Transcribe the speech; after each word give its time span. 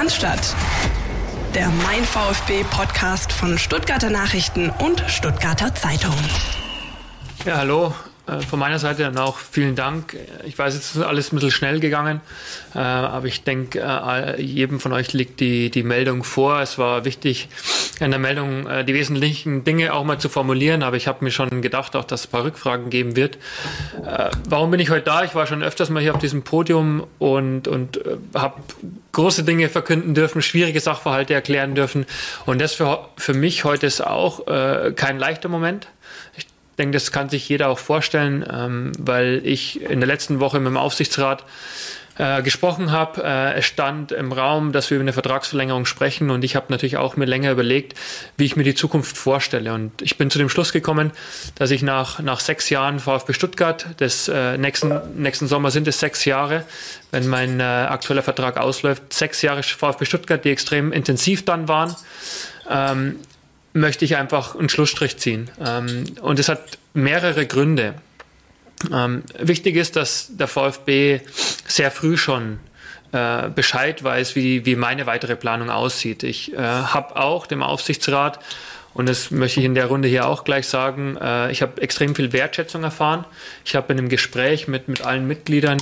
Cannstatt. 0.00 0.56
Der 1.54 1.68
Mein 1.84 2.02
VfB 2.04 2.64
Podcast 2.70 3.30
von 3.34 3.58
Stuttgarter 3.58 4.08
Nachrichten 4.08 4.70
und 4.70 5.04
Stuttgarter 5.08 5.74
Zeitung. 5.74 6.16
Ja, 7.44 7.58
hallo. 7.58 7.92
Äh, 8.30 8.40
von 8.42 8.58
meiner 8.58 8.78
Seite 8.78 9.02
dann 9.02 9.18
auch 9.18 9.38
vielen 9.38 9.74
Dank. 9.74 10.16
Ich 10.44 10.58
weiß, 10.58 10.74
es 10.74 10.94
ist 10.94 11.02
alles 11.02 11.32
ein 11.32 11.36
bisschen 11.36 11.50
schnell 11.50 11.80
gegangen, 11.80 12.20
äh, 12.74 12.78
aber 12.78 13.26
ich 13.26 13.42
denke, 13.42 13.80
äh, 13.80 14.40
jedem 14.40 14.80
von 14.80 14.92
euch 14.92 15.12
liegt 15.12 15.40
die, 15.40 15.70
die 15.70 15.82
Meldung 15.82 16.24
vor. 16.24 16.60
Es 16.60 16.78
war 16.78 17.04
wichtig, 17.04 17.48
in 17.98 18.10
der 18.10 18.20
Meldung 18.20 18.66
die 18.86 18.94
wesentlichen 18.94 19.64
Dinge 19.64 19.92
auch 19.92 20.04
mal 20.04 20.18
zu 20.18 20.30
formulieren, 20.30 20.82
aber 20.82 20.96
ich 20.96 21.06
habe 21.06 21.22
mir 21.22 21.30
schon 21.30 21.60
gedacht, 21.60 21.94
auch 21.96 22.04
dass 22.04 22.20
es 22.20 22.26
ein 22.26 22.30
paar 22.30 22.44
Rückfragen 22.44 22.88
geben 22.88 23.14
wird. 23.14 23.36
Warum 24.48 24.70
bin 24.70 24.80
ich 24.80 24.88
heute 24.88 25.02
da? 25.02 25.22
Ich 25.22 25.34
war 25.34 25.46
schon 25.46 25.62
öfters 25.62 25.90
mal 25.90 26.00
hier 26.00 26.14
auf 26.14 26.20
diesem 26.20 26.42
Podium 26.42 27.06
und, 27.18 27.68
und 27.68 28.00
habe 28.34 28.54
große 29.12 29.44
Dinge 29.44 29.68
verkünden 29.68 30.14
dürfen, 30.14 30.40
schwierige 30.40 30.80
Sachverhalte 30.80 31.34
erklären 31.34 31.74
dürfen. 31.74 32.06
Und 32.46 32.58
das 32.58 32.72
für, 32.72 33.06
für 33.18 33.34
mich 33.34 33.64
heute 33.64 33.86
ist 33.86 34.00
auch 34.00 34.46
kein 34.96 35.18
leichter 35.18 35.50
Moment. 35.50 35.88
Denke, 36.80 36.96
das 36.96 37.12
kann 37.12 37.28
sich 37.28 37.46
jeder 37.46 37.68
auch 37.68 37.78
vorstellen, 37.78 38.42
ähm, 38.50 38.92
weil 38.98 39.42
ich 39.44 39.82
in 39.82 40.00
der 40.00 40.06
letzten 40.06 40.40
Woche 40.40 40.58
mit 40.58 40.68
dem 40.68 40.78
Aufsichtsrat 40.78 41.44
äh, 42.16 42.42
gesprochen 42.42 42.90
habe. 42.90 43.22
Äh, 43.22 43.58
es 43.58 43.66
stand 43.66 44.12
im 44.12 44.32
Raum, 44.32 44.72
dass 44.72 44.88
wir 44.88 44.96
über 44.96 45.04
eine 45.04 45.12
Vertragsverlängerung 45.12 45.84
sprechen 45.84 46.30
und 46.30 46.42
ich 46.42 46.56
habe 46.56 46.66
natürlich 46.70 46.96
auch 46.96 47.16
mir 47.16 47.26
länger 47.26 47.50
überlegt, 47.50 47.98
wie 48.38 48.46
ich 48.46 48.56
mir 48.56 48.64
die 48.64 48.74
Zukunft 48.74 49.18
vorstelle. 49.18 49.74
Und 49.74 50.00
ich 50.00 50.16
bin 50.16 50.30
zu 50.30 50.38
dem 50.38 50.48
Schluss 50.48 50.72
gekommen, 50.72 51.12
dass 51.54 51.70
ich 51.70 51.82
nach, 51.82 52.18
nach 52.20 52.40
sechs 52.40 52.70
Jahren 52.70 52.98
VfB 52.98 53.34
Stuttgart, 53.34 53.86
des 54.00 54.28
äh, 54.28 54.56
nächsten, 54.56 55.00
nächsten 55.16 55.48
Sommer 55.48 55.70
sind 55.70 55.86
es 55.86 56.00
sechs 56.00 56.24
Jahre, 56.24 56.64
wenn 57.10 57.28
mein 57.28 57.60
äh, 57.60 57.62
aktueller 57.62 58.22
Vertrag 58.22 58.56
ausläuft, 58.56 59.12
sechs 59.12 59.42
Jahre 59.42 59.62
VfB 59.62 60.06
Stuttgart, 60.06 60.42
die 60.44 60.50
extrem 60.50 60.92
intensiv 60.92 61.44
dann 61.44 61.68
waren. 61.68 61.94
Ähm, 62.70 63.16
möchte 63.72 64.04
ich 64.04 64.16
einfach 64.16 64.56
einen 64.56 64.68
Schlussstrich 64.68 65.16
ziehen. 65.18 65.50
Ähm, 65.64 66.04
und 66.20 66.38
es 66.38 66.48
hat 66.48 66.78
mehrere 66.94 67.46
Gründe. 67.46 67.94
Ähm, 68.92 69.22
wichtig 69.38 69.76
ist, 69.76 69.96
dass 69.96 70.28
der 70.30 70.48
VfB 70.48 71.20
sehr 71.66 71.90
früh 71.90 72.16
schon 72.16 72.58
äh, 73.12 73.48
Bescheid 73.48 74.02
weiß, 74.02 74.36
wie, 74.36 74.64
wie 74.66 74.76
meine 74.76 75.06
weitere 75.06 75.36
Planung 75.36 75.70
aussieht. 75.70 76.22
Ich 76.22 76.52
äh, 76.52 76.56
habe 76.56 77.16
auch 77.16 77.46
dem 77.46 77.62
Aufsichtsrat, 77.62 78.38
und 78.94 79.08
das 79.08 79.30
möchte 79.30 79.60
ich 79.60 79.66
in 79.66 79.74
der 79.74 79.86
Runde 79.86 80.08
hier 80.08 80.26
auch 80.26 80.44
gleich 80.44 80.66
sagen, 80.66 81.16
äh, 81.20 81.50
ich 81.52 81.62
habe 81.62 81.80
extrem 81.80 82.14
viel 82.14 82.32
Wertschätzung 82.32 82.82
erfahren. 82.82 83.24
Ich 83.64 83.76
habe 83.76 83.92
in 83.92 83.98
einem 83.98 84.08
Gespräch 84.08 84.66
mit, 84.66 84.88
mit 84.88 85.02
allen 85.02 85.26
Mitgliedern 85.26 85.78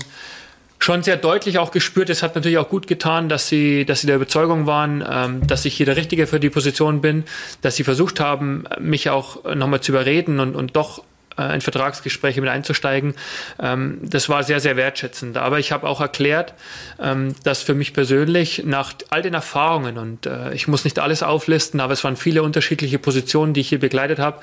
schon 0.78 1.02
sehr 1.02 1.16
deutlich 1.16 1.58
auch 1.58 1.70
gespürt. 1.70 2.10
Es 2.10 2.22
hat 2.22 2.34
natürlich 2.34 2.58
auch 2.58 2.68
gut 2.68 2.86
getan, 2.86 3.28
dass 3.28 3.48
sie, 3.48 3.84
dass 3.84 4.00
sie 4.00 4.06
der 4.06 4.16
Überzeugung 4.16 4.66
waren, 4.66 5.04
ähm, 5.08 5.46
dass 5.46 5.64
ich 5.64 5.74
hier 5.74 5.86
der 5.86 5.96
Richtige 5.96 6.26
für 6.26 6.40
die 6.40 6.50
Position 6.50 7.00
bin, 7.00 7.24
dass 7.62 7.76
sie 7.76 7.84
versucht 7.84 8.20
haben, 8.20 8.64
mich 8.78 9.10
auch 9.10 9.54
nochmal 9.54 9.80
zu 9.80 9.92
überreden 9.92 10.40
und, 10.40 10.54
und 10.54 10.76
doch 10.76 11.02
äh, 11.38 11.54
in 11.54 11.60
Vertragsgespräche 11.60 12.40
mit 12.40 12.50
einzusteigen. 12.50 13.14
Ähm, 13.60 13.98
das 14.02 14.28
war 14.28 14.42
sehr, 14.42 14.60
sehr 14.60 14.76
wertschätzend. 14.76 15.36
Aber 15.36 15.58
ich 15.58 15.72
habe 15.72 15.88
auch 15.88 16.00
erklärt, 16.00 16.54
ähm, 17.00 17.34
dass 17.44 17.62
für 17.62 17.74
mich 17.74 17.94
persönlich 17.94 18.62
nach 18.64 18.92
all 19.10 19.22
den 19.22 19.34
Erfahrungen, 19.34 19.98
und 19.98 20.26
äh, 20.26 20.52
ich 20.52 20.68
muss 20.68 20.84
nicht 20.84 20.98
alles 20.98 21.22
auflisten, 21.22 21.80
aber 21.80 21.92
es 21.92 22.04
waren 22.04 22.16
viele 22.16 22.42
unterschiedliche 22.42 22.98
Positionen, 22.98 23.54
die 23.54 23.60
ich 23.60 23.68
hier 23.68 23.80
begleitet 23.80 24.18
habe, 24.18 24.40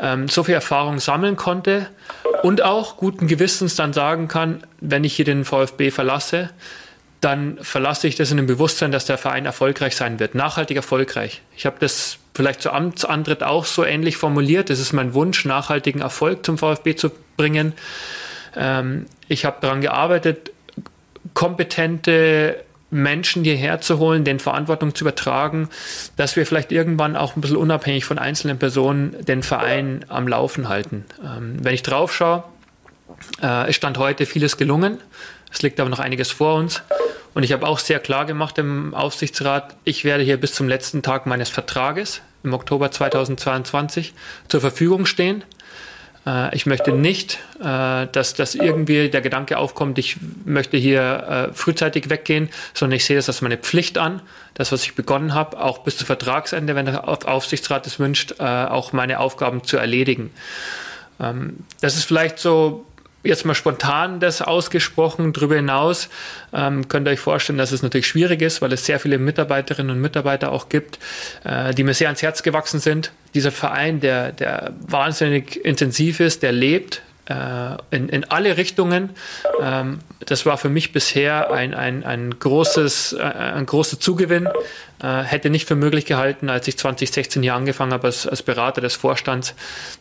ähm, 0.00 0.28
so 0.28 0.44
viel 0.44 0.54
Erfahrung 0.54 1.00
sammeln 1.00 1.36
konnte 1.36 1.88
und 2.42 2.62
auch 2.62 2.96
guten 2.96 3.26
Gewissens 3.26 3.74
dann 3.76 3.92
sagen 3.92 4.28
kann, 4.28 4.62
wenn 4.80 5.04
ich 5.04 5.16
hier 5.16 5.24
den 5.24 5.44
VfB 5.44 5.90
verlasse, 5.90 6.50
dann 7.24 7.56
verlasse 7.62 8.06
ich 8.06 8.16
das 8.16 8.30
in 8.30 8.36
dem 8.36 8.46
Bewusstsein, 8.46 8.92
dass 8.92 9.06
der 9.06 9.16
Verein 9.16 9.46
erfolgreich 9.46 9.96
sein 9.96 10.20
wird, 10.20 10.34
nachhaltig 10.34 10.76
erfolgreich. 10.76 11.40
Ich 11.56 11.64
habe 11.64 11.76
das 11.80 12.18
vielleicht 12.34 12.60
zu 12.60 12.70
Amtsantritt 12.70 13.42
auch 13.42 13.64
so 13.64 13.82
ähnlich 13.82 14.18
formuliert. 14.18 14.68
Es 14.68 14.78
ist 14.78 14.92
mein 14.92 15.14
Wunsch, 15.14 15.46
nachhaltigen 15.46 16.02
Erfolg 16.02 16.44
zum 16.44 16.58
VfB 16.58 16.96
zu 16.96 17.10
bringen. 17.38 17.72
Ähm, 18.54 19.06
ich 19.26 19.46
habe 19.46 19.56
daran 19.62 19.80
gearbeitet, 19.80 20.52
kompetente 21.32 22.62
Menschen 22.90 23.42
hierher 23.42 23.80
zu 23.80 23.98
holen, 23.98 24.24
den 24.24 24.38
Verantwortung 24.38 24.94
zu 24.94 25.04
übertragen, 25.04 25.70
dass 26.16 26.36
wir 26.36 26.44
vielleicht 26.44 26.72
irgendwann 26.72 27.16
auch 27.16 27.36
ein 27.36 27.40
bisschen 27.40 27.56
unabhängig 27.56 28.04
von 28.04 28.18
einzelnen 28.18 28.58
Personen 28.58 29.24
den 29.24 29.42
Verein 29.42 30.04
am 30.08 30.28
Laufen 30.28 30.68
halten. 30.68 31.06
Ähm, 31.24 31.56
wenn 31.62 31.74
ich 31.74 31.82
drauf 31.82 32.14
schaue, 32.14 32.44
äh, 33.42 33.70
ist 33.70 33.76
Stand 33.76 33.96
heute 33.96 34.26
vieles 34.26 34.58
gelungen. 34.58 34.98
Es 35.50 35.62
liegt 35.62 35.80
aber 35.80 35.88
noch 35.88 36.00
einiges 36.00 36.30
vor 36.30 36.56
uns. 36.56 36.82
Und 37.34 37.42
ich 37.42 37.52
habe 37.52 37.66
auch 37.66 37.80
sehr 37.80 37.98
klar 37.98 38.24
gemacht 38.24 38.58
im 38.58 38.94
Aufsichtsrat, 38.94 39.76
ich 39.84 40.04
werde 40.04 40.22
hier 40.22 40.36
bis 40.36 40.54
zum 40.54 40.68
letzten 40.68 41.02
Tag 41.02 41.26
meines 41.26 41.50
Vertrages 41.50 42.22
im 42.44 42.54
Oktober 42.54 42.90
2022 42.90 44.14
zur 44.48 44.60
Verfügung 44.60 45.04
stehen. 45.04 45.42
Äh, 46.26 46.54
ich 46.54 46.66
möchte 46.66 46.92
nicht, 46.92 47.38
äh, 47.60 48.06
dass, 48.12 48.34
dass 48.34 48.54
irgendwie 48.54 49.08
der 49.08 49.20
Gedanke 49.20 49.58
aufkommt, 49.58 49.98
ich 49.98 50.16
möchte 50.44 50.76
hier 50.76 51.50
äh, 51.50 51.54
frühzeitig 51.54 52.08
weggehen, 52.08 52.50
sondern 52.72 52.96
ich 52.96 53.04
sehe 53.04 53.16
das 53.16 53.28
als 53.28 53.42
meine 53.42 53.56
Pflicht 53.56 53.98
an, 53.98 54.22
das, 54.54 54.70
was 54.70 54.84
ich 54.84 54.94
begonnen 54.94 55.34
habe, 55.34 55.60
auch 55.60 55.78
bis 55.78 55.96
zu 55.96 56.06
Vertragsende, 56.06 56.76
wenn 56.76 56.86
der 56.86 57.08
Aufsichtsrat 57.08 57.86
es 57.86 57.98
wünscht, 57.98 58.40
auch 58.40 58.92
meine 58.92 59.18
Aufgaben 59.18 59.64
zu 59.64 59.76
erledigen. 59.76 60.30
Ähm, 61.20 61.58
das 61.80 61.96
ist 61.96 62.04
vielleicht 62.04 62.38
so 62.38 62.86
jetzt 63.24 63.44
mal 63.44 63.54
spontan 63.54 64.20
das 64.20 64.42
ausgesprochen. 64.42 65.32
Darüber 65.32 65.56
hinaus 65.56 66.08
ähm, 66.52 66.88
könnt 66.88 67.08
ihr 67.08 67.12
euch 67.12 67.20
vorstellen, 67.20 67.58
dass 67.58 67.72
es 67.72 67.82
natürlich 67.82 68.06
schwierig 68.06 68.42
ist, 68.42 68.62
weil 68.62 68.72
es 68.72 68.84
sehr 68.86 69.00
viele 69.00 69.18
Mitarbeiterinnen 69.18 69.96
und 69.96 70.00
Mitarbeiter 70.00 70.52
auch 70.52 70.68
gibt, 70.68 70.98
äh, 71.44 71.74
die 71.74 71.82
mir 71.82 71.94
sehr 71.94 72.08
ans 72.08 72.22
Herz 72.22 72.42
gewachsen 72.42 72.80
sind. 72.80 73.12
Dieser 73.34 73.50
Verein, 73.50 74.00
der, 74.00 74.32
der 74.32 74.72
wahnsinnig 74.80 75.64
intensiv 75.64 76.20
ist, 76.20 76.42
der 76.42 76.52
lebt, 76.52 77.02
in, 77.90 78.08
in 78.08 78.24
alle 78.24 78.56
Richtungen. 78.56 79.10
Ähm, 79.60 80.00
das 80.26 80.46
war 80.46 80.58
für 80.58 80.68
mich 80.68 80.92
bisher 80.92 81.50
ein, 81.50 81.74
ein, 81.74 82.04
ein, 82.04 82.38
großes, 82.38 83.14
äh, 83.14 83.22
ein 83.22 83.66
großer 83.66 83.98
Zugewinn. 83.98 84.48
Äh, 85.02 85.22
hätte 85.22 85.50
nicht 85.50 85.66
für 85.66 85.74
möglich 85.74 86.06
gehalten, 86.06 86.48
als 86.48 86.68
ich 86.68 86.78
2016 86.78 87.42
hier 87.42 87.54
angefangen 87.54 87.92
habe 87.92 88.06
als, 88.06 88.26
als 88.26 88.42
Berater 88.42 88.80
des 88.80 88.94
Vorstands, 88.94 89.54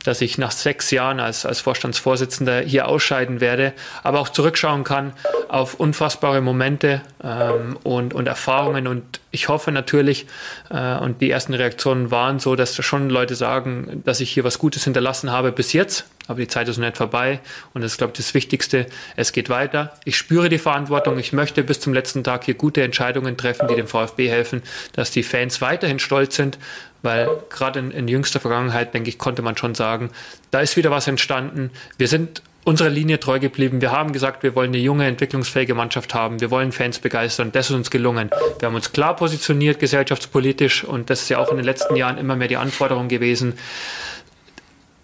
dass 0.03 0.21
ich 0.21 0.37
nach 0.37 0.51
sechs 0.51 0.91
Jahren 0.91 1.19
als, 1.19 1.45
als 1.45 1.59
Vorstandsvorsitzender 1.61 2.61
hier 2.61 2.87
ausscheiden 2.87 3.41
werde, 3.41 3.73
aber 4.03 4.19
auch 4.19 4.29
zurückschauen 4.29 4.83
kann 4.83 5.13
auf 5.49 5.73
unfassbare 5.73 6.41
Momente 6.41 7.01
ähm, 7.23 7.77
und, 7.83 8.13
und 8.13 8.27
Erfahrungen. 8.27 8.87
Und 8.87 9.19
ich 9.31 9.49
hoffe 9.49 9.71
natürlich, 9.71 10.25
äh, 10.69 10.95
und 10.97 11.21
die 11.21 11.31
ersten 11.31 11.53
Reaktionen 11.53 12.11
waren 12.11 12.39
so, 12.39 12.55
dass 12.55 12.75
schon 12.75 13.09
Leute 13.09 13.35
sagen, 13.35 14.03
dass 14.05 14.19
ich 14.19 14.31
hier 14.31 14.43
was 14.43 14.59
Gutes 14.59 14.83
hinterlassen 14.83 15.31
habe 15.31 15.51
bis 15.51 15.73
jetzt. 15.73 16.05
Aber 16.27 16.39
die 16.39 16.47
Zeit 16.47 16.67
ist 16.67 16.77
noch 16.77 16.85
nicht 16.85 16.97
vorbei. 16.97 17.39
Und 17.73 17.81
das 17.81 17.93
ist, 17.93 17.97
glaube 17.97 18.11
ich, 18.13 18.17
das 18.17 18.33
Wichtigste. 18.33 18.85
Es 19.15 19.33
geht 19.33 19.49
weiter. 19.49 19.93
Ich 20.05 20.17
spüre 20.17 20.49
die 20.49 20.57
Verantwortung. 20.57 21.19
Ich 21.19 21.33
möchte 21.33 21.63
bis 21.63 21.79
zum 21.79 21.93
letzten 21.93 22.23
Tag 22.23 22.45
hier 22.45 22.53
gute 22.53 22.81
Entscheidungen 22.81 23.37
treffen, 23.37 23.67
die 23.67 23.75
dem 23.75 23.87
VfB 23.87 24.29
helfen, 24.29 24.63
dass 24.93 25.11
die 25.11 25.23
Fans 25.23 25.61
weiterhin 25.61 25.99
stolz 25.99 26.35
sind. 26.35 26.57
Weil 27.01 27.29
gerade 27.49 27.79
in, 27.79 27.91
in 27.91 28.07
jüngster 28.07 28.39
Vergangenheit, 28.39 28.93
denke 28.93 29.09
ich, 29.09 29.17
konnte 29.17 29.41
man 29.41 29.57
schon 29.57 29.75
sagen, 29.75 30.09
da 30.51 30.61
ist 30.61 30.77
wieder 30.77 30.91
was 30.91 31.07
entstanden. 31.07 31.71
Wir 31.97 32.07
sind 32.07 32.41
unserer 32.63 32.89
Linie 32.89 33.19
treu 33.19 33.39
geblieben. 33.39 33.81
Wir 33.81 33.91
haben 33.91 34.13
gesagt, 34.13 34.43
wir 34.43 34.55
wollen 34.55 34.69
eine 34.69 34.77
junge, 34.77 35.05
entwicklungsfähige 35.05 35.75
Mannschaft 35.75 36.13
haben. 36.13 36.39
Wir 36.39 36.49
wollen 36.49 36.71
Fans 36.71 36.99
begeistern. 36.99 37.51
Das 37.51 37.69
ist 37.69 37.75
uns 37.75 37.91
gelungen. 37.91 38.29
Wir 38.59 38.67
haben 38.67 38.75
uns 38.75 38.93
klar 38.93 39.15
positioniert 39.15 39.79
gesellschaftspolitisch 39.79 40.83
und 40.83 41.09
das 41.09 41.23
ist 41.23 41.29
ja 41.29 41.39
auch 41.39 41.51
in 41.51 41.57
den 41.57 41.65
letzten 41.65 41.95
Jahren 41.95 42.17
immer 42.17 42.35
mehr 42.35 42.47
die 42.47 42.57
Anforderung 42.57 43.09
gewesen 43.09 43.55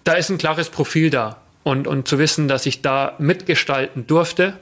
da 0.09 0.15
ist 0.15 0.29
ein 0.29 0.39
klares 0.39 0.69
Profil 0.69 1.11
da. 1.11 1.37
Und, 1.61 1.85
und 1.85 2.07
zu 2.07 2.17
wissen, 2.17 2.47
dass 2.47 2.65
ich 2.65 2.81
da 2.81 3.13
mitgestalten 3.19 4.07
durfte, 4.07 4.57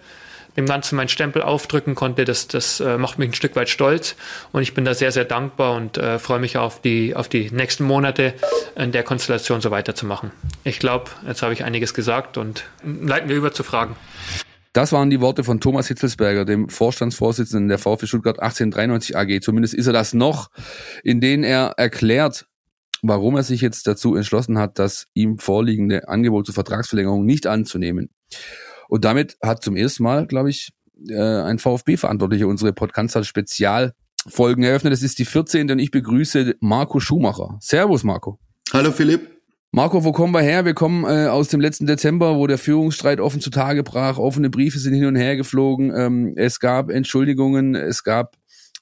dem 0.58 0.66
Ganzen 0.66 0.98
meinen 0.98 1.08
Stempel 1.08 1.42
aufdrücken 1.42 1.96
konnte, 1.96 2.26
das, 2.26 2.50
das 2.50 2.82
äh, 2.82 2.98
macht 2.98 3.18
mich 3.18 3.30
ein 3.30 3.34
Stück 3.34 3.56
weit 3.56 3.70
stolz. 3.70 4.16
Und 4.52 4.64
ich 4.64 4.74
bin 4.74 4.84
da 4.84 4.94
sehr, 4.94 5.14
sehr 5.14 5.24
dankbar 5.24 5.76
und 5.76 5.98
äh, 5.98 6.20
freue 6.20 6.40
mich 6.40 6.58
auf 6.58 6.82
die, 6.82 7.16
auf 7.16 7.30
die 7.30 7.50
nächsten 7.52 7.86
Monate 7.86 8.34
in 8.76 8.92
der 8.92 9.04
Konstellation 9.04 9.62
so 9.62 9.72
weiterzumachen. 9.72 10.32
Ich 10.66 10.80
glaube, 10.80 11.12
jetzt 11.26 11.44
habe 11.44 11.54
ich 11.54 11.64
einiges 11.64 11.94
gesagt 11.94 12.38
und 12.38 12.66
leiten 12.84 13.30
wir 13.30 13.38
über 13.38 13.54
zu 13.54 13.64
Fragen. 13.64 13.96
Das 14.74 14.92
waren 14.92 15.10
die 15.10 15.22
Worte 15.22 15.46
von 15.46 15.62
Thomas 15.62 15.88
Hitzelsberger, 15.88 16.44
dem 16.44 16.68
Vorstandsvorsitzenden 16.68 17.70
der 17.70 17.78
VfB 17.78 18.08
Stuttgart 18.08 18.40
1893 18.40 19.16
AG. 19.16 19.42
Zumindest 19.42 19.76
ist 19.76 19.88
er 19.88 19.94
das 19.94 20.14
noch, 20.14 20.50
in 21.04 21.22
denen 21.22 21.46
er 21.46 21.76
erklärt, 21.78 22.48
warum 23.08 23.36
er 23.36 23.44
sich 23.44 23.62
jetzt 23.62 23.88
dazu 23.88 24.16
entschlossen 24.16 24.58
hat, 24.58 24.80
das 24.80 25.08
ihm 25.14 25.40
vorliegende 25.40 26.08
Angebot 26.08 26.46
zur 26.46 26.56
Vertragsverlängerung 26.56 27.26
nicht 27.26 27.48
anzunehmen. 27.48 28.10
Und 28.90 29.06
damit 29.06 29.38
hat 29.42 29.64
zum 29.64 29.76
ersten 29.76 30.04
Mal, 30.04 30.28
glaube 30.28 30.50
ich, 30.50 30.72
äh, 31.10 31.42
ein 31.42 31.60
VfB-Verantwortlicher 31.60 32.48
unsere 32.48 32.74
Podcast-Spezialfolgen 32.74 34.64
eröffnet. 34.64 34.94
Das 34.94 35.04
ist 35.04 35.20
die 35.20 35.26
14. 35.26 35.72
und 35.72 35.80
ich 35.80 35.92
begrüße 35.92 36.56
Marco 36.60 37.00
Schumacher. 37.00 37.58
Servus, 37.60 38.04
Marco. 38.04 38.40
Hallo, 38.74 38.92
Philipp. 38.92 39.38
Marco, 39.72 40.04
wo 40.04 40.12
kommen 40.12 40.34
wir 40.34 40.42
her? 40.42 40.66
Wir 40.66 40.74
kommen 40.74 41.04
äh, 41.04 41.28
aus 41.28 41.50
dem 41.50 41.60
letzten 41.60 41.86
Dezember, 41.86 42.38
wo 42.38 42.48
der 42.48 42.58
Führungsstreit 42.58 43.20
offen 43.20 43.42
zutage 43.42 43.84
brach. 43.84 44.18
Offene 44.18 44.50
Briefe 44.50 44.80
sind 44.80 44.94
hin 44.94 45.06
und 45.06 45.16
her 45.16 45.36
geflogen. 45.36 45.94
Ähm, 45.96 46.34
es 46.36 46.60
gab 46.60 46.90
Entschuldigungen, 46.90 47.76
es 47.76 48.04
gab 48.04 48.38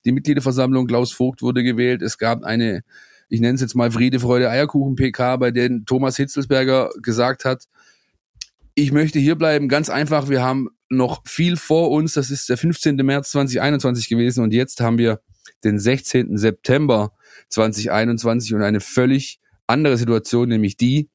die 0.06 0.12
Mitgliederversammlung, 0.12 0.86
Klaus 0.88 1.12
Vogt 1.12 1.42
wurde 1.42 1.64
gewählt, 1.64 2.04
es 2.04 2.18
gab 2.18 2.44
eine, 2.44 2.84
ich 3.30 3.42
nenne 3.42 3.56
es 3.56 3.62
jetzt 3.62 3.76
mal 3.76 3.92
Friede, 3.92 4.20
Freude, 4.20 4.50
Eierkuchen 4.50 4.96
PK, 4.96 5.38
bei 5.38 5.52
der 5.52 5.70
Thomas 5.86 6.18
Hitzelsberger 6.18 6.90
gesagt 7.02 7.46
hat, 7.46 7.66
ich 8.76 8.92
möchte 8.92 9.20
hier 9.20 9.36
bleiben, 9.36 9.70
ganz 9.70 9.90
einfach, 9.90 10.30
wir 10.30 10.44
haben 10.44 10.70
noch 10.90 11.22
viel 11.26 11.58
vor 11.58 11.92
uns, 11.92 12.14
das 12.14 12.30
ist 12.30 12.50
der 12.50 12.58
15. 12.58 12.98
März 12.98 13.32
2021 13.32 14.10
gewesen 14.10 14.44
und 14.44 14.54
jetzt 14.54 14.82
haben 14.82 14.98
wir 14.98 15.22
den 15.64 15.80
16. 15.80 16.38
September 16.38 17.14
2021 17.50 18.54
und 18.54 18.62
eine 18.62 18.82
völlig 18.82 19.40
andere 19.68 19.98
Situation, 19.98 20.50
nämlich 20.50 20.78
die, 20.78 21.10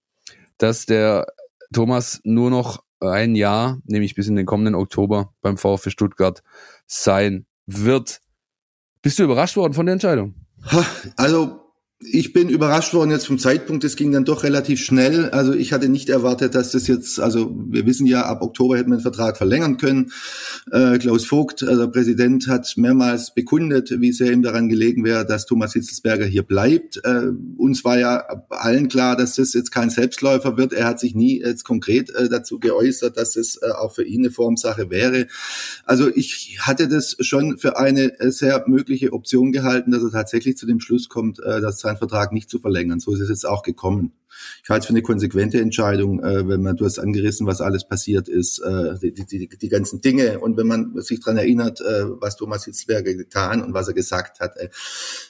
dass 0.58 0.86
der 0.86 1.26
Thomas 1.72 2.20
nur 2.24 2.50
noch 2.50 2.82
ein 3.00 3.34
Jahr, 3.34 3.80
nämlich 3.84 4.14
bis 4.14 4.28
in 4.28 4.36
den 4.36 4.46
kommenden 4.46 4.74
Oktober 4.74 5.32
beim 5.40 5.56
VfB 5.56 5.90
Stuttgart 5.90 6.42
sein 6.86 7.46
wird. 7.66 8.20
Bist 9.02 9.18
du 9.18 9.24
überrascht 9.24 9.56
worden 9.56 9.72
von 9.72 9.86
der 9.86 9.94
Entscheidung? 9.94 10.34
Also 11.16 11.59
ich 12.02 12.32
bin 12.32 12.48
überrascht 12.48 12.94
worden 12.94 13.10
jetzt 13.10 13.26
vom 13.26 13.38
Zeitpunkt, 13.38 13.84
es 13.84 13.94
ging 13.94 14.10
dann 14.10 14.24
doch 14.24 14.42
relativ 14.42 14.80
schnell. 14.80 15.28
Also 15.30 15.52
ich 15.52 15.74
hatte 15.74 15.90
nicht 15.90 16.08
erwartet, 16.08 16.54
dass 16.54 16.70
das 16.70 16.86
jetzt, 16.86 17.20
also 17.20 17.54
wir 17.68 17.84
wissen 17.84 18.06
ja, 18.06 18.22
ab 18.24 18.40
Oktober 18.40 18.78
hätte 18.78 18.88
man 18.88 18.98
den 18.98 19.02
Vertrag 19.02 19.36
verlängern 19.36 19.76
können. 19.76 20.10
Äh, 20.72 20.96
Klaus 20.96 21.26
Vogt, 21.26 21.62
also 21.62 21.82
der 21.82 21.92
Präsident, 21.92 22.48
hat 22.48 22.72
mehrmals 22.76 23.34
bekundet, 23.34 24.00
wie 24.00 24.12
sehr 24.12 24.32
ihm 24.32 24.40
daran 24.40 24.70
gelegen 24.70 25.04
wäre, 25.04 25.26
dass 25.26 25.44
Thomas 25.44 25.74
Hitzelsberger 25.74 26.24
hier 26.24 26.42
bleibt. 26.42 27.04
Äh, 27.04 27.32
uns 27.58 27.84
war 27.84 27.98
ja 27.98 28.44
allen 28.48 28.88
klar, 28.88 29.14
dass 29.14 29.34
das 29.34 29.52
jetzt 29.52 29.70
kein 29.70 29.90
Selbstläufer 29.90 30.56
wird. 30.56 30.72
Er 30.72 30.86
hat 30.86 31.00
sich 31.00 31.14
nie 31.14 31.42
jetzt 31.42 31.64
konkret 31.64 32.08
äh, 32.14 32.30
dazu 32.30 32.58
geäußert, 32.58 33.18
dass 33.18 33.36
es 33.36 33.58
äh, 33.60 33.72
auch 33.72 33.94
für 33.94 34.04
ihn 34.04 34.22
eine 34.22 34.30
Formsache 34.30 34.88
wäre. 34.88 35.26
Also 35.84 36.08
ich 36.08 36.60
hatte 36.60 36.88
das 36.88 37.16
schon 37.20 37.58
für 37.58 37.76
eine 37.76 38.18
äh, 38.20 38.30
sehr 38.30 38.64
mögliche 38.66 39.12
Option 39.12 39.52
gehalten, 39.52 39.90
dass 39.90 40.02
er 40.02 40.10
tatsächlich 40.10 40.56
zu 40.56 40.64
dem 40.64 40.80
Schluss 40.80 41.10
kommt, 41.10 41.40
äh, 41.40 41.60
dass 41.60 41.89
seinen 41.90 41.98
Vertrag 41.98 42.32
nicht 42.32 42.48
zu 42.48 42.58
verlängern. 42.58 43.00
So 43.00 43.12
ist 43.12 43.20
es 43.20 43.28
jetzt 43.28 43.46
auch 43.46 43.62
gekommen. 43.62 44.12
Ich 44.62 44.70
halte 44.70 44.80
es 44.80 44.86
für 44.86 44.92
eine 44.92 45.02
konsequente 45.02 45.60
Entscheidung, 45.60 46.22
äh, 46.22 46.48
wenn 46.48 46.62
man, 46.62 46.76
du 46.76 46.84
hast 46.84 46.98
angerissen, 46.98 47.46
was 47.46 47.60
alles 47.60 47.86
passiert 47.86 48.28
ist, 48.28 48.60
äh, 48.60 48.94
die, 49.00 49.26
die, 49.26 49.48
die 49.48 49.68
ganzen 49.68 50.00
Dinge 50.00 50.38
und 50.38 50.56
wenn 50.56 50.68
man 50.68 51.00
sich 51.00 51.20
dran 51.20 51.36
erinnert, 51.36 51.80
äh, 51.80 52.04
was 52.20 52.36
Thomas 52.36 52.64
Hitzberger 52.64 53.14
getan 53.14 53.60
und 53.60 53.74
was 53.74 53.88
er 53.88 53.94
gesagt 53.94 54.38
hat, 54.40 54.56
äh, 54.56 54.68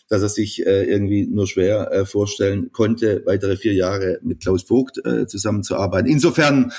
dass 0.08 0.22
er 0.22 0.28
sich 0.28 0.66
äh, 0.66 0.84
irgendwie 0.84 1.26
nur 1.26 1.46
schwer 1.46 1.90
äh, 1.90 2.04
vorstellen 2.04 2.72
konnte, 2.72 3.22
weitere 3.24 3.56
vier 3.56 3.72
Jahre 3.72 4.18
mit 4.22 4.40
Klaus 4.40 4.64
Vogt 4.64 5.04
äh, 5.04 5.26
zusammenzuarbeiten. 5.26 6.10
Insofern 6.10 6.72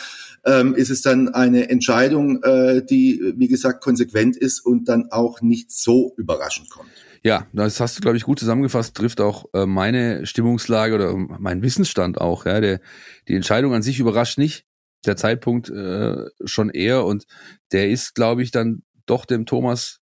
ähm, 0.45 0.75
ist 0.75 0.91
es 0.91 1.01
dann 1.01 1.29
eine 1.29 1.69
Entscheidung, 1.69 2.43
äh, 2.43 2.83
die, 2.85 3.33
wie 3.35 3.47
gesagt, 3.47 3.83
konsequent 3.83 4.37
ist 4.37 4.59
und 4.59 4.87
dann 4.89 5.11
auch 5.11 5.41
nicht 5.41 5.71
so 5.71 6.13
überraschend 6.17 6.69
kommt. 6.69 6.89
Ja, 7.23 7.45
das 7.53 7.79
hast 7.79 7.97
du, 7.97 8.01
glaube 8.01 8.17
ich, 8.17 8.23
gut 8.23 8.39
zusammengefasst, 8.39 8.95
trifft 8.97 9.21
auch 9.21 9.45
äh, 9.53 9.67
meine 9.67 10.25
Stimmungslage 10.25 10.95
oder 10.95 11.15
mein 11.15 11.61
Wissensstand 11.61 12.19
auch. 12.19 12.45
Ja, 12.45 12.59
der, 12.59 12.81
die 13.27 13.35
Entscheidung 13.35 13.75
an 13.75 13.83
sich 13.83 13.99
überrascht 13.99 14.39
nicht, 14.39 14.65
der 15.05 15.17
Zeitpunkt 15.17 15.69
äh, 15.69 16.25
schon 16.45 16.71
eher 16.71 17.05
und 17.05 17.25
der 17.71 17.89
ist, 17.89 18.15
glaube 18.15 18.41
ich, 18.41 18.49
dann 18.49 18.81
doch 19.05 19.25
dem 19.25 19.45
Thomas 19.45 19.99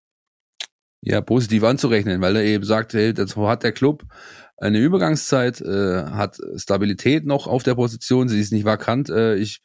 ja 1.00 1.20
positiv 1.20 1.64
anzurechnen, 1.64 2.20
weil 2.20 2.36
er 2.36 2.44
eben 2.44 2.64
sagt, 2.64 2.94
hey, 2.94 3.12
das 3.14 3.36
hat 3.36 3.64
der 3.64 3.72
Club 3.72 4.04
eine 4.56 4.78
Übergangszeit, 4.78 5.60
äh, 5.60 6.04
hat 6.04 6.38
Stabilität 6.56 7.26
noch 7.26 7.46
auf 7.46 7.62
der 7.62 7.74
Position, 7.74 8.28
sie 8.28 8.40
ist 8.40 8.52
nicht 8.52 8.64
vakant. 8.64 9.08
Äh, 9.08 9.36
ich 9.36 9.60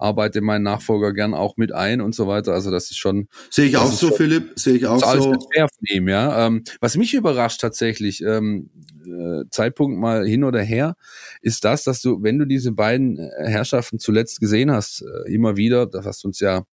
arbeite 0.00 0.40
meinen 0.40 0.62
Nachfolger 0.62 1.12
gern 1.12 1.34
auch 1.34 1.56
mit 1.56 1.72
ein 1.72 2.00
und 2.00 2.14
so 2.14 2.26
weiter. 2.26 2.52
Also 2.52 2.70
das 2.70 2.90
ist 2.90 2.98
schon. 2.98 3.28
Sehe 3.50 3.66
ich 3.66 3.76
auch 3.76 3.92
so, 3.92 4.08
schon, 4.08 4.16
Philipp. 4.16 4.58
Sehe 4.58 4.76
ich 4.76 4.86
auch 4.86 4.98
so. 4.98 5.34
Fair 5.52 5.68
von 5.68 5.86
ihm, 5.88 6.08
ja. 6.08 6.46
Ähm, 6.46 6.64
was 6.80 6.96
mich 6.96 7.14
überrascht 7.14 7.60
tatsächlich, 7.60 8.22
ähm, 8.22 8.70
äh, 9.04 9.44
Zeitpunkt 9.50 9.98
mal 9.98 10.26
hin 10.26 10.44
oder 10.44 10.62
her, 10.62 10.94
ist 11.42 11.64
das, 11.64 11.84
dass 11.84 12.00
du, 12.00 12.22
wenn 12.22 12.38
du 12.38 12.46
diese 12.46 12.72
beiden 12.72 13.18
äh, 13.18 13.30
Herrschaften 13.46 13.98
zuletzt 13.98 14.40
gesehen 14.40 14.70
hast, 14.70 15.02
äh, 15.02 15.32
immer 15.32 15.56
wieder, 15.56 15.86
das 15.86 16.06
hast 16.06 16.24
uns 16.24 16.40
ja 16.40 16.64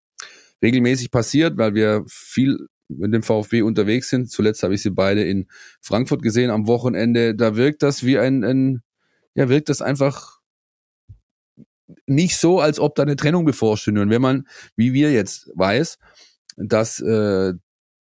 regelmäßig 0.61 1.11
passiert, 1.11 1.57
weil 1.57 1.75
wir 1.75 2.03
viel 2.07 2.67
mit 2.89 3.13
dem 3.13 3.23
VfB 3.23 3.61
unterwegs 3.61 4.09
sind. 4.09 4.31
Zuletzt 4.31 4.63
habe 4.63 4.73
ich 4.73 4.81
sie 4.81 4.91
beide 4.91 5.23
in 5.23 5.47
Frankfurt 5.81 6.21
gesehen 6.21 6.49
am 6.49 6.67
Wochenende. 6.67 7.35
Da 7.35 7.55
wirkt 7.55 7.83
das 7.83 8.03
wie 8.03 8.17
ein, 8.17 8.43
ein 8.43 8.81
ja, 9.35 9.49
wirkt 9.49 9.69
das 9.69 9.81
einfach 9.81 10.36
nicht 12.05 12.37
so, 12.37 12.59
als 12.59 12.79
ob 12.79 12.95
da 12.95 13.03
eine 13.03 13.15
Trennung 13.15 13.45
bevorstünde. 13.45 14.01
Und 14.01 14.09
wenn 14.09 14.21
man, 14.21 14.47
wie 14.75 14.93
wir 14.93 15.11
jetzt 15.11 15.49
weiß, 15.55 15.97
dass 16.57 16.99
äh, 16.99 17.53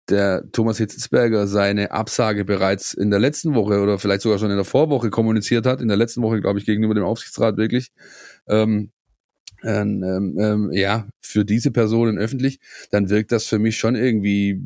der 0.09 0.45
Thomas 0.53 0.79
Hitzelsberger 0.79 1.47
seine 1.47 1.91
Absage 1.91 2.45
bereits 2.45 2.93
in 2.93 3.11
der 3.11 3.21
letzten 3.21 3.55
Woche 3.55 3.81
oder 3.81 3.99
vielleicht 3.99 4.23
sogar 4.23 4.39
schon 4.39 4.51
in 4.51 4.57
der 4.57 4.65
Vorwoche 4.65 5.11
kommuniziert 5.11 5.67
hat, 5.67 5.81
in 5.81 5.89
der 5.89 5.97
letzten 5.97 6.23
Woche, 6.23 6.41
glaube 6.41 6.59
ich, 6.59 6.67
gegenüber 6.67 6.95
dem 6.95 7.05
Aufsichtsrat 7.05 7.57
wirklich, 7.57 7.91
ähm, 8.49 8.91
ähm, 9.63 10.37
ähm, 10.39 10.71
ja, 10.73 11.09
für 11.23 11.45
diese 11.45 11.71
Personen 11.71 12.19
öffentlich, 12.19 12.61
dann 12.91 13.09
wirkt 13.09 13.33
das 13.33 13.47
für 13.47 13.59
mich 13.59 13.79
schon 13.79 13.95
irgendwie 13.95 14.61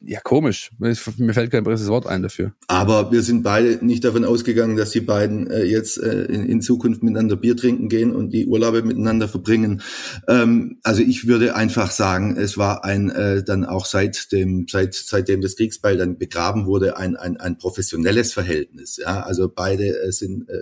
ja, 0.00 0.20
komisch. 0.20 0.70
Mir 0.78 0.94
fällt 0.94 1.50
kein 1.50 1.64
besseres 1.64 1.90
Wort 1.90 2.06
ein 2.06 2.22
dafür. 2.22 2.52
Aber 2.68 3.10
wir 3.10 3.22
sind 3.22 3.42
beide 3.42 3.84
nicht 3.84 4.04
davon 4.04 4.24
ausgegangen, 4.24 4.76
dass 4.76 4.90
die 4.90 5.00
beiden 5.00 5.50
äh, 5.50 5.64
jetzt 5.64 5.98
äh, 5.98 6.22
in, 6.26 6.46
in, 6.46 6.62
Zukunft 6.62 7.02
miteinander 7.02 7.34
Bier 7.34 7.56
trinken 7.56 7.88
gehen 7.88 8.14
und 8.14 8.30
die 8.32 8.46
Urlaube 8.46 8.82
miteinander 8.82 9.26
verbringen. 9.26 9.82
Ähm, 10.28 10.78
also 10.84 11.02
ich 11.02 11.26
würde 11.26 11.56
einfach 11.56 11.90
sagen, 11.90 12.36
es 12.36 12.56
war 12.56 12.84
ein 12.84 13.10
äh, 13.10 13.42
dann 13.42 13.64
auch 13.64 13.86
seit 13.86 14.30
dem 14.30 14.66
seit 14.70 14.94
seitdem 14.94 15.40
das 15.40 15.56
Kriegsbeil 15.56 15.96
dann 15.96 16.16
begraben 16.16 16.66
wurde 16.66 16.96
ein 16.96 17.16
ein, 17.16 17.36
ein 17.36 17.58
professionelles 17.58 18.32
Verhältnis. 18.32 18.98
Ja, 18.98 19.22
also 19.22 19.50
beide 19.52 20.00
äh, 20.00 20.12
sind 20.12 20.48
äh, 20.48 20.54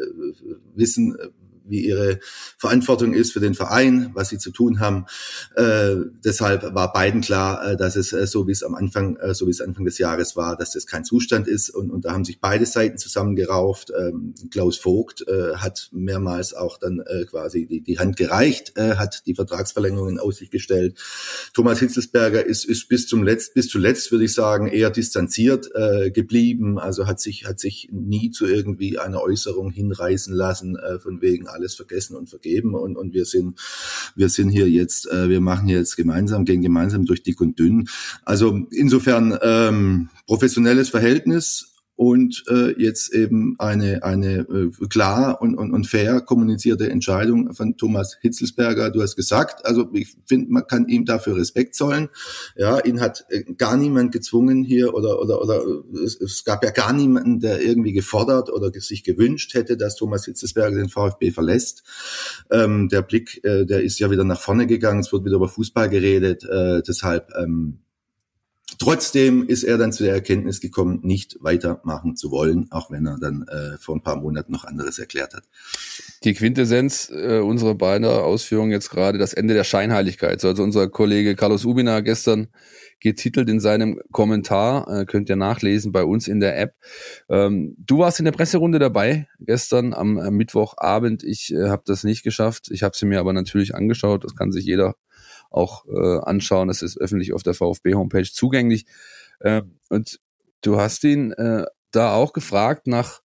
wissen 0.75 1.15
wie 1.69 1.87
ihre 1.87 2.21
Verantwortung 2.59 3.13
ist 3.13 3.33
für 3.33 3.41
den 3.41 3.55
Verein, 3.55 4.11
was 4.15 4.29
sie 4.29 4.39
zu 4.39 4.51
tun 4.51 4.81
haben. 4.81 5.07
Äh, 5.55 5.97
deshalb 6.25 6.75
war 6.75 6.93
beiden 6.93 7.21
klar, 7.21 7.73
äh, 7.73 7.77
dass 7.77 7.97
es 7.97 8.13
äh, 8.13 8.27
so 8.27 8.47
wie 8.47 8.53
es 8.53 8.63
am 8.63 8.75
Anfang, 8.75 9.17
äh, 9.17 9.35
so 9.35 9.47
wie 9.47 9.51
es 9.51 9.61
Anfang 9.61 9.85
des 9.85 9.99
Jahres 9.99 10.37
war, 10.37 10.57
dass 10.57 10.73
das 10.73 10.87
kein 10.87 11.05
Zustand 11.05 11.49
ist. 11.49 11.71
Und, 11.71 11.91
und 11.91 12.05
da 12.05 12.13
haben 12.13 12.25
sich 12.25 12.41
beide 12.41 12.67
Seiten 12.67 12.99
zusammengerauft. 12.99 13.93
Ähm, 13.99 14.35
Klaus 14.51 14.77
Vogt 14.77 15.27
äh, 15.29 15.57
hat 15.57 15.89
mehrmals 15.93 16.55
auch 16.55 16.79
dann 16.79 17.01
äh, 17.01 17.25
quasi 17.25 17.67
die, 17.67 17.81
die 17.81 17.99
Hand 17.99 18.17
gereicht, 18.17 18.73
äh, 18.77 18.97
hat 18.97 19.27
die 19.27 19.35
Vertragsverlängerung 19.35 20.09
in 20.11 20.19
Aussicht 20.19 20.53
gestellt. 20.53 20.99
Thomas 21.55 21.79
Hitzelsberger 21.79 22.45
ist, 22.45 22.65
ist 22.65 22.89
bis 22.89 23.07
zum 23.07 23.23
Letzt, 23.23 23.55
bis 23.55 23.69
zuletzt 23.69 24.11
würde 24.13 24.25
ich 24.25 24.35
sagen, 24.35 24.67
eher 24.69 24.91
distanziert 24.91 25.71
äh, 25.75 26.11
geblieben. 26.11 26.79
Also 26.79 27.07
hat 27.07 27.21
sich, 27.21 27.47
hat 27.47 27.61
sich 27.61 27.89
nie 27.93 28.31
zu 28.31 28.47
irgendwie 28.47 28.99
einer 28.99 29.23
Äußerung 29.23 29.71
hinreißen 29.71 30.35
lassen, 30.35 30.77
äh, 30.77 30.99
von 30.99 31.21
wegen 31.21 31.49
alles 31.57 31.75
vergessen 31.75 32.17
und 32.17 32.29
vergeben 32.29 32.75
und, 32.75 32.97
und 32.97 33.13
wir 33.15 33.25
sind, 33.25 33.59
wir 34.15 34.29
sind 34.29 34.51
hier 34.51 34.69
jetzt, 34.71 35.11
äh, 35.11 35.29
wir 35.29 35.41
machen 35.41 35.69
jetzt 35.69 35.97
gemeinsam, 35.97 36.45
gehen 36.45 36.63
gemeinsam 36.63 37.05
durch 37.05 37.23
dick 37.23 37.41
und 37.41 37.59
dünn. 37.59 37.89
Also 38.25 38.67
insofern 38.71 39.37
ähm, 39.43 40.11
professionelles 40.27 40.91
Verhältnis, 40.91 41.73
und 41.97 42.45
äh, 42.49 42.81
jetzt 42.81 43.13
eben 43.15 43.57
eine, 43.59 44.03
eine 44.03 44.41
äh, 44.41 44.87
klar 44.89 45.41
und, 45.41 45.57
und, 45.57 45.73
und 45.73 45.87
fair 45.87 46.21
kommunizierte 46.21 46.91
Entscheidung 46.91 47.55
von 47.55 47.77
Thomas 47.79 48.19
Hitzelsberger. 48.21 48.91
Du 48.91 49.01
hast 49.01 49.17
gesagt, 49.17 49.65
also 49.65 49.89
ich 49.95 50.15
finde, 50.27 50.53
man 50.53 50.67
kann 50.67 50.89
ihm 50.89 51.07
dafür 51.07 51.37
Respekt 51.37 51.75
zollen. 51.75 52.11
Ja, 52.55 52.79
ihn 52.85 53.01
hat 53.01 53.25
äh, 53.31 53.45
gar 53.55 53.79
niemand 53.79 54.13
gezwungen 54.13 54.63
hier 54.63 54.95
oder 54.95 55.21
oder 55.21 55.41
oder 55.41 55.63
es, 56.05 56.21
es 56.21 56.45
gab 56.45 56.63
ja 56.63 56.71
gar 56.71 56.93
niemanden, 56.93 57.41
der 57.41 57.63
irgendwie 57.63 57.93
gefordert 57.93 58.53
oder 58.53 58.71
sich 58.79 59.03
gewünscht 59.03 59.55
hätte, 59.55 59.79
dass 59.79 59.97
Thomas 59.97 60.27
Hitzelsberger 60.27 60.77
den 60.77 60.91
VfB 60.91 61.31
verlässt. 61.31 61.83
Ähm, 62.51 62.91
der 62.91 63.01
Blick, 63.03 63.43
äh, 63.43 63.65
der 63.65 63.83
ist 63.83 63.99
ja 63.99 64.11
wieder 64.11 64.25
nach 64.25 64.41
vorne 64.41 64.67
gegangen. 64.67 65.01
Es 65.01 65.13
wird 65.13 65.25
wieder 65.25 65.37
über 65.37 65.49
Fußball 65.49 65.89
geredet. 65.89 66.45
Äh, 66.45 66.83
deshalb 66.87 67.31
ähm, 67.41 67.79
Trotzdem 68.79 69.47
ist 69.47 69.63
er 69.63 69.79
dann 69.79 69.93
zu 69.93 70.03
der 70.03 70.15
Erkenntnis 70.15 70.61
gekommen, 70.61 70.99
nicht 71.03 71.39
weitermachen 71.41 72.17
zu 72.17 72.33
wollen, 72.33 72.67
auch 72.71 72.91
wenn 72.91 73.07
er 73.07 73.17
dann 73.19 73.47
äh, 73.49 73.79
vor 73.79 73.95
ein 73.95 74.03
paar 74.03 74.17
Monaten 74.17 74.53
noch 74.53 74.65
anderes 74.65 74.99
erklärt 74.99 75.35
hat. 75.35 75.45
Die 76.25 76.35
Quintessenz 76.35 77.11
äh, 77.15 77.39
unserer 77.39 77.77
beiden 77.77 78.07
Ausführungen 78.07 78.73
jetzt 78.73 78.91
gerade 78.91 79.19
das 79.19 79.35
Ende 79.35 79.55
der 79.55 79.65
Scheinheiligkeit. 79.65 80.45
Also 80.45 80.63
unser 80.63 80.89
Kollege 80.89 81.37
Carlos 81.37 81.65
Ubina 81.65 82.01
gestern 82.01 82.49
getitelt 83.01 83.49
in 83.49 83.61
seinem 83.61 84.01
Kommentar, 84.11 84.89
äh, 84.89 85.05
könnt 85.05 85.29
ihr 85.29 85.37
nachlesen 85.37 85.93
bei 85.93 86.03
uns 86.03 86.27
in 86.27 86.41
der 86.41 86.59
App. 86.59 86.75
Ähm, 87.29 87.77
du 87.79 87.99
warst 87.99 88.19
in 88.19 88.25
der 88.25 88.33
Presserunde 88.33 88.79
dabei 88.79 89.29
gestern 89.39 89.95
am, 89.95 90.19
am 90.19 90.35
Mittwochabend. 90.35 91.23
Ich 91.23 91.53
äh, 91.53 91.69
habe 91.69 91.83
das 91.87 92.05
nicht 92.05 92.25
geschafft. 92.25 92.69
Ich 92.71 92.83
habe 92.83 92.97
sie 92.97 93.07
mir 93.07 93.21
aber 93.21 93.33
natürlich 93.33 93.75
angeschaut. 93.75 94.25
Das 94.25 94.35
kann 94.35 94.51
sich 94.51 94.65
jeder 94.65 94.97
auch 95.51 95.87
äh, 95.87 96.19
anschauen. 96.25 96.69
Es 96.69 96.83
ist 96.83 96.99
öffentlich 96.99 97.33
auf 97.33 97.43
der 97.43 97.55
VfB-Homepage 97.55 98.31
zugänglich. 98.31 98.87
Äh, 99.41 99.63
und 99.89 100.21
du 100.63 100.79
hast 100.79 101.05
ihn 101.05 101.33
äh, 101.33 101.65
da 101.91 102.15
auch 102.15 102.33
gefragt 102.33 102.87
nach 102.87 103.21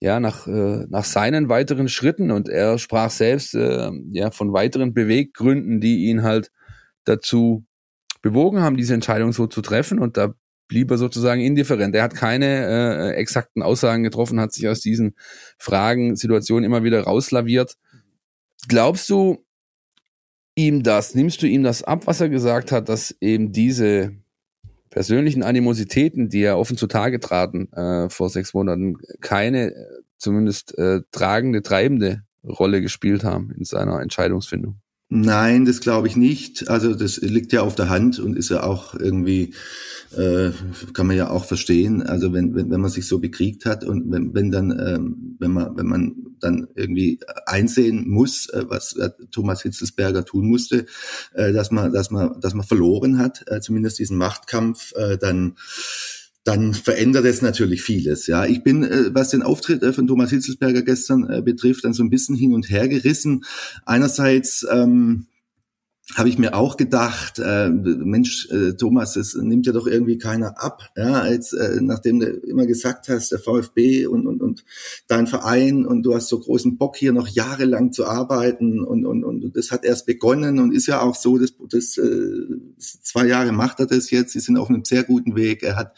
ja 0.00 0.18
nach 0.18 0.46
äh, 0.46 0.86
nach 0.88 1.04
seinen 1.04 1.48
weiteren 1.48 1.88
Schritten 1.88 2.30
und 2.30 2.48
er 2.48 2.78
sprach 2.78 3.10
selbst 3.10 3.54
äh, 3.54 3.90
ja 4.12 4.30
von 4.30 4.52
weiteren 4.52 4.94
Beweggründen, 4.94 5.80
die 5.80 6.06
ihn 6.06 6.22
halt 6.22 6.50
dazu 7.04 7.64
bewogen 8.22 8.60
haben, 8.60 8.76
diese 8.76 8.94
Entscheidung 8.94 9.32
so 9.32 9.46
zu 9.46 9.60
treffen 9.60 9.98
und 9.98 10.16
da 10.16 10.34
blieb 10.68 10.90
er 10.90 10.98
sozusagen 10.98 11.40
indifferent. 11.40 11.94
Er 11.94 12.04
hat 12.04 12.14
keine 12.14 12.46
äh, 12.46 13.14
exakten 13.16 13.62
Aussagen 13.62 14.04
getroffen, 14.04 14.40
hat 14.40 14.52
sich 14.52 14.68
aus 14.68 14.80
diesen 14.80 15.16
Fragen, 15.58 16.16
Situationen 16.16 16.64
immer 16.64 16.84
wieder 16.84 17.02
rauslaviert. 17.02 17.76
Glaubst 18.68 19.10
du 19.10 19.44
ihm 20.54 20.82
das, 20.82 21.14
nimmst 21.14 21.42
du 21.42 21.46
ihm 21.46 21.62
das 21.62 21.82
ab, 21.82 22.06
was 22.06 22.20
er 22.20 22.28
gesagt 22.28 22.72
hat, 22.72 22.88
dass 22.88 23.14
eben 23.20 23.52
diese 23.52 24.12
persönlichen 24.90 25.42
Animositäten, 25.42 26.28
die 26.28 26.42
er 26.42 26.58
offen 26.58 26.76
zutage 26.76 27.20
traten 27.20 27.72
äh, 27.72 28.08
vor 28.10 28.28
sechs 28.28 28.54
Monaten, 28.54 28.96
keine 29.20 29.72
äh, 29.72 30.02
zumindest 30.18 30.76
äh, 30.78 31.00
tragende, 31.12 31.62
treibende 31.62 32.22
Rolle 32.44 32.82
gespielt 32.82 33.24
haben 33.24 33.52
in 33.56 33.64
seiner 33.64 34.00
Entscheidungsfindung? 34.00 34.80
Nein, 35.12 35.64
das 35.64 35.80
glaube 35.80 36.06
ich 36.06 36.14
nicht. 36.14 36.68
Also 36.68 36.94
das 36.94 37.16
liegt 37.16 37.52
ja 37.52 37.62
auf 37.62 37.74
der 37.74 37.88
Hand 37.88 38.20
und 38.20 38.36
ist 38.36 38.48
ja 38.48 38.62
auch 38.62 38.94
irgendwie, 38.94 39.54
äh, 40.16 40.50
kann 40.92 41.08
man 41.08 41.16
ja 41.16 41.30
auch 41.30 41.44
verstehen. 41.46 42.00
Also 42.04 42.32
wenn, 42.32 42.54
wenn, 42.54 42.70
wenn 42.70 42.80
man 42.80 42.92
sich 42.92 43.08
so 43.08 43.18
bekriegt 43.18 43.66
hat 43.66 43.82
und 43.82 44.08
wenn, 44.12 44.34
wenn 44.34 44.52
dann, 44.52 44.70
ähm, 44.70 45.36
wenn 45.40 45.50
man, 45.50 45.76
wenn 45.76 45.86
man 45.86 46.14
dann 46.38 46.68
irgendwie 46.76 47.18
einsehen 47.44 48.08
muss, 48.08 48.48
äh, 48.50 48.64
was 48.68 48.94
äh, 48.94 49.10
Thomas 49.32 49.62
Hitzelsberger 49.62 50.24
tun 50.24 50.46
musste, 50.48 50.86
äh, 51.34 51.52
dass 51.52 51.72
man, 51.72 51.92
dass 51.92 52.12
man, 52.12 52.40
dass 52.40 52.54
man 52.54 52.64
verloren 52.64 53.18
hat, 53.18 53.42
äh, 53.48 53.60
zumindest 53.60 53.98
diesen 53.98 54.16
Machtkampf, 54.16 54.92
äh, 54.94 55.18
dann 55.18 55.56
dann 56.44 56.72
verändert 56.72 57.26
es 57.26 57.42
natürlich 57.42 57.82
vieles. 57.82 58.26
Ja, 58.26 58.46
ich 58.46 58.62
bin, 58.62 58.82
äh, 58.82 59.14
was 59.14 59.30
den 59.30 59.42
Auftritt 59.42 59.82
äh, 59.82 59.92
von 59.92 60.06
Thomas 60.06 60.30
Hitzelsberger 60.30 60.82
gestern 60.82 61.28
äh, 61.28 61.42
betrifft, 61.42 61.84
dann 61.84 61.92
so 61.92 62.02
ein 62.02 62.10
bisschen 62.10 62.36
hin 62.36 62.54
und 62.54 62.70
her 62.70 62.88
gerissen. 62.88 63.44
Einerseits 63.84 64.66
ähm, 64.70 65.26
habe 66.16 66.28
ich 66.28 66.38
mir 66.38 66.54
auch 66.54 66.76
gedacht, 66.76 67.38
äh, 67.38 67.68
Mensch, 67.68 68.48
äh, 68.50 68.72
Thomas, 68.72 69.16
es 69.16 69.34
nimmt 69.34 69.66
ja 69.66 69.72
doch 69.72 69.86
irgendwie 69.86 70.18
keiner 70.18 70.60
ab. 70.62 70.82
Ja, 70.96 71.20
als 71.20 71.52
äh, 71.52 71.78
nachdem 71.80 72.20
du 72.20 72.26
immer 72.26 72.66
gesagt 72.66 73.08
hast, 73.08 73.30
der 73.30 73.38
VfB 73.38 74.06
und, 74.06 74.26
und, 74.26 74.42
und 74.42 74.64
dein 75.06 75.26
Verein 75.26 75.86
und 75.86 76.02
du 76.02 76.14
hast 76.14 76.28
so 76.28 76.40
großen 76.40 76.78
Bock 76.78 76.96
hier 76.96 77.12
noch 77.12 77.28
jahrelang 77.28 77.92
zu 77.92 78.06
arbeiten 78.06 78.84
und, 78.84 79.06
und, 79.06 79.24
und 79.24 79.56
das 79.56 79.70
hat 79.70 79.84
erst 79.84 80.06
begonnen 80.06 80.58
und 80.58 80.74
ist 80.74 80.86
ja 80.86 81.00
auch 81.00 81.14
so, 81.14 81.38
dass 81.38 81.54
das 81.68 81.96
äh, 81.96 82.46
zwei 82.78 83.26
Jahre 83.26 83.52
macht 83.52 83.80
er 83.80 83.86
das 83.86 84.10
jetzt, 84.10 84.32
sie 84.32 84.40
sind 84.40 84.56
auf 84.56 84.68
einem 84.68 84.84
sehr 84.84 85.04
guten 85.04 85.36
Weg, 85.36 85.62
er 85.62 85.76
hat 85.76 85.96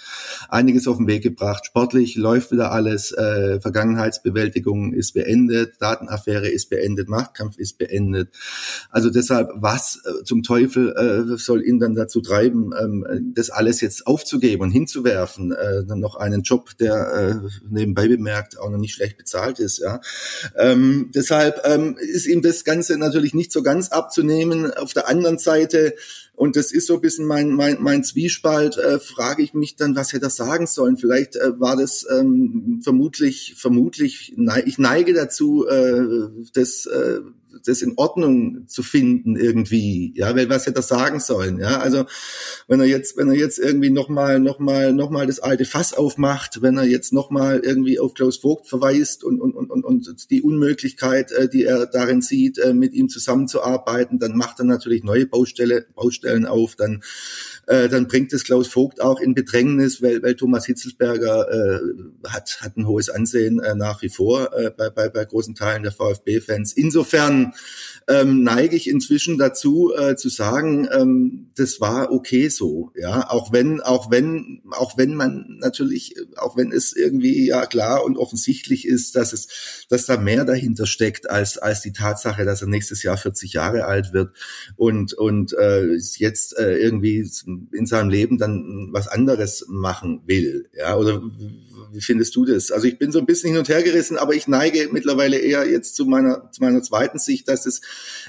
einiges 0.48 0.86
auf 0.88 0.98
den 0.98 1.06
Weg 1.06 1.22
gebracht, 1.22 1.64
sportlich 1.66 2.16
läuft 2.16 2.52
wieder 2.52 2.72
alles, 2.72 3.12
äh, 3.12 3.60
Vergangenheitsbewältigung 3.60 4.92
ist 4.92 5.12
beendet, 5.12 5.76
Datenaffäre 5.80 6.48
ist 6.48 6.68
beendet, 6.68 7.08
Machtkampf 7.08 7.56
ist 7.58 7.78
beendet. 7.78 8.30
Also 8.90 9.10
deshalb, 9.10 9.50
was 9.54 10.01
äh, 10.04 10.24
zum 10.24 10.42
Teufel 10.42 10.92
äh, 10.92 11.36
soll 11.36 11.62
ihn 11.64 11.78
dann 11.78 11.94
dazu 11.94 12.20
treiben, 12.20 12.72
ähm, 12.80 13.32
das 13.34 13.50
alles 13.50 13.80
jetzt 13.80 14.06
aufzugeben 14.06 14.62
und 14.62 14.70
hinzuwerfen, 14.70 15.52
äh, 15.52 15.84
dann 15.84 16.00
noch 16.00 16.16
einen 16.16 16.42
Job, 16.42 16.76
der 16.78 17.42
äh, 17.42 17.48
nebenbei 17.68 18.08
bemerkt 18.08 18.58
auch 18.58 18.70
noch 18.70 18.78
nicht 18.78 18.94
schlecht 18.94 19.16
bezahlt 19.16 19.58
ist. 19.58 19.78
Ja, 19.78 20.00
ähm, 20.56 21.10
deshalb 21.14 21.62
ähm, 21.64 21.96
ist 21.98 22.26
ihm 22.26 22.42
das 22.42 22.64
Ganze 22.64 22.96
natürlich 22.98 23.34
nicht 23.34 23.52
so 23.52 23.62
ganz 23.62 23.88
abzunehmen. 23.88 24.72
Auf 24.72 24.92
der 24.92 25.08
anderen 25.08 25.38
Seite 25.38 25.94
und 26.34 26.56
das 26.56 26.72
ist 26.72 26.86
so 26.86 26.94
ein 26.94 27.00
bisschen 27.00 27.26
mein, 27.26 27.50
mein, 27.50 27.76
mein 27.80 28.04
Zwiespalt, 28.04 28.78
äh, 28.78 28.98
frage 28.98 29.42
ich 29.42 29.52
mich 29.54 29.76
dann, 29.76 29.94
was 29.94 30.12
hätte 30.12 30.26
er 30.26 30.30
sagen 30.30 30.66
sollen. 30.66 30.96
Vielleicht 30.96 31.36
äh, 31.36 31.60
war 31.60 31.76
das 31.76 32.06
ähm, 32.10 32.80
vermutlich, 32.82 33.54
vermutlich, 33.56 34.32
nein, 34.36 34.64
ich 34.66 34.78
neige 34.78 35.12
dazu, 35.12 35.66
äh, 35.66 36.02
das 36.54 36.86
äh, 36.86 37.20
das 37.64 37.82
in 37.82 37.94
Ordnung 37.96 38.66
zu 38.68 38.82
finden 38.82 39.36
irgendwie, 39.36 40.12
ja, 40.16 40.34
weil 40.34 40.48
was 40.48 40.66
hätte 40.66 40.80
er 40.80 40.82
sagen 40.82 41.20
sollen, 41.20 41.58
ja, 41.58 41.78
also 41.78 42.04
wenn 42.68 42.80
er 42.80 42.86
jetzt, 42.86 43.16
wenn 43.16 43.28
er 43.28 43.34
jetzt 43.34 43.58
irgendwie 43.58 43.90
nochmal, 43.90 44.40
nochmal, 44.40 44.92
nochmal 44.92 45.26
das 45.26 45.40
alte 45.40 45.64
Fass 45.64 45.94
aufmacht, 45.94 46.62
wenn 46.62 46.76
er 46.76 46.84
jetzt 46.84 47.12
nochmal 47.12 47.60
irgendwie 47.60 47.98
auf 47.98 48.14
Klaus 48.14 48.38
Vogt 48.38 48.68
verweist 48.68 49.24
und, 49.24 49.40
und, 49.40 49.54
und, 49.54 49.70
und, 49.70 49.84
und 49.84 50.30
die 50.30 50.42
Unmöglichkeit, 50.42 51.32
äh, 51.32 51.48
die 51.48 51.64
er 51.64 51.86
darin 51.86 52.22
sieht, 52.22 52.58
äh, 52.58 52.74
mit 52.74 52.92
ihm 52.92 53.08
zusammenzuarbeiten, 53.08 54.18
dann 54.18 54.36
macht 54.36 54.58
er 54.58 54.64
natürlich 54.64 55.04
neue 55.04 55.26
Baustelle, 55.26 55.86
Baustellen 55.94 56.46
auf, 56.46 56.76
dann 56.76 57.02
äh, 57.66 57.88
dann 57.88 58.08
bringt 58.08 58.32
es 58.32 58.44
Klaus 58.44 58.68
Vogt 58.68 59.00
auch 59.00 59.20
in 59.20 59.34
Bedrängnis, 59.34 60.02
weil, 60.02 60.22
weil 60.22 60.34
Thomas 60.34 60.66
Hitzelsberger 60.66 61.48
äh, 61.50 62.28
hat, 62.28 62.58
hat 62.60 62.76
ein 62.76 62.86
hohes 62.86 63.08
Ansehen 63.08 63.60
äh, 63.60 63.74
nach 63.74 64.02
wie 64.02 64.08
vor 64.08 64.52
äh, 64.56 64.70
bei, 64.70 64.90
bei, 64.90 65.08
bei 65.08 65.24
großen 65.24 65.54
Teilen 65.54 65.82
der 65.82 65.92
VfB-Fans. 65.92 66.72
Insofern 66.72 67.41
ähm, 68.08 68.42
neige 68.42 68.76
ich 68.76 68.88
inzwischen 68.88 69.38
dazu 69.38 69.92
äh, 69.96 70.16
zu 70.16 70.28
sagen, 70.28 70.88
ähm, 70.92 71.50
das 71.56 71.80
war 71.80 72.10
okay 72.10 72.48
so, 72.48 72.90
ja, 72.96 73.30
auch 73.30 73.52
wenn, 73.52 73.80
auch 73.80 74.10
wenn, 74.10 74.62
auch 74.70 74.98
wenn 74.98 75.14
man 75.14 75.58
natürlich, 75.60 76.16
auch 76.36 76.56
wenn 76.56 76.72
es 76.72 76.94
irgendwie 76.94 77.46
ja 77.46 77.66
klar 77.66 78.04
und 78.04 78.16
offensichtlich 78.16 78.86
ist, 78.86 79.16
dass 79.16 79.32
es, 79.32 79.86
dass 79.88 80.06
da 80.06 80.16
mehr 80.16 80.44
dahinter 80.44 80.86
steckt 80.86 81.30
als 81.30 81.58
als 81.58 81.82
die 81.82 81.92
Tatsache, 81.92 82.44
dass 82.44 82.62
er 82.62 82.68
nächstes 82.68 83.02
Jahr 83.02 83.16
40 83.16 83.52
Jahre 83.52 83.84
alt 83.84 84.12
wird 84.12 84.32
und 84.76 85.14
und 85.14 85.52
äh, 85.54 85.96
jetzt 86.16 86.58
äh, 86.58 86.76
irgendwie 86.76 87.28
in 87.72 87.86
seinem 87.86 88.10
Leben 88.10 88.38
dann 88.38 88.88
was 88.92 89.08
anderes 89.08 89.66
machen 89.68 90.22
will, 90.26 90.68
ja, 90.76 90.96
oder 90.96 91.22
wie 91.92 92.00
findest 92.00 92.34
du 92.36 92.44
das? 92.44 92.70
Also 92.70 92.86
ich 92.86 92.98
bin 92.98 93.12
so 93.12 93.18
ein 93.18 93.26
bisschen 93.26 93.50
hin 93.50 93.58
und 93.58 93.68
her 93.68 93.82
gerissen, 93.82 94.16
aber 94.16 94.34
ich 94.34 94.48
neige 94.48 94.88
mittlerweile 94.92 95.38
eher 95.38 95.68
jetzt 95.68 95.94
zu 95.94 96.06
meiner, 96.06 96.50
zu 96.50 96.62
meiner 96.62 96.82
zweiten 96.82 97.18
Sicht, 97.18 97.31
dass 97.44 97.66
es, 97.66 97.80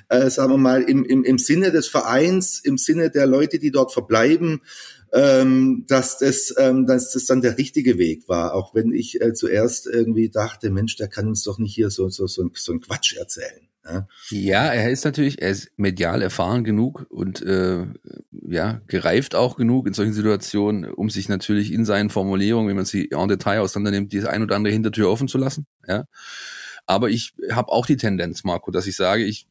äh, 0.09 0.29
sagen 0.29 0.51
wir 0.51 0.57
mal, 0.57 0.83
im, 0.83 1.03
im, 1.03 1.23
im 1.23 1.37
Sinne 1.37 1.71
des 1.71 1.87
Vereins, 1.87 2.59
im 2.59 2.77
Sinne 2.77 3.09
der 3.09 3.27
Leute, 3.27 3.59
die 3.59 3.71
dort 3.71 3.91
verbleiben, 3.93 4.61
ähm, 5.13 5.85
dass, 5.87 6.17
das, 6.17 6.53
ähm, 6.57 6.87
dass 6.87 7.11
das 7.11 7.25
dann 7.25 7.41
der 7.41 7.57
richtige 7.57 7.97
Weg 7.97 8.27
war. 8.27 8.55
Auch 8.55 8.73
wenn 8.73 8.91
ich 8.91 9.21
äh, 9.21 9.33
zuerst 9.33 9.85
irgendwie 9.87 10.29
dachte, 10.29 10.71
Mensch, 10.71 10.95
der 10.95 11.07
kann 11.07 11.27
uns 11.27 11.43
doch 11.43 11.59
nicht 11.59 11.75
hier 11.75 11.89
so, 11.89 12.09
so, 12.09 12.25
so, 12.27 12.49
so 12.53 12.73
ein 12.73 12.81
Quatsch 12.81 13.15
erzählen. 13.15 13.67
Ja. 13.85 14.07
er 14.71 14.91
ist 14.91 15.03
natürlich, 15.03 15.41
er 15.41 15.49
ist 15.49 15.71
medial 15.75 16.21
erfahren 16.21 16.63
genug 16.63 17.05
und 17.09 17.41
äh, 17.41 17.85
ja, 18.31 18.81
gereift 18.87 19.35
auch 19.35 19.57
genug 19.57 19.87
in 19.87 19.93
solchen 19.93 20.13
Situationen, 20.13 20.85
um 20.85 21.09
sich 21.09 21.27
natürlich 21.27 21.73
in 21.73 21.83
seinen 21.83 22.09
Formulierungen, 22.09 22.69
wenn 22.69 22.77
man 22.77 22.85
sie 22.85 23.11
en 23.11 23.27
Detail 23.27 23.59
auseinandernimmt, 23.59 24.13
diese 24.13 24.29
ein 24.29 24.41
oder 24.41 24.55
andere 24.55 24.73
Hintertür 24.73 25.09
offen 25.09 25.27
zu 25.27 25.37
lassen. 25.37 25.65
Ja. 25.85 26.05
Aber 26.85 27.09
ich 27.09 27.33
habe 27.51 27.71
auch 27.71 27.85
die 27.85 27.97
Tendenz, 27.97 28.43
Marco, 28.43 28.71
dass 28.71 28.87
ich 28.87 28.95
sage, 28.95 29.23
ich, 29.23 29.47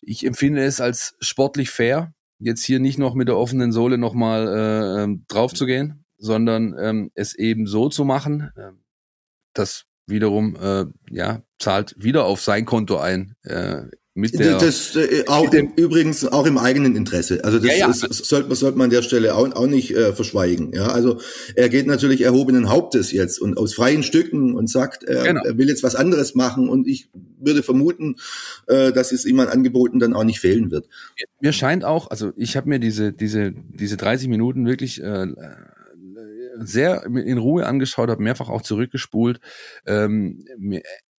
ich 0.00 0.24
empfinde 0.24 0.64
es 0.64 0.80
als 0.80 1.16
sportlich 1.20 1.70
fair, 1.70 2.14
jetzt 2.38 2.64
hier 2.64 2.80
nicht 2.80 2.98
noch 2.98 3.14
mit 3.14 3.28
der 3.28 3.36
offenen 3.36 3.72
Sohle 3.72 3.98
nochmal 3.98 4.48
äh, 4.48 5.02
ähm, 5.02 5.24
drauf 5.28 5.54
zu 5.54 5.66
gehen, 5.66 6.04
sondern 6.18 6.74
ähm, 6.78 7.10
es 7.14 7.34
eben 7.34 7.66
so 7.66 7.88
zu 7.88 8.04
machen, 8.04 8.50
äh, 8.56 8.72
dass 9.52 9.84
wiederum 10.06 10.56
äh, 10.56 10.86
ja 11.10 11.42
zahlt 11.58 11.94
wieder 11.98 12.24
auf 12.24 12.40
sein 12.40 12.64
Konto 12.64 12.98
ein. 12.98 13.34
Äh, 13.42 13.84
mit 14.16 14.38
der, 14.38 14.56
das 14.56 14.96
äh, 14.96 15.24
auch 15.26 15.52
im, 15.52 15.72
übrigens 15.76 16.26
auch 16.26 16.46
im 16.46 16.56
eigenen 16.56 16.96
Interesse. 16.96 17.44
Also 17.44 17.58
das, 17.58 17.66
ja, 17.68 17.76
ja. 17.76 17.90
Ist, 17.90 18.24
sollte, 18.24 18.54
sollte 18.54 18.78
man 18.78 18.86
an 18.86 18.90
der 18.90 19.02
Stelle 19.02 19.34
auch, 19.34 19.52
auch 19.52 19.66
nicht 19.66 19.94
äh, 19.94 20.14
verschweigen. 20.14 20.72
Ja, 20.72 20.88
also 20.88 21.20
er 21.54 21.68
geht 21.68 21.86
natürlich 21.86 22.22
erhobenen 22.22 22.70
Hauptes 22.70 23.12
jetzt 23.12 23.38
und 23.38 23.58
aus 23.58 23.74
freien 23.74 24.02
Stücken 24.02 24.54
und 24.54 24.70
sagt, 24.70 25.04
er, 25.04 25.22
genau. 25.22 25.44
er 25.44 25.58
will 25.58 25.68
jetzt 25.68 25.82
was 25.82 25.96
anderes 25.96 26.34
machen. 26.34 26.70
Und 26.70 26.88
ich 26.88 27.10
würde 27.38 27.62
vermuten, 27.62 28.16
äh, 28.68 28.90
dass 28.90 29.12
es 29.12 29.26
ihm 29.26 29.38
an 29.38 29.48
Angeboten 29.48 29.98
dann 29.98 30.14
auch 30.14 30.24
nicht 30.24 30.40
fehlen 30.40 30.70
wird. 30.70 30.88
Mir 31.40 31.52
scheint 31.52 31.84
auch, 31.84 32.10
also 32.10 32.32
ich 32.38 32.56
habe 32.56 32.70
mir 32.70 32.78
diese 32.78 33.12
diese 33.12 33.52
diese 33.52 33.98
30 33.98 34.28
Minuten 34.28 34.64
wirklich 34.64 35.02
äh, 35.02 35.26
sehr 36.58 37.04
in 37.04 37.36
Ruhe 37.36 37.66
angeschaut, 37.66 38.08
habe 38.08 38.22
mehrfach 38.22 38.48
auch 38.48 38.62
zurückgespult. 38.62 39.40
Ähm, 39.84 40.46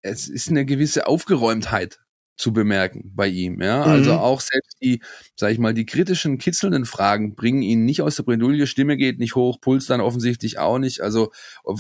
es 0.00 0.28
ist 0.28 0.48
eine 0.48 0.64
gewisse 0.64 1.06
Aufgeräumtheit 1.06 1.98
zu 2.37 2.52
bemerken 2.52 3.12
bei 3.14 3.28
ihm. 3.28 3.61
Ja, 3.61 3.83
also 3.83 4.12
mhm. 4.12 4.19
auch 4.19 4.40
selbst 4.40 4.76
die, 4.83 5.00
sag 5.37 5.52
ich 5.52 5.59
mal, 5.59 5.75
die 5.75 5.87
kritischen, 5.87 6.38
kitzelnden 6.38 6.85
Fragen 6.85 7.35
bringen 7.35 7.62
ihn 7.62 7.85
nicht 7.85 8.02
aus 8.02 8.16
der 8.16 8.25
Bredouille. 8.25 8.66
Stimme 8.66 8.97
geht 8.97 9.19
nicht 9.19 9.35
hoch, 9.35 9.61
Puls 9.61 9.87
dann 9.87 10.00
offensichtlich 10.00 10.59
auch 10.59 10.78
nicht. 10.78 11.00
Also 11.00 11.33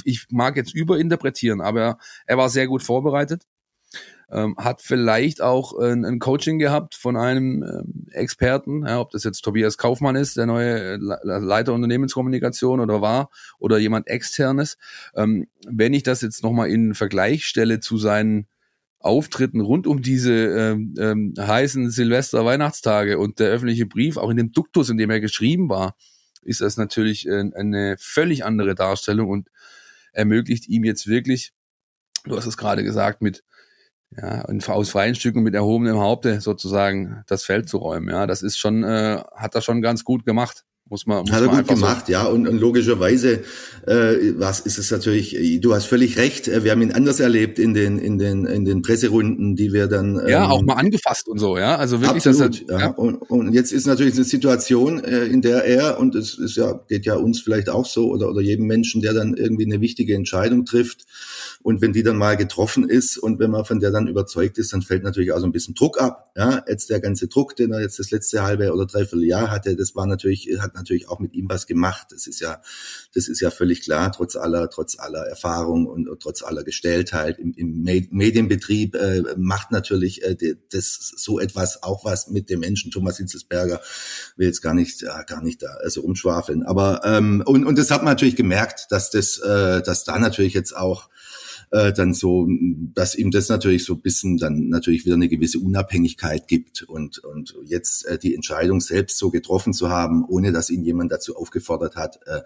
ich 0.04 0.26
mag 0.30 0.56
jetzt 0.56 0.74
überinterpretieren, 0.74 1.60
aber 1.60 1.98
er 2.26 2.38
war 2.38 2.48
sehr 2.48 2.66
gut 2.66 2.82
vorbereitet 2.82 3.42
ähm, 4.30 4.56
hat 4.58 4.82
vielleicht 4.82 5.40
auch 5.40 5.78
ein, 5.78 6.04
ein, 6.04 6.18
Coaching 6.18 6.58
gehabt 6.58 6.94
von 6.94 7.16
einem 7.16 7.62
ähm, 7.62 8.06
Experten, 8.10 8.84
ja, 8.84 9.00
ob 9.00 9.10
das 9.10 9.24
jetzt 9.24 9.42
Tobias 9.42 9.78
Kaufmann 9.78 10.16
ist, 10.16 10.36
der 10.36 10.46
neue 10.46 10.94
äh, 10.94 10.98
Leiter 10.98 11.72
Unternehmenskommunikation 11.72 12.80
oder 12.80 13.00
war, 13.00 13.30
oder 13.58 13.78
jemand 13.78 14.08
externes. 14.08 14.78
Ähm, 15.14 15.46
wenn 15.66 15.94
ich 15.94 16.02
das 16.02 16.22
jetzt 16.22 16.42
nochmal 16.42 16.70
in 16.70 16.94
Vergleich 16.94 17.44
stelle 17.44 17.80
zu 17.80 17.98
seinen 17.98 18.48
Auftritten 18.98 19.60
rund 19.60 19.86
um 19.86 20.02
diese 20.02 20.32
ähm, 20.32 20.94
ähm, 20.98 21.34
heißen 21.38 21.90
Silvester-Weihnachtstage 21.90 23.18
und 23.18 23.38
der 23.38 23.48
öffentliche 23.48 23.86
Brief, 23.86 24.16
auch 24.16 24.30
in 24.30 24.36
dem 24.36 24.52
Duktus, 24.52 24.88
in 24.88 24.96
dem 24.96 25.10
er 25.10 25.20
geschrieben 25.20 25.68
war, 25.68 25.96
ist 26.42 26.60
das 26.60 26.76
natürlich 26.76 27.26
äh, 27.26 27.50
eine 27.54 27.96
völlig 27.98 28.44
andere 28.44 28.74
Darstellung 28.74 29.28
und 29.28 29.48
ermöglicht 30.12 30.68
ihm 30.68 30.84
jetzt 30.84 31.06
wirklich, 31.06 31.52
du 32.24 32.36
hast 32.36 32.46
es 32.46 32.56
gerade 32.56 32.82
gesagt, 32.84 33.22
mit 33.22 33.44
ja, 34.16 34.44
aus 34.44 34.90
freien 34.90 35.14
Stücken 35.14 35.42
mit 35.42 35.54
erhobenem 35.54 35.98
Haupte 35.98 36.40
sozusagen 36.40 37.22
das 37.26 37.44
Feld 37.44 37.68
zu 37.68 37.78
räumen. 37.78 38.08
Ja, 38.08 38.26
das 38.26 38.42
ist 38.42 38.56
schon, 38.56 38.84
äh, 38.84 39.22
hat 39.34 39.54
er 39.54 39.62
schon 39.62 39.82
ganz 39.82 40.04
gut 40.04 40.24
gemacht. 40.24 40.64
Muss 40.88 41.04
man, 41.04 41.22
muss 41.22 41.32
Hat 41.32 41.42
er 41.42 41.48
gut 41.48 41.66
gemacht, 41.66 42.06
so. 42.06 42.12
ja. 42.12 42.26
Und, 42.26 42.46
und 42.46 42.58
logischerweise, 42.58 43.42
äh, 43.88 44.34
was 44.36 44.60
ist 44.60 44.78
es 44.78 44.92
natürlich, 44.92 45.58
du 45.60 45.74
hast 45.74 45.86
völlig 45.86 46.16
recht, 46.16 46.46
wir 46.46 46.70
haben 46.70 46.80
ihn 46.80 46.92
anders 46.92 47.18
erlebt 47.18 47.58
in 47.58 47.74
den, 47.74 47.98
in 47.98 48.18
den, 48.18 48.46
in 48.46 48.64
den 48.64 48.82
Presserunden, 48.82 49.56
die 49.56 49.72
wir 49.72 49.88
dann. 49.88 50.20
Ähm, 50.20 50.28
ja, 50.28 50.48
auch 50.48 50.62
mal 50.62 50.74
angefasst 50.74 51.26
und 51.26 51.38
so, 51.38 51.58
ja. 51.58 51.74
Also 51.74 52.00
wirklich, 52.02 52.24
absolut, 52.24 52.62
das, 52.68 52.68
ja. 52.68 52.86
ja. 52.86 52.90
Und, 52.90 53.16
und 53.16 53.52
jetzt 53.52 53.72
ist 53.72 53.86
natürlich 53.88 54.14
eine 54.14 54.22
Situation, 54.22 55.02
äh, 55.02 55.24
in 55.24 55.42
der 55.42 55.64
er, 55.64 55.98
und 55.98 56.14
es 56.14 56.38
ist 56.38 56.56
ja, 56.56 56.80
geht 56.86 57.04
ja 57.04 57.16
uns 57.16 57.40
vielleicht 57.40 57.68
auch 57.68 57.86
so, 57.86 58.08
oder, 58.08 58.28
oder 58.30 58.40
jedem 58.40 58.66
Menschen, 58.66 59.02
der 59.02 59.12
dann 59.12 59.34
irgendwie 59.34 59.64
eine 59.64 59.80
wichtige 59.80 60.14
Entscheidung 60.14 60.66
trifft, 60.66 61.04
und 61.66 61.80
wenn 61.80 61.92
die 61.92 62.04
dann 62.04 62.16
mal 62.16 62.36
getroffen 62.36 62.88
ist 62.88 63.18
und 63.18 63.40
wenn 63.40 63.50
man 63.50 63.64
von 63.64 63.80
der 63.80 63.90
dann 63.90 64.06
überzeugt 64.06 64.56
ist, 64.56 64.72
dann 64.72 64.82
fällt 64.82 65.02
natürlich 65.02 65.32
auch 65.32 65.40
so 65.40 65.46
ein 65.46 65.50
bisschen 65.50 65.74
Druck 65.74 66.00
ab. 66.00 66.30
Ja, 66.36 66.62
jetzt 66.68 66.90
der 66.90 67.00
ganze 67.00 67.26
Druck, 67.26 67.56
den 67.56 67.72
er 67.72 67.80
jetzt 67.80 67.98
das 67.98 68.12
letzte 68.12 68.44
halbe 68.44 68.72
oder 68.72 68.86
dreiviertel 68.86 69.24
Jahr 69.24 69.50
hatte, 69.50 69.74
das 69.74 69.96
war 69.96 70.06
natürlich, 70.06 70.48
hat 70.60 70.76
natürlich 70.76 71.08
auch 71.08 71.18
mit 71.18 71.34
ihm 71.34 71.48
was 71.48 71.66
gemacht. 71.66 72.06
Das 72.12 72.28
ist 72.28 72.38
ja, 72.38 72.62
das 73.16 73.26
ist 73.26 73.40
ja 73.40 73.50
völlig 73.50 73.80
klar, 73.80 74.12
trotz 74.12 74.36
aller, 74.36 74.70
trotz 74.70 74.96
aller 74.96 75.26
Erfahrung 75.26 75.86
und, 75.86 76.08
trotz 76.20 76.44
aller 76.44 76.62
Gestelltheit 76.62 77.40
im, 77.40 77.52
im 77.54 77.82
Medienbetrieb 77.82 78.94
äh, 78.94 79.24
macht 79.36 79.72
natürlich 79.72 80.22
äh, 80.22 80.36
das 80.70 81.14
so 81.16 81.40
etwas 81.40 81.82
auch 81.82 82.04
was 82.04 82.28
mit 82.28 82.48
dem 82.48 82.60
Menschen 82.60 82.92
Thomas 82.92 83.16
Hitzelsberger. 83.16 83.80
Will 84.36 84.46
jetzt 84.46 84.62
gar 84.62 84.74
nicht, 84.74 85.02
äh, 85.02 85.08
gar 85.26 85.42
nicht 85.42 85.64
da 85.64 85.74
also 85.82 86.02
umschwafeln. 86.02 86.62
Aber 86.62 87.00
ähm, 87.04 87.42
und, 87.44 87.66
und 87.66 87.76
das 87.76 87.90
hat 87.90 88.04
man 88.04 88.12
natürlich 88.12 88.36
gemerkt, 88.36 88.86
dass 88.90 89.10
das, 89.10 89.38
äh, 89.38 89.82
dass 89.82 90.04
da 90.04 90.16
natürlich 90.20 90.54
jetzt 90.54 90.76
auch 90.76 91.08
äh, 91.70 91.92
dann 91.92 92.14
so, 92.14 92.46
dass 92.94 93.14
ihm 93.14 93.30
das 93.30 93.48
natürlich 93.48 93.84
so 93.84 93.94
ein 93.94 94.00
bisschen 94.00 94.38
dann 94.38 94.68
natürlich 94.68 95.04
wieder 95.04 95.14
eine 95.14 95.28
gewisse 95.28 95.58
Unabhängigkeit 95.58 96.48
gibt 96.48 96.82
und, 96.82 97.18
und 97.18 97.54
jetzt 97.64 98.06
äh, 98.06 98.18
die 98.18 98.34
Entscheidung 98.34 98.80
selbst 98.80 99.18
so 99.18 99.30
getroffen 99.30 99.72
zu 99.72 99.90
haben, 99.90 100.24
ohne 100.24 100.52
dass 100.52 100.70
ihn 100.70 100.84
jemand 100.84 101.12
dazu 101.12 101.36
aufgefordert 101.36 101.96
hat, 101.96 102.20
äh, 102.26 102.40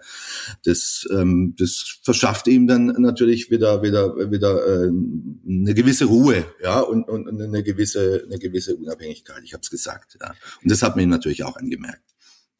das, 0.65 1.07
ähm, 1.11 1.55
das 1.57 1.99
verschafft 2.01 2.47
ihm 2.47 2.67
dann 2.67 2.87
natürlich 2.87 3.51
wieder, 3.51 3.81
wieder, 3.81 4.31
wieder 4.31 4.65
äh, 4.65 4.87
eine 4.87 5.73
gewisse 5.73 6.05
Ruhe, 6.05 6.45
ja, 6.63 6.79
und, 6.79 7.07
und 7.07 7.27
eine 7.41 7.63
gewisse, 7.63 8.23
eine 8.25 8.39
gewisse 8.39 8.75
Unabhängigkeit. 8.75 9.41
Ich 9.43 9.53
habe 9.53 9.61
es 9.61 9.69
gesagt, 9.69 10.17
ja. 10.19 10.33
Und 10.61 10.71
das 10.71 10.81
hat 10.81 10.95
man 10.95 11.03
ihm 11.03 11.09
natürlich 11.09 11.43
auch 11.43 11.57
angemerkt. 11.57 12.03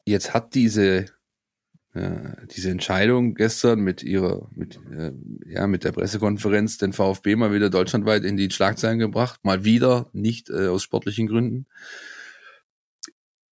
Jetzt 0.04 0.34
hat 0.34 0.54
diese 0.54 1.06
diese 1.94 2.70
Entscheidung 2.70 3.34
gestern 3.34 3.80
mit 3.80 4.02
ihrer, 4.02 4.48
mit, 4.54 4.80
äh, 4.90 5.12
ja, 5.46 5.66
mit 5.66 5.84
der 5.84 5.92
Pressekonferenz 5.92 6.78
den 6.78 6.94
VfB 6.94 7.36
mal 7.36 7.52
wieder 7.52 7.68
deutschlandweit 7.68 8.24
in 8.24 8.38
die 8.38 8.50
Schlagzeilen 8.50 8.98
gebracht, 8.98 9.44
mal 9.44 9.64
wieder 9.64 10.08
nicht 10.14 10.48
äh, 10.48 10.68
aus 10.68 10.82
sportlichen 10.82 11.26
Gründen. 11.26 11.66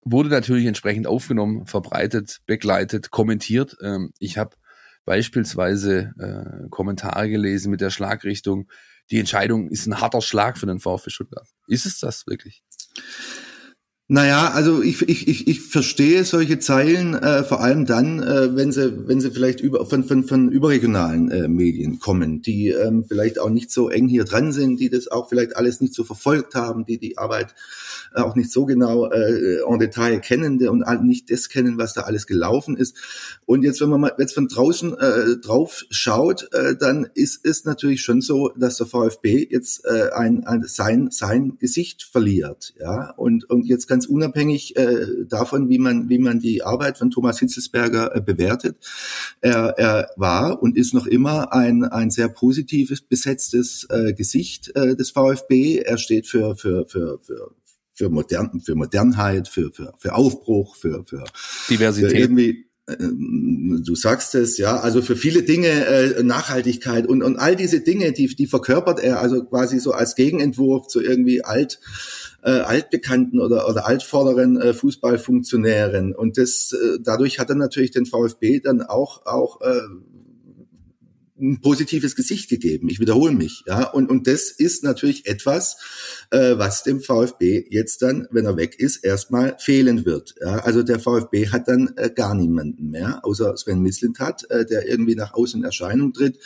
Wurde 0.02 0.30
natürlich 0.30 0.64
entsprechend 0.64 1.06
aufgenommen, 1.06 1.66
verbreitet, 1.66 2.40
begleitet, 2.46 3.10
kommentiert. 3.10 3.76
Ähm, 3.82 4.12
ich 4.18 4.38
habe 4.38 4.56
beispielsweise 5.04 6.14
äh, 6.18 6.68
Kommentare 6.70 7.28
gelesen 7.28 7.70
mit 7.70 7.82
der 7.82 7.90
Schlagrichtung, 7.90 8.70
die 9.10 9.18
Entscheidung 9.18 9.68
ist 9.68 9.86
ein 9.86 10.00
harter 10.00 10.22
Schlag 10.22 10.56
für 10.56 10.66
den 10.66 10.78
VfB 10.78 11.10
Stuttgart. 11.10 11.48
Ist 11.66 11.84
es 11.84 11.98
das 11.98 12.26
wirklich? 12.26 12.62
Naja, 14.12 14.50
also 14.54 14.82
ich, 14.82 15.08
ich, 15.08 15.28
ich, 15.28 15.46
ich 15.46 15.60
verstehe 15.60 16.24
solche 16.24 16.58
Zeilen 16.58 17.14
äh, 17.14 17.44
vor 17.44 17.60
allem 17.60 17.86
dann, 17.86 18.20
äh, 18.20 18.56
wenn 18.56 18.72
sie, 18.72 19.06
wenn 19.06 19.20
sie 19.20 19.30
vielleicht 19.30 19.60
über, 19.60 19.86
von, 19.86 20.02
von, 20.02 20.24
von 20.24 20.50
überregionalen 20.50 21.30
äh, 21.30 21.46
Medien 21.46 22.00
kommen, 22.00 22.42
die 22.42 22.70
ähm, 22.70 23.04
vielleicht 23.06 23.38
auch 23.38 23.50
nicht 23.50 23.70
so 23.70 23.88
eng 23.88 24.08
hier 24.08 24.24
dran 24.24 24.50
sind, 24.50 24.80
die 24.80 24.90
das 24.90 25.06
auch 25.06 25.28
vielleicht 25.28 25.56
alles 25.56 25.80
nicht 25.80 25.94
so 25.94 26.02
verfolgt 26.02 26.56
haben, 26.56 26.84
die 26.84 26.98
die 26.98 27.18
Arbeit 27.18 27.54
auch 28.14 28.34
nicht 28.34 28.50
so 28.50 28.66
genau 28.66 29.10
äh, 29.10 29.60
en 29.66 29.78
Detail 29.78 30.20
kennen 30.20 30.66
und 30.68 30.84
nicht 31.04 31.30
das 31.30 31.48
kennen, 31.48 31.78
was 31.78 31.94
da 31.94 32.02
alles 32.02 32.26
gelaufen 32.26 32.76
ist. 32.76 32.96
Und 33.46 33.62
jetzt, 33.62 33.80
wenn 33.80 33.90
man 33.90 34.00
mal 34.00 34.12
jetzt 34.18 34.34
von 34.34 34.48
draußen 34.48 34.96
äh, 34.98 35.36
drauf 35.38 35.84
schaut, 35.90 36.48
äh, 36.52 36.76
dann 36.76 37.08
ist 37.14 37.44
es 37.44 37.64
natürlich 37.64 38.02
schon 38.02 38.20
so, 38.20 38.50
dass 38.56 38.76
der 38.76 38.86
VfB 38.86 39.46
jetzt 39.50 39.84
äh, 39.84 40.10
ein, 40.12 40.44
ein 40.46 40.64
sein 40.66 41.10
sein 41.10 41.56
Gesicht 41.58 42.02
verliert, 42.02 42.74
ja 42.78 43.10
und 43.16 43.48
und 43.48 43.66
jetzt 43.66 43.86
ganz 43.86 44.06
unabhängig 44.06 44.76
äh, 44.76 45.06
davon, 45.28 45.68
wie 45.68 45.78
man, 45.78 46.08
wie 46.08 46.18
man 46.18 46.40
die 46.40 46.62
Arbeit 46.62 46.98
von 46.98 47.10
Thomas 47.10 47.38
Hitzelsberger 47.38 48.14
äh, 48.14 48.20
bewertet. 48.20 48.76
Er, 49.40 49.74
er 49.78 50.10
war 50.16 50.62
und 50.62 50.76
ist 50.76 50.94
noch 50.94 51.06
immer 51.06 51.52
ein, 51.52 51.84
ein 51.84 52.10
sehr 52.10 52.28
positives 52.28 53.00
besetztes 53.00 53.86
äh, 53.90 54.12
Gesicht 54.12 54.74
äh, 54.74 54.96
des 54.96 55.10
VfB. 55.10 55.78
Er 55.78 55.98
steht 55.98 56.26
für, 56.26 56.56
für, 56.56 56.86
für, 56.86 57.18
für 57.18 57.52
für, 58.00 58.08
modern, 58.08 58.62
für 58.64 58.74
Modernheit, 58.74 59.46
für, 59.46 59.70
für, 59.72 59.92
für 59.98 60.14
Aufbruch, 60.14 60.74
für, 60.74 61.04
für 61.04 61.22
Diversität. 61.68 62.12
Für 62.12 62.16
irgendwie, 62.16 62.64
äh, 62.86 62.96
du 62.98 63.94
sagst 63.94 64.34
es, 64.34 64.56
ja, 64.56 64.80
also 64.80 65.02
für 65.02 65.16
viele 65.16 65.42
Dinge 65.42 65.68
äh, 65.68 66.22
Nachhaltigkeit 66.22 67.06
und, 67.06 67.22
und 67.22 67.36
all 67.36 67.56
diese 67.56 67.80
Dinge, 67.80 68.12
die, 68.12 68.34
die 68.34 68.46
verkörpert 68.46 69.00
er 69.00 69.20
also 69.20 69.44
quasi 69.44 69.78
so 69.80 69.92
als 69.92 70.14
Gegenentwurf 70.14 70.86
zu 70.86 71.02
irgendwie 71.02 71.44
alt 71.44 71.78
äh, 72.42 72.52
altbekannten 72.52 73.38
oder, 73.38 73.68
oder 73.68 73.86
altvorderen 73.86 74.58
äh, 74.58 74.72
Fußballfunktionären. 74.72 76.14
Und 76.14 76.38
das, 76.38 76.72
äh, 76.72 76.98
dadurch 77.02 77.38
hat 77.38 77.50
er 77.50 77.56
natürlich 77.56 77.90
den 77.90 78.06
VfB 78.06 78.60
dann 78.60 78.80
auch, 78.80 79.26
auch 79.26 79.60
äh, 79.60 79.78
ein 81.40 81.60
positives 81.60 82.16
Gesicht 82.16 82.48
gegeben. 82.48 82.88
Ich 82.88 83.00
wiederhole 83.00 83.32
mich, 83.32 83.64
ja. 83.66 83.84
Und, 83.84 84.10
und 84.10 84.26
das 84.26 84.50
ist 84.50 84.84
natürlich 84.84 85.26
etwas, 85.26 85.76
äh, 86.30 86.58
was 86.58 86.82
dem 86.82 87.00
VfB 87.00 87.66
jetzt 87.70 88.02
dann, 88.02 88.28
wenn 88.30 88.44
er 88.44 88.56
weg 88.56 88.78
ist, 88.78 89.04
erstmal 89.04 89.56
fehlen 89.58 90.04
wird. 90.04 90.34
Ja. 90.40 90.58
Also 90.58 90.82
der 90.82 91.00
VfB 91.00 91.48
hat 91.48 91.68
dann 91.68 91.94
äh, 91.96 92.10
gar 92.10 92.34
niemanden 92.34 92.90
mehr, 92.90 93.24
außer 93.24 93.56
Sven 93.56 93.80
Mislintat, 93.80 94.50
äh, 94.50 94.66
der 94.66 94.86
irgendwie 94.88 95.14
nach 95.14 95.34
außen 95.34 95.60
in 95.60 95.64
Erscheinung 95.64 96.12
tritt, 96.12 96.38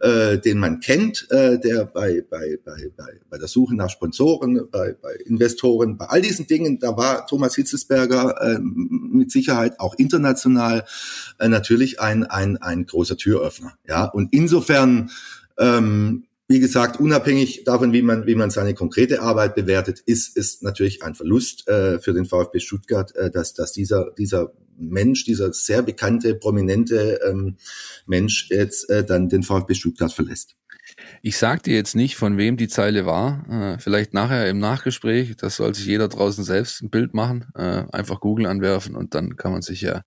äh, 0.00 0.38
den 0.38 0.58
man 0.58 0.80
kennt, 0.80 1.26
äh, 1.30 1.58
der 1.58 1.86
bei, 1.86 2.22
bei, 2.28 2.58
bei, 2.64 2.90
bei, 2.96 3.20
bei 3.30 3.38
der 3.38 3.48
Suche 3.48 3.74
nach 3.74 3.90
Sponsoren, 3.90 4.68
bei, 4.70 4.94
bei 5.00 5.14
Investoren, 5.24 5.96
bei 5.96 6.06
all 6.06 6.20
diesen 6.20 6.46
Dingen, 6.46 6.78
da 6.78 6.96
war 6.96 7.26
Thomas 7.26 7.54
Hitzelsberger 7.54 8.40
äh, 8.40 8.58
mit 8.60 9.30
Sicherheit 9.30 9.80
auch 9.80 9.94
international 9.94 10.84
äh, 11.38 11.48
natürlich 11.48 12.00
ein, 12.00 12.24
ein, 12.24 12.56
ein 12.58 12.86
großer 12.86 13.16
Türöffner. 13.16 13.72
Ja. 13.88 14.04
Und 14.04 14.33
insofern, 14.34 15.10
ähm, 15.58 16.24
wie 16.48 16.60
gesagt, 16.60 17.00
unabhängig 17.00 17.64
davon, 17.64 17.92
wie 17.92 18.02
man, 18.02 18.26
wie 18.26 18.34
man 18.34 18.50
seine 18.50 18.74
konkrete 18.74 19.22
Arbeit 19.22 19.54
bewertet, 19.54 20.00
ist, 20.04 20.36
ist 20.36 20.62
natürlich 20.62 21.02
ein 21.02 21.14
Verlust 21.14 21.66
äh, 21.68 21.98
für 22.00 22.12
den 22.12 22.26
VfB 22.26 22.60
Stuttgart, 22.60 23.14
äh, 23.16 23.30
dass, 23.30 23.54
dass 23.54 23.72
dieser, 23.72 24.10
dieser 24.18 24.52
Mensch, 24.76 25.24
dieser 25.24 25.52
sehr 25.52 25.82
bekannte, 25.82 26.34
prominente 26.34 27.20
ähm, 27.26 27.56
Mensch 28.06 28.48
jetzt 28.50 28.90
äh, 28.90 29.04
dann 29.04 29.28
den 29.28 29.42
VfB 29.42 29.74
Stuttgart 29.74 30.12
verlässt. 30.12 30.56
Ich 31.22 31.38
sag 31.38 31.62
dir 31.62 31.74
jetzt 31.74 31.94
nicht, 31.96 32.16
von 32.16 32.36
wem 32.36 32.56
die 32.56 32.68
Zeile 32.68 33.06
war. 33.06 33.46
Äh, 33.50 33.78
vielleicht 33.78 34.14
nachher 34.14 34.48
im 34.48 34.58
Nachgespräch. 34.58 35.36
Das 35.36 35.56
soll 35.56 35.74
sich 35.74 35.86
jeder 35.86 36.08
draußen 36.08 36.44
selbst 36.44 36.82
ein 36.82 36.90
Bild 36.90 37.14
machen. 37.14 37.46
Äh, 37.54 37.84
einfach 37.92 38.20
Google 38.20 38.46
anwerfen 38.46 38.94
und 38.94 39.14
dann 39.14 39.36
kann 39.36 39.52
man 39.52 39.62
sich 39.62 39.80
ja 39.80 40.02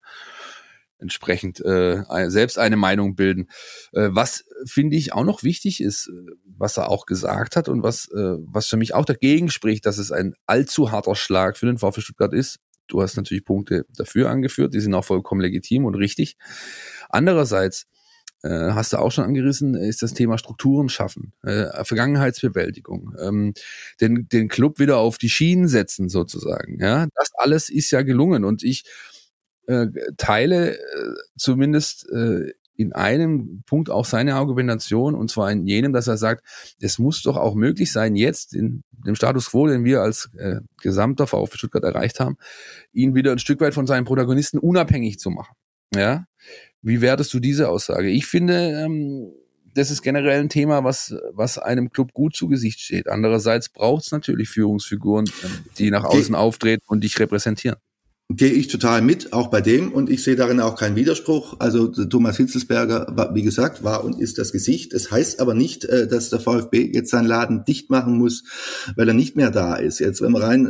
entsprechend 1.00 1.60
äh, 1.64 2.04
selbst 2.30 2.58
eine 2.58 2.78
Meinung 2.78 3.16
bilden. 3.16 3.48
Äh, 3.94 4.10
was 4.12 4.46
finde 4.66 4.96
ich 4.96 5.14
auch 5.14 5.24
noch 5.24 5.44
wichtig 5.44 5.82
ist, 5.82 6.08
äh, 6.08 6.32
was 6.46 6.78
er 6.78 6.90
auch 6.90 7.06
gesagt 7.06 7.56
hat 7.56 7.70
und 7.70 7.84
was, 7.84 8.10
äh, 8.12 8.36
was 8.40 8.68
für 8.68 8.78
mich 8.78 8.94
auch 8.94 9.06
dagegen 9.06 9.50
spricht, 9.50 9.86
dass 9.86 9.98
es 9.98 10.12
ein 10.12 10.34
allzu 10.46 10.92
harter 10.92 11.16
Schlag 11.16 11.58
für 11.58 11.68
den 11.68 11.78
VfB 11.78 12.02
Stuttgart 12.02 12.34
ist. 12.34 12.60
Du 12.88 13.02
hast 13.02 13.18
natürlich 13.18 13.46
Punkte 13.46 13.86
dafür 13.96 14.30
angeführt, 14.30 14.74
die 14.74 14.80
sind 14.80 14.94
auch 14.94 15.06
vollkommen 15.06 15.42
legitim 15.42 15.86
und 15.86 15.96
richtig. 15.96 16.38
Andererseits 17.10 17.86
äh, 18.44 18.72
hast 18.72 18.94
du 18.94 18.98
auch 18.98 19.12
schon 19.12 19.26
angerissen, 19.26 19.76
ist 19.76 20.02
das 20.02 20.14
Thema 20.14 20.38
Strukturen 20.38 20.90
schaffen, 20.90 21.34
äh, 21.44 21.84
Vergangenheitsbewältigung, 21.84 23.14
ähm, 23.20 23.54
den, 24.00 24.28
den 24.30 24.48
Club 24.48 24.80
wieder 24.80 24.98
auf 24.98 25.18
die 25.18 25.30
Schienen 25.30 25.68
setzen 25.68 26.08
sozusagen. 26.08 26.80
Ja, 26.80 27.08
das 27.16 27.32
alles 27.36 27.70
ist 27.70 27.92
ja 27.92 28.04
gelungen 28.04 28.46
und 28.46 28.64
ich 28.64 28.84
äh, 29.68 29.88
teile 30.18 30.78
äh, 30.78 30.80
zumindest 31.38 32.10
äh, 32.10 32.52
in 32.78 32.94
einem 32.94 33.64
Punkt 33.66 33.90
auch 33.90 34.06
seine 34.06 34.36
Argumentation, 34.36 35.16
und 35.16 35.32
zwar 35.32 35.52
in 35.52 35.66
jenem, 35.66 35.94
dass 35.94 36.08
er 36.08 36.18
sagt, 36.18 36.46
es 36.80 37.00
muss 37.00 37.24
doch 37.24 37.36
auch 37.36 37.56
möglich 37.56 37.92
sein, 37.92 38.16
jetzt 38.16 38.54
in 38.54 38.84
dem 38.92 39.16
Status 39.16 39.50
quo, 39.50 39.68
den 39.68 39.84
wir 39.84 40.02
als 40.02 40.30
äh, 40.38 40.62
gesamter 40.82 41.26
VfB 41.26 41.58
Stuttgart 41.58 41.84
erreicht 41.84 42.20
haben, 42.20 42.38
ihn 42.94 43.16
wieder 43.16 43.32
ein 43.32 43.40
Stück 43.40 43.62
weit 43.62 43.74
von 43.74 43.88
seinen 43.88 44.06
Protagonisten 44.06 44.60
unabhängig 44.60 45.18
zu 45.18 45.32
machen. 45.32 45.56
Ja, 45.96 46.26
wie 46.82 47.02
wertest 47.02 47.34
du 47.34 47.40
diese 47.40 47.70
Aussage? 47.70 48.10
Ich 48.10 48.28
finde, 48.28 48.84
ähm, 48.84 49.34
das 49.74 49.92
ist 49.92 50.02
generell 50.02 50.40
ein 50.40 50.50
Thema, 50.50 50.84
was, 50.84 51.16
was 51.32 51.58
einem 51.58 51.90
Club 51.90 52.14
gut 52.14 52.36
zu 52.36 52.48
Gesicht 52.48 52.80
steht. 52.80 53.08
Andererseits 53.08 53.70
braucht 53.70 54.06
es 54.06 54.12
natürlich 54.12 54.50
Führungsfiguren, 54.50 55.26
ähm, 55.44 55.66
die 55.78 55.92
nach 55.92 56.04
außen 56.04 56.36
auftreten 56.36 56.84
und 56.88 57.04
dich 57.04 57.20
repräsentieren. 57.20 57.78
Gehe 58.30 58.52
ich 58.52 58.68
total 58.68 59.02
mit, 59.02 59.32
auch 59.32 59.48
bei 59.48 59.62
dem, 59.62 59.94
und 59.94 60.10
ich 60.10 60.22
sehe 60.22 60.36
darin 60.36 60.60
auch 60.60 60.76
keinen 60.76 60.98
Widerspruch. 60.98 61.56
Also 61.60 61.88
Thomas 61.88 62.36
Hitzelsberger, 62.36 63.08
war, 63.16 63.34
wie 63.36 63.42
gesagt, 63.42 63.86
war 63.86 64.04
und 64.04 64.20
ist 64.20 64.38
das 64.38 64.52
Gesicht. 64.52 64.92
Es 64.92 65.04
das 65.04 65.12
heißt 65.12 65.40
aber 65.40 65.54
nicht, 65.54 65.86
äh, 65.86 66.08
dass 66.08 66.30
der 66.30 66.42
VfB 66.42 66.92
jetzt 66.94 67.10
seinen 67.10 67.26
Laden 67.26 67.63
dicht 67.63 67.90
machen 67.90 68.18
muss, 68.18 68.44
weil 68.98 69.08
er 69.08 69.13
nicht 69.13 69.38
mehr 69.38 69.50
da 69.50 69.76
ist. 69.76 70.00
Jetzt, 70.00 70.22
wenn 70.22 70.34
man 70.34 70.42
rein 70.42 70.66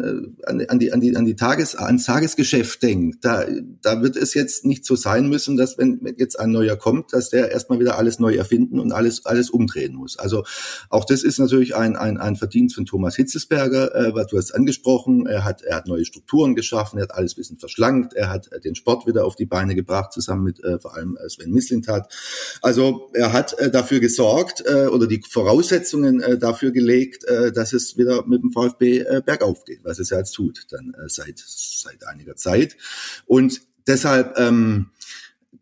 äh, 0.46 0.67
an 0.67 0.78
die, 0.78 0.93
an 0.93 1.00
die, 1.00 1.15
an 1.15 1.26
die 1.26 1.36
Tages, 1.36 1.76
ans 1.76 2.06
Tagesgeschäft 2.06 2.84
denkt, 2.84 3.26
da, 3.26 3.43
da 3.82 4.04
wird 4.04 4.17
es 4.17 4.36
jetzt 4.36 4.63
nicht 4.63 4.86
so 4.86 4.96
sein 4.96 5.28
müssen, 5.28 5.58
dass 5.58 5.80
wenn 5.80 6.00
jetzt 6.15 6.39
ein 6.39 6.52
neuer 6.52 6.76
kommt, 6.76 7.12
dass 7.12 7.32
der 7.32 7.52
erstmal 7.52 7.80
wieder 7.80 7.98
alles 7.98 8.20
neu 8.20 8.36
erfinden 8.36 8.80
und 8.80 8.91
alles, 8.91 9.26
alles 9.26 9.50
umdrehen 9.50 9.96
muss. 9.96 10.20
Also 10.20 10.43
auch 10.91 11.06
das 11.06 11.24
ist 11.24 11.39
natürlich 11.39 11.76
ein, 11.76 11.96
ein, 11.96 12.17
ein 12.17 12.36
Verdienst 12.36 12.76
von 12.76 12.86
Thomas 12.86 13.15
Hitzelsberger, 13.15 13.96
äh, 13.96 14.13
was 14.13 14.28
du 14.28 14.38
hast 14.38 14.52
angesprochen. 14.52 15.26
Er 15.26 15.43
hat, 15.43 15.63
er 15.63 15.78
hat 15.78 15.88
neue 15.88 16.06
Strukturen 16.06 16.54
geschaffen, 16.54 17.00
er 17.00 17.04
hat 17.04 17.15
alles 17.15 17.34
bisschen 17.48 17.60
verschlankt. 17.60 18.14
Er 18.14 18.30
hat 18.30 18.52
äh, 18.52 18.60
den 18.60 18.76
Sport 18.76 19.08
wieder 19.08 19.26
auf 19.26 19.36
die 19.36 19.46
Beine 19.46 19.76
gebracht, 19.76 20.14
zusammen 20.14 20.44
mit 20.44 20.64
äh, 20.64 20.80
vor 20.80 20.96
allem 20.96 21.18
äh, 21.18 21.30
Sven 21.30 21.52
Mislintat. 21.52 22.14
Also 22.62 23.10
er 23.14 23.34
hat 23.34 23.58
äh, 23.60 23.72
dafür 23.72 24.00
gesorgt 24.00 24.64
äh, 24.66 24.88
oder 24.88 25.08
die 25.08 25.22
Voraussetzungen 25.28 26.22
äh, 26.22 26.38
dafür 26.38 26.72
gelegt, 26.72 27.24
äh, 27.26 27.52
dass 27.52 27.74
es 27.74 27.98
wieder 27.98 28.26
mit 28.26 28.44
dem 28.44 28.52
VfB 28.52 29.00
äh, 29.00 29.22
bergauf 29.26 29.64
geht, 29.66 29.84
was 29.84 30.00
es 30.00 30.10
ja 30.10 30.18
jetzt 30.18 30.34
tut, 30.34 30.68
dann 30.70 30.94
äh, 30.94 31.08
seit, 31.08 31.40
seit 31.46 32.06
einiger 32.06 32.36
Zeit. 32.36 32.78
Und 33.26 33.62
deshalb 33.88 34.38
ähm, 34.38 34.88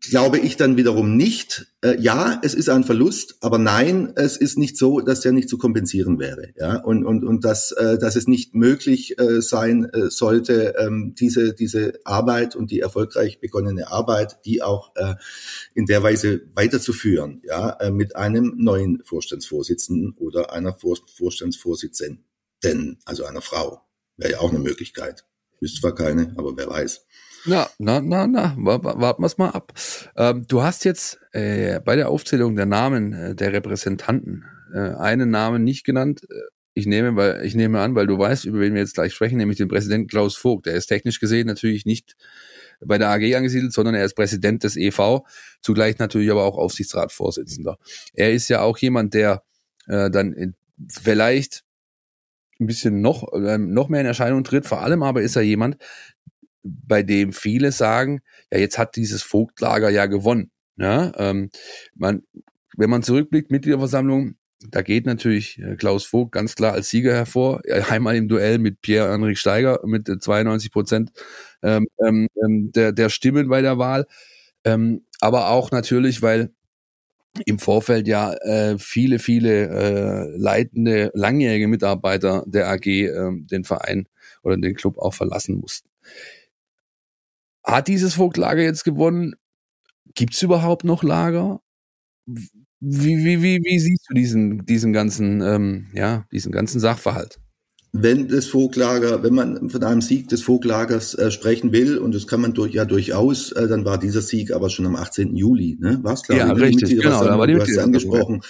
glaube 0.00 0.38
ich 0.38 0.56
dann 0.56 0.76
wiederum 0.76 1.16
nicht, 1.16 1.66
äh, 1.82 2.00
ja, 2.00 2.40
es 2.42 2.54
ist 2.54 2.68
ein 2.68 2.84
Verlust, 2.84 3.36
aber 3.40 3.58
nein, 3.58 4.12
es 4.16 4.36
ist 4.36 4.58
nicht 4.58 4.76
so, 4.76 5.00
dass 5.00 5.20
der 5.20 5.32
nicht 5.32 5.48
zu 5.48 5.58
kompensieren 5.58 6.18
wäre. 6.18 6.52
Ja, 6.56 6.82
und, 6.82 7.04
und, 7.04 7.24
und 7.24 7.44
dass, 7.44 7.72
äh, 7.72 7.98
dass 7.98 8.16
es 8.16 8.26
nicht 8.26 8.54
möglich 8.54 9.18
äh, 9.18 9.40
sein 9.40 9.84
äh, 9.84 10.10
sollte, 10.10 10.74
ähm, 10.78 11.14
diese, 11.18 11.54
diese 11.54 12.00
Arbeit 12.04 12.56
und 12.56 12.70
die 12.70 12.80
erfolgreich 12.80 13.40
begonnene 13.40 13.88
Arbeit, 13.88 14.38
die 14.44 14.62
auch 14.62 14.92
äh, 14.96 15.14
in 15.74 15.86
der 15.86 16.02
Weise 16.02 16.42
weiterzuführen, 16.54 17.42
ja, 17.44 17.70
äh, 17.80 17.90
mit 17.90 18.16
einem 18.16 18.54
neuen 18.56 19.02
Vorstandsvorsitzenden 19.04 20.14
oder 20.18 20.52
einer 20.52 20.74
Vor 20.74 20.96
Vorstandsvorsitzenden, 21.16 22.98
also 23.04 23.24
einer 23.24 23.42
Frau. 23.42 23.82
Wäre 24.16 24.32
ja 24.32 24.40
auch 24.40 24.50
eine 24.50 24.58
Möglichkeit. 24.58 25.24
Ist 25.60 25.76
zwar 25.76 25.94
keine, 25.94 26.34
aber 26.36 26.56
wer 26.56 26.68
weiß. 26.68 27.06
Na, 27.46 27.68
na, 27.78 28.00
na, 28.00 28.26
na, 28.26 28.54
warten 28.56 29.22
wir 29.22 29.26
es 29.26 29.38
mal 29.38 29.50
ab. 29.50 29.72
Ähm, 30.16 30.46
du 30.48 30.62
hast 30.62 30.84
jetzt 30.84 31.20
äh, 31.32 31.80
bei 31.80 31.94
der 31.94 32.08
Aufzählung 32.08 32.56
der 32.56 32.66
Namen 32.66 33.12
äh, 33.12 33.34
der 33.36 33.52
Repräsentanten 33.52 34.44
äh, 34.74 34.94
einen 34.94 35.30
Namen 35.30 35.62
nicht 35.62 35.84
genannt. 35.84 36.22
Äh, 36.28 36.34
ich 36.74 36.86
nehme, 36.86 37.14
weil 37.14 37.44
ich 37.44 37.54
nehme 37.54 37.80
an, 37.80 37.94
weil 37.94 38.06
du 38.06 38.18
weißt, 38.18 38.44
über 38.46 38.60
wen 38.60 38.74
wir 38.74 38.80
jetzt 38.80 38.94
gleich 38.94 39.14
sprechen, 39.14 39.38
nämlich 39.38 39.58
den 39.58 39.68
Präsidenten 39.68 40.08
Klaus 40.08 40.36
Vogt. 40.36 40.66
Der 40.66 40.74
ist 40.74 40.88
technisch 40.88 41.20
gesehen 41.20 41.46
natürlich 41.46 41.86
nicht 41.86 42.16
bei 42.84 42.98
der 42.98 43.08
AG 43.10 43.34
angesiedelt, 43.34 43.72
sondern 43.72 43.94
er 43.94 44.04
ist 44.04 44.14
Präsident 44.14 44.64
des 44.64 44.76
EV, 44.76 45.20
zugleich 45.62 45.98
natürlich 45.98 46.30
aber 46.30 46.44
auch 46.44 46.58
Aufsichtsratsvorsitzender. 46.58 47.78
Er 48.12 48.32
ist 48.32 48.48
ja 48.48 48.60
auch 48.60 48.76
jemand, 48.76 49.14
der 49.14 49.42
äh, 49.86 50.10
dann 50.10 50.32
in, 50.32 50.54
vielleicht 50.90 51.62
ein 52.60 52.66
bisschen 52.66 53.00
noch, 53.00 53.32
äh, 53.32 53.56
noch 53.56 53.88
mehr 53.88 54.00
in 54.00 54.06
Erscheinung 54.06 54.44
tritt. 54.44 54.66
Vor 54.66 54.82
allem 54.82 55.02
aber 55.02 55.22
ist 55.22 55.36
er 55.36 55.42
jemand, 55.42 55.76
bei 56.86 57.02
dem 57.02 57.32
viele 57.32 57.72
sagen, 57.72 58.20
ja, 58.52 58.58
jetzt 58.58 58.78
hat 58.78 58.96
dieses 58.96 59.22
Vogtlager 59.22 59.90
ja 59.90 60.06
gewonnen. 60.06 60.50
Ja, 60.76 61.12
ähm, 61.16 61.50
man, 61.94 62.22
wenn 62.76 62.90
man 62.90 63.02
zurückblickt, 63.02 63.50
Mitgliederversammlung, 63.50 64.36
da 64.70 64.82
geht 64.82 65.06
natürlich 65.06 65.58
äh, 65.58 65.76
Klaus 65.76 66.04
Vogt 66.04 66.32
ganz 66.32 66.54
klar 66.54 66.72
als 66.72 66.90
Sieger 66.90 67.14
hervor. 67.14 67.62
Einmal 67.88 68.16
im 68.16 68.28
Duell 68.28 68.58
mit 68.58 68.80
Pierre-Henrik 68.80 69.38
Steiger 69.38 69.80
mit 69.84 70.06
92 70.06 70.72
Prozent 70.72 71.12
ähm, 71.62 71.86
ähm, 72.04 72.28
ähm, 72.42 72.72
der, 72.72 72.92
der 72.92 73.08
Stimmen 73.08 73.48
bei 73.48 73.62
der 73.62 73.78
Wahl. 73.78 74.06
Ähm, 74.64 75.04
aber 75.20 75.50
auch 75.50 75.70
natürlich, 75.70 76.22
weil 76.22 76.50
im 77.44 77.58
Vorfeld 77.58 78.08
ja 78.08 78.32
äh, 78.34 78.78
viele, 78.78 79.18
viele 79.18 79.68
äh, 79.68 80.36
leitende, 80.36 81.10
langjährige 81.14 81.68
Mitarbeiter 81.68 82.44
der 82.46 82.68
AG 82.68 82.86
äh, 82.86 83.30
den 83.32 83.64
Verein 83.64 84.08
oder 84.42 84.56
den 84.56 84.74
Club 84.74 84.98
auch 84.98 85.12
verlassen 85.12 85.56
mussten. 85.56 85.88
Hat 87.66 87.88
dieses 87.88 88.14
Vogtlager 88.14 88.62
jetzt 88.62 88.84
gewonnen? 88.84 89.34
Gibt 90.14 90.34
es 90.34 90.42
überhaupt 90.42 90.84
noch 90.84 91.02
Lager? 91.02 91.60
Wie, 92.26 92.44
wie, 92.80 93.42
wie, 93.42 93.60
wie 93.62 93.78
siehst 93.78 94.06
du 94.08 94.14
diesen, 94.14 94.64
diesen 94.64 94.92
ganzen, 94.92 95.40
ähm, 95.42 95.88
ja, 95.92 96.24
diesen 96.30 96.52
ganzen 96.52 96.78
Sachverhalt? 96.78 97.40
wenn 98.02 98.28
das 98.28 98.46
Vogtlager, 98.46 99.22
wenn 99.22 99.34
man 99.34 99.70
von 99.70 99.82
einem 99.82 100.00
Sieg 100.00 100.28
des 100.28 100.46
Voglagers 100.46 101.14
äh, 101.14 101.30
sprechen 101.30 101.72
will, 101.72 101.98
und 101.98 102.14
das 102.14 102.26
kann 102.26 102.40
man 102.40 102.52
durch, 102.52 102.74
ja 102.74 102.84
durchaus, 102.84 103.52
äh, 103.52 103.68
dann 103.68 103.84
war 103.84 103.98
dieser 103.98 104.20
Sieg 104.20 104.52
aber 104.52 104.70
schon 104.70 104.86
am 104.86 104.96
18. 104.96 105.36
Juli, 105.36 105.78
ne? 105.80 105.98
War 106.02 106.14
es 106.14 106.22
klar? 106.22 106.38
Ja, 106.38 106.52
richtig, 106.52 107.00
genau. 107.00 107.24
Da 107.24 107.38
war 107.38 107.46
die 107.46 107.54
du 107.54 107.60
hast 107.60 107.78
angesprochen. 107.78 108.42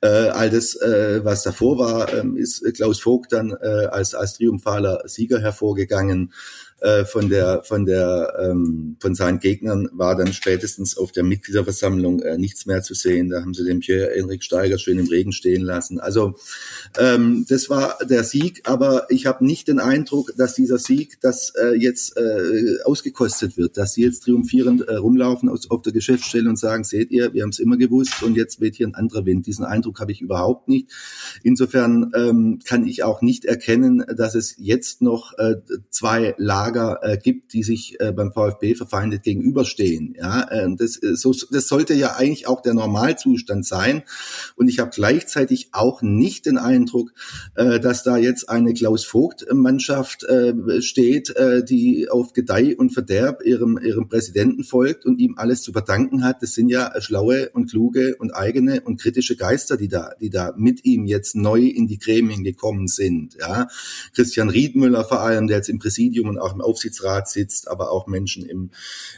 Äh, 0.00 0.06
all 0.06 0.50
das, 0.50 0.74
äh, 0.76 1.24
was 1.24 1.42
davor 1.42 1.78
war, 1.78 2.12
ähm, 2.14 2.36
ist 2.36 2.64
Klaus 2.74 3.00
Vogt 3.00 3.32
dann 3.32 3.50
äh, 3.50 3.86
als, 3.90 4.14
als 4.14 4.34
triumphaler 4.34 5.02
Sieger 5.06 5.40
hervorgegangen. 5.40 6.32
Äh, 6.82 7.04
von 7.04 7.28
der 7.28 7.62
von 7.62 7.86
der 7.86 8.34
ähm, 8.40 8.96
von 8.98 9.14
seinen 9.14 9.38
Gegnern 9.38 9.88
war 9.92 10.16
dann 10.16 10.32
spätestens 10.32 10.96
auf 10.96 11.12
der 11.12 11.22
Mitgliederversammlung 11.22 12.22
äh, 12.22 12.36
nichts 12.36 12.66
mehr 12.66 12.82
zu 12.82 12.94
sehen. 12.94 13.28
Da 13.28 13.40
haben 13.40 13.54
sie 13.54 13.62
den 13.62 13.78
Pierre 13.78 14.12
Enrik 14.16 14.42
Steiger 14.42 14.78
schön 14.78 14.98
im 14.98 15.06
Regen 15.06 15.30
stehen 15.30 15.62
lassen. 15.62 16.00
Also 16.00 16.34
ähm, 16.98 17.46
das 17.48 17.70
war 17.70 17.98
der 18.04 18.24
Sieg, 18.24 18.62
aber 18.64 19.06
ich 19.10 19.26
habe 19.26 19.46
nicht 19.46 19.68
den 19.68 19.78
Eindruck, 19.78 20.32
dass 20.36 20.56
dieser 20.56 20.78
Sieg, 20.78 21.20
das 21.20 21.52
äh, 21.54 21.76
jetzt 21.76 22.16
äh, 22.16 22.82
ausgekostet 22.84 23.56
wird, 23.56 23.76
dass 23.76 23.92
sie 23.92 24.02
jetzt 24.02 24.24
triumphierend 24.24 24.88
äh, 24.88 24.96
rumlaufen 24.96 25.48
aus, 25.48 25.70
auf 25.70 25.82
der 25.82 25.92
Geschäftsstelle 25.92 26.48
und 26.48 26.58
sagen, 26.58 26.82
seht 26.82 27.12
ihr, 27.12 27.32
wir 27.32 27.44
haben 27.44 27.50
es 27.50 27.60
immer 27.60 27.76
gewusst 27.76 28.24
und 28.24 28.36
jetzt 28.36 28.60
weht 28.60 28.74
hier 28.74 28.88
ein 28.88 28.96
anderer 28.96 29.24
Wind. 29.24 29.46
Diesen 29.46 29.64
Eindruck 29.64 30.00
habe 30.00 30.10
ich 30.10 30.20
überhaupt 30.20 30.66
nicht. 30.66 30.88
Insofern 31.44 32.10
ähm, 32.16 32.58
kann 32.64 32.88
ich 32.88 33.04
auch 33.04 33.22
nicht 33.22 33.44
erkennen, 33.44 34.04
dass 34.16 34.34
es 34.34 34.56
jetzt 34.58 35.00
noch 35.00 35.38
äh, 35.38 35.54
zwei 35.90 36.34
Lager 36.38 36.71
Lager 36.72 37.00
äh, 37.02 37.18
gibt, 37.18 37.52
die 37.52 37.62
sich 37.62 38.00
äh, 38.00 38.12
beim 38.12 38.32
VfB 38.32 38.74
verfeindet 38.74 39.22
gegenüberstehen. 39.22 40.14
Ja, 40.18 40.48
äh, 40.50 40.68
das, 40.76 40.94
so, 40.94 41.34
das 41.50 41.68
sollte 41.68 41.94
ja 41.94 42.16
eigentlich 42.16 42.46
auch 42.46 42.62
der 42.62 42.74
Normalzustand 42.74 43.66
sein. 43.66 44.02
Und 44.56 44.68
ich 44.68 44.78
habe 44.78 44.90
gleichzeitig 44.94 45.68
auch 45.72 46.02
nicht 46.02 46.46
den 46.46 46.58
Eindruck, 46.58 47.12
äh, 47.54 47.80
dass 47.80 48.02
da 48.02 48.16
jetzt 48.16 48.48
eine 48.48 48.72
Klaus 48.72 49.04
Vogt-Mannschaft 49.04 50.24
äh, 50.24 50.80
steht, 50.80 51.30
äh, 51.36 51.64
die 51.64 52.08
auf 52.08 52.32
Gedeih 52.32 52.76
und 52.76 52.90
Verderb 52.90 53.42
ihrem, 53.44 53.78
ihrem 53.78 54.08
Präsidenten 54.08 54.64
folgt 54.64 55.04
und 55.04 55.18
ihm 55.18 55.34
alles 55.36 55.62
zu 55.62 55.72
verdanken 55.72 56.24
hat. 56.24 56.42
Das 56.42 56.54
sind 56.54 56.68
ja 56.68 56.92
schlaue 57.00 57.50
und 57.50 57.70
kluge 57.70 58.16
und 58.18 58.32
eigene 58.32 58.80
und 58.82 59.00
kritische 59.00 59.36
Geister, 59.36 59.76
die 59.76 59.88
da, 59.88 60.12
die 60.20 60.30
da 60.30 60.54
mit 60.56 60.84
ihm 60.84 61.06
jetzt 61.06 61.36
neu 61.36 61.60
in 61.60 61.86
die 61.86 61.98
Gremien 61.98 62.44
gekommen 62.44 62.88
sind. 62.88 63.36
Ja, 63.38 63.68
Christian 64.14 64.48
Riedmüller 64.48 65.04
vor 65.04 65.20
allem, 65.20 65.46
der 65.46 65.58
jetzt 65.58 65.68
im 65.68 65.78
Präsidium 65.82 66.28
und 66.28 66.38
auch 66.38 66.54
im 66.54 66.61
Aufsichtsrat 66.62 67.28
sitzt, 67.28 67.68
aber 67.68 67.90
auch 67.90 68.06
Menschen 68.06 68.44
im, 68.44 68.70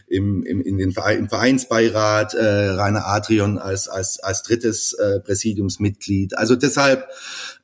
im, 0.07 0.43
im, 0.43 0.61
in 0.61 0.79
den 0.79 0.93
Verein, 0.93 1.19
im 1.19 1.29
Vereinsbeirat, 1.29 2.35
äh, 2.35 2.69
Rainer 2.71 3.07
Adrian 3.07 3.59
als, 3.59 3.89
als, 3.89 4.19
als 4.21 4.43
drittes 4.43 4.93
äh, 4.95 5.21
Präsidiumsmitglied. 5.21 6.37
Also 6.37 6.57
deshalb, 6.57 7.09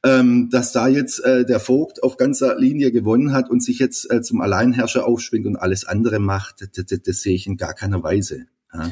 ähm, 0.05 0.49
dass 0.51 0.73
da 0.73 0.89
jetzt 0.89 1.25
äh, 1.25 1.45
der 1.45 1.61
Vogt 1.61 2.03
auf 2.03 2.17
ganzer 2.17 2.59
Linie 2.59 2.93
gewonnen 2.93 3.33
hat 3.33 3.51
und 3.51 3.63
sich 3.63 3.79
jetzt 3.79 4.11
äh, 4.11 4.23
zum 4.23 4.41
Alleinherrscher 4.41 5.07
aufschwingt 5.07 5.47
und 5.47 5.57
alles 5.57 5.85
andere 5.85 6.19
macht, 6.19 6.61
das, 6.61 6.87
das, 6.87 7.03
das 7.03 7.21
sehe 7.21 7.35
ich 7.35 7.47
in 7.47 7.57
gar 7.57 7.75
keiner 7.75 8.03
Weise. 8.03 8.47
Ja. 8.73 8.91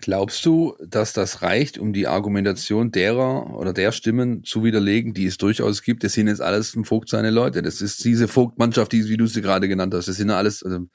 Glaubst 0.00 0.46
du, 0.46 0.76
dass 0.86 1.12
das 1.12 1.42
reicht, 1.42 1.76
um 1.76 1.92
die 1.92 2.06
Argumentation 2.06 2.92
derer 2.92 3.56
oder 3.56 3.72
der 3.72 3.90
Stimmen 3.90 4.44
zu 4.44 4.62
widerlegen, 4.62 5.12
die 5.12 5.26
es 5.26 5.38
durchaus 5.38 5.82
gibt? 5.82 6.04
Das 6.04 6.12
sind 6.12 6.28
jetzt 6.28 6.40
alles 6.40 6.76
ein 6.76 6.84
Vogt 6.84 7.08
seine 7.08 7.30
Leute. 7.30 7.62
Das 7.62 7.80
ist 7.80 8.04
diese 8.04 8.28
Vogtmannschaft, 8.28 8.92
die, 8.92 9.08
wie 9.08 9.16
du 9.16 9.26
sie 9.26 9.42
gerade 9.42 9.66
genannt 9.66 9.92
hast. 9.94 10.06
Das 10.06 10.16
sind 10.16 10.30
alles, 10.30 10.62
also, 10.62 10.86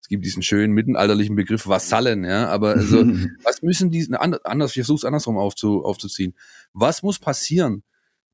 es 0.00 0.08
gibt 0.08 0.24
diesen 0.24 0.42
schönen 0.42 0.72
mittelalterlichen 0.74 1.34
Begriff 1.34 1.66
Vasallen, 1.66 2.24
ja. 2.24 2.48
Aber 2.48 2.70
also, 2.70 3.04
was 3.44 3.62
müssen 3.62 3.90
diesen, 3.90 4.14
anders, 4.14 4.70
ich 4.70 4.74
versuche 4.74 4.98
es 4.98 5.04
andersrum 5.04 5.38
aufzu, 5.38 5.84
aufzuziehen. 5.84 6.34
Was 6.72 7.02
muss 7.02 7.18
passieren, 7.18 7.82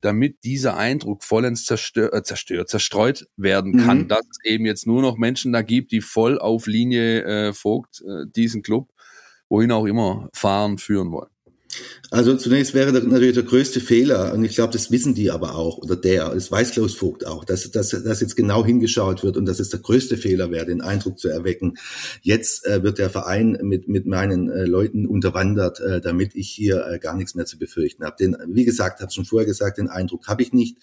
damit 0.01 0.43
dieser 0.43 0.77
Eindruck 0.77 1.23
vollends 1.23 1.65
zerstört, 1.65 2.13
äh, 2.13 2.23
zerstört 2.23 2.69
zerstreut 2.69 3.27
werden 3.35 3.83
kann, 3.83 3.99
mhm. 3.99 4.07
dass 4.07 4.21
es 4.21 4.37
eben 4.43 4.65
jetzt 4.65 4.87
nur 4.87 5.01
noch 5.01 5.17
Menschen 5.17 5.51
da 5.53 5.61
gibt, 5.63 5.91
die 5.91 6.01
voll 6.01 6.39
auf 6.39 6.67
Linie 6.67 7.23
äh, 7.23 7.53
Vogt 7.53 8.01
äh, 8.01 8.25
diesen 8.33 8.61
Club 8.61 8.89
wohin 9.49 9.71
auch 9.71 9.85
immer 9.85 10.29
fahren, 10.33 10.77
führen 10.77 11.11
wollen. 11.11 11.29
Also 12.11 12.35
zunächst 12.35 12.73
wäre 12.73 12.91
der, 12.91 13.03
natürlich 13.03 13.35
der 13.35 13.43
größte 13.43 13.79
Fehler, 13.79 14.33
und 14.33 14.43
ich 14.43 14.55
glaube, 14.55 14.73
das 14.73 14.89
wissen 14.89 15.13
die 15.13 15.29
aber 15.29 15.53
auch, 15.55 15.77
oder 15.77 15.95
der, 15.95 16.33
das 16.33 16.51
weiß 16.51 16.71
Klaus 16.71 16.95
Vogt 16.95 17.27
auch, 17.27 17.45
dass, 17.45 17.69
dass, 17.69 17.89
dass 17.89 18.21
jetzt 18.21 18.35
genau 18.35 18.65
hingeschaut 18.65 19.23
wird 19.23 19.37
und 19.37 19.45
dass 19.45 19.59
es 19.59 19.69
der 19.69 19.79
größte 19.79 20.17
Fehler 20.17 20.49
wäre, 20.49 20.65
den 20.65 20.81
Eindruck 20.81 21.19
zu 21.19 21.29
erwecken, 21.29 21.75
jetzt 22.23 22.65
äh, 22.65 22.81
wird 22.81 22.97
der 22.97 23.11
Verein 23.11 23.59
mit, 23.61 23.87
mit 23.87 24.07
meinen 24.07 24.49
äh, 24.49 24.65
Leuten 24.65 25.05
unterwandert, 25.05 25.79
äh, 25.81 26.01
damit 26.01 26.33
ich 26.33 26.49
hier 26.49 26.83
äh, 26.87 26.97
gar 26.97 27.15
nichts 27.15 27.35
mehr 27.35 27.45
zu 27.45 27.59
befürchten 27.59 28.03
habe. 28.03 28.15
Den, 28.19 28.35
wie 28.47 28.65
gesagt, 28.65 29.01
habe 29.01 29.11
schon 29.11 29.25
vorher 29.25 29.45
gesagt, 29.45 29.77
den 29.77 29.87
Eindruck 29.87 30.27
habe 30.27 30.41
ich 30.41 30.51
nicht. 30.51 30.77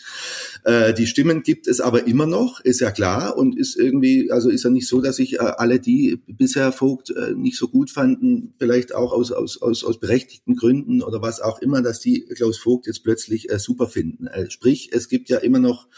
Äh, 0.63 0.95
die 0.95 1.09
Stimmen 1.09 1.43
gibt 1.43 1.67
es 1.67 1.81
aber 1.81 2.07
immer 2.07 2.27
noch, 2.27 2.61
ist 2.61 2.81
ja 2.81 2.93
klar, 2.93 3.37
und 3.37 3.59
ist 3.59 3.77
irgendwie, 3.77 4.31
also 4.31 4.49
ist 4.49 4.63
ja 4.63 4.71
nicht 4.71 4.87
so, 4.87 5.01
dass 5.01 5.19
ich 5.19 5.35
äh, 5.35 5.39
alle, 5.39 5.81
die 5.81 6.21
bisher 6.29 6.71
Vogt 6.71 7.13
nicht 7.35 7.57
so 7.57 7.69
gut 7.69 7.91
fanden, 7.91 8.55
vielleicht 8.59 8.95
auch 8.95 9.13
aus, 9.13 9.33
aus, 9.33 9.61
aus, 9.61 9.83
aus 9.83 9.99
berechtigten 9.99 10.55
Gründen 10.55 10.76
oder 11.03 11.23
was 11.23 11.41
auch 11.41 11.61
immer, 11.61 11.83
dass 11.83 12.01
die 12.01 12.25
Klaus 12.25 12.59
Vogt 12.59 12.87
jetzt 12.87 13.03
plötzlich 13.03 13.51
äh, 13.51 13.59
super 13.59 13.89
finden. 13.89 14.27
Äh, 14.27 14.51
sprich, 14.51 14.91
es 14.93 15.09
gibt 15.09 15.29
ja 15.29 15.39
immer 15.39 15.59
noch 15.59 15.89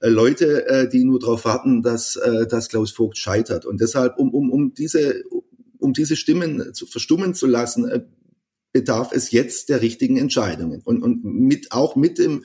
äh, 0.00 0.08
Leute, 0.08 0.66
äh, 0.68 0.88
die 0.88 1.04
nur 1.04 1.20
darauf 1.20 1.44
warten, 1.44 1.82
dass, 1.82 2.16
äh, 2.16 2.46
dass 2.46 2.68
Klaus 2.68 2.90
Vogt 2.90 3.18
scheitert. 3.18 3.66
Und 3.66 3.80
deshalb, 3.80 4.18
um, 4.18 4.32
um, 4.32 4.50
um 4.50 4.74
diese 4.74 5.22
um 5.78 5.92
diese 5.92 6.16
Stimmen 6.16 6.72
zu 6.72 6.86
verstummen 6.86 7.34
zu 7.34 7.46
lassen, 7.46 7.86
äh, 7.86 8.00
bedarf 8.72 9.12
es 9.12 9.30
jetzt 9.30 9.68
der 9.68 9.82
richtigen 9.82 10.16
Entscheidungen. 10.16 10.82
Und, 10.84 11.00
und 11.02 11.24
mit, 11.24 11.70
auch 11.70 11.94
mit 11.94 12.18
dem, 12.18 12.42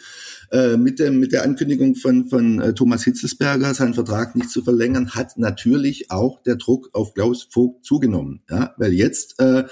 äh, 0.51 0.77
mit 0.77 0.99
dem, 0.99 1.19
mit 1.19 1.31
der 1.31 1.43
Ankündigung 1.43 1.95
von, 1.95 2.29
von 2.29 2.61
äh, 2.61 2.73
Thomas 2.75 3.03
Hitzelsberger, 3.03 3.73
seinen 3.73 3.95
Vertrag 3.95 4.35
nicht 4.35 4.51
zu 4.51 4.61
verlängern, 4.63 5.15
hat 5.15 5.37
natürlich 5.37 6.11
auch 6.11 6.43
der 6.43 6.57
Druck 6.57 6.91
auf 6.93 7.15
Klaus 7.15 7.47
Vogt 7.49 7.83
zugenommen. 7.83 8.43
Ja, 8.47 8.75
weil 8.77 8.93
jetzt, 8.93 9.39
äh, 9.39 9.63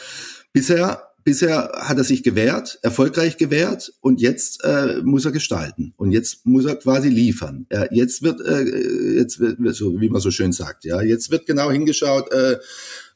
bisher 0.51 1.06
bisher 1.27 1.73
hat 1.73 1.97
er 1.97 2.05
sich 2.05 2.23
gewehrt, 2.23 2.79
erfolgreich 2.83 3.35
gewehrt 3.35 3.91
und 3.99 4.21
jetzt 4.21 4.63
äh, 4.63 5.01
muss 5.03 5.25
er 5.25 5.33
gestalten 5.33 5.93
und 5.97 6.13
jetzt 6.13 6.45
muss 6.45 6.63
er 6.63 6.77
quasi 6.77 7.09
liefern. 7.09 7.65
Er, 7.67 7.93
jetzt 7.93 8.23
wird, 8.23 8.39
äh, 8.39 9.17
jetzt 9.17 9.41
wird, 9.41 9.57
so 9.75 9.99
wie 9.99 10.07
man 10.07 10.21
so 10.21 10.31
schön 10.31 10.53
sagt, 10.53 10.85
ja, 10.85 11.01
jetzt 11.01 11.29
wird 11.29 11.45
genau 11.45 11.69
hingeschaut. 11.69 12.31
Äh, 12.31 12.59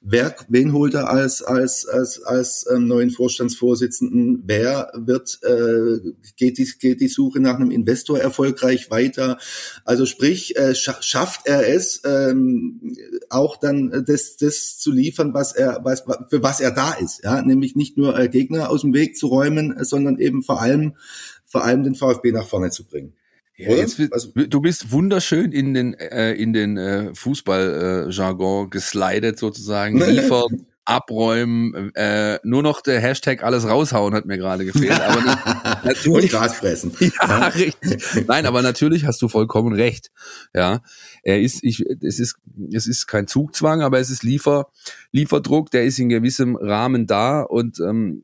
Wer, 0.04 0.36
wen 0.48 0.74
holt 0.74 0.96
er 0.96 1.12
als, 1.12 1.44
als, 1.44 1.88
als, 1.88 2.24
als 2.24 2.66
ähm, 2.74 2.88
neuen 2.88 3.12
Vorstandsvorsitzenden? 3.12 4.42
Wer 4.48 4.92
wird, 4.96 5.40
äh, 5.44 6.00
geht, 6.36 6.58
die, 6.58 6.68
geht 6.80 7.02
die 7.02 7.08
Suche 7.08 7.40
nach 7.40 7.58
einem 7.58 7.70
Investor 7.70 8.18
erfolgreich 8.18 8.90
weiter? 8.90 9.38
Also 9.86 10.08
sprich, 10.08 10.58
äh, 10.58 10.74
schafft 10.74 11.46
er 11.46 11.70
es, 11.70 12.02
ähm, 12.04 12.98
auch 13.30 13.58
dann 13.58 14.04
das, 14.08 14.38
das 14.38 14.80
zu 14.80 14.92
liefern, 14.92 15.36
was 15.36 15.54
er, 15.54 15.82
was, 15.84 16.04
für 16.30 16.42
was 16.42 16.60
er 16.62 16.72
da 16.72 16.94
ist, 16.94 17.24
ja, 17.24 17.44
nämlich 17.44 17.76
nicht 17.76 17.96
nur 17.96 18.18
äh, 18.18 18.28
Gegner 18.28 18.72
aus 18.72 18.82
dem 18.82 18.96
Weg 18.96 19.16
zu 19.16 19.28
räumen, 19.28 19.84
sondern 19.84 20.18
eben 20.18 20.42
vor 20.42 20.64
allem, 20.64 20.96
vor 21.46 21.64
allem 21.64 21.84
den 21.84 21.94
VfB 21.94 22.32
nach 22.32 22.48
vorne 22.48 22.72
zu 22.72 22.86
bringen. 22.86 23.14
Ja, 23.58 23.76
jetzt, 23.76 24.00
also, 24.12 24.30
du 24.32 24.62
bist 24.62 24.92
wunderschön 24.92 25.52
in 25.52 25.74
den 25.74 25.94
äh, 25.94 26.34
in 26.34 26.54
den 26.54 26.78
äh, 26.78 27.14
Fußballjargon 27.14 28.66
äh, 28.66 28.70
geslidet 28.70 29.38
sozusagen, 29.38 30.00
liefern, 30.00 30.66
abräumen, 30.86 31.94
äh, 31.96 32.40
nur 32.44 32.64
noch 32.64 32.82
der 32.82 33.00
Hashtag 33.00 33.44
alles 33.44 33.68
raushauen 33.68 34.14
hat 34.14 34.26
mir 34.26 34.38
gerade 34.38 34.66
gefehlt. 34.66 35.00
Aber 35.00 35.22
natürlich, 35.84 36.24
Und 36.26 36.40
Gras 36.40 36.56
fressen. 36.56 36.92
Ja, 37.00 37.10
ja, 37.28 37.48
richtig. 37.48 38.28
Nein, 38.28 38.46
aber 38.46 38.62
natürlich 38.62 39.06
hast 39.06 39.22
du 39.22 39.28
vollkommen 39.28 39.74
recht. 39.74 40.12
Ja, 40.54 40.82
er 41.24 41.42
ist, 41.42 41.64
ich, 41.64 41.86
es 42.02 42.20
ist, 42.20 42.38
es 42.74 42.88
ist 42.88 43.08
kein 43.08 43.28
Zugzwang, 43.28 43.82
aber 43.82 44.00
es 44.00 44.10
ist 44.10 44.24
Liefer, 44.24 44.68
Lieferdruck, 45.12 45.72
der 45.72 45.86
ist 45.86 46.00
in 46.00 46.10
gewissem 46.10 46.56
Rahmen 46.56 47.06
da 47.06 47.42
und 47.42 47.80
ähm, 47.80 48.24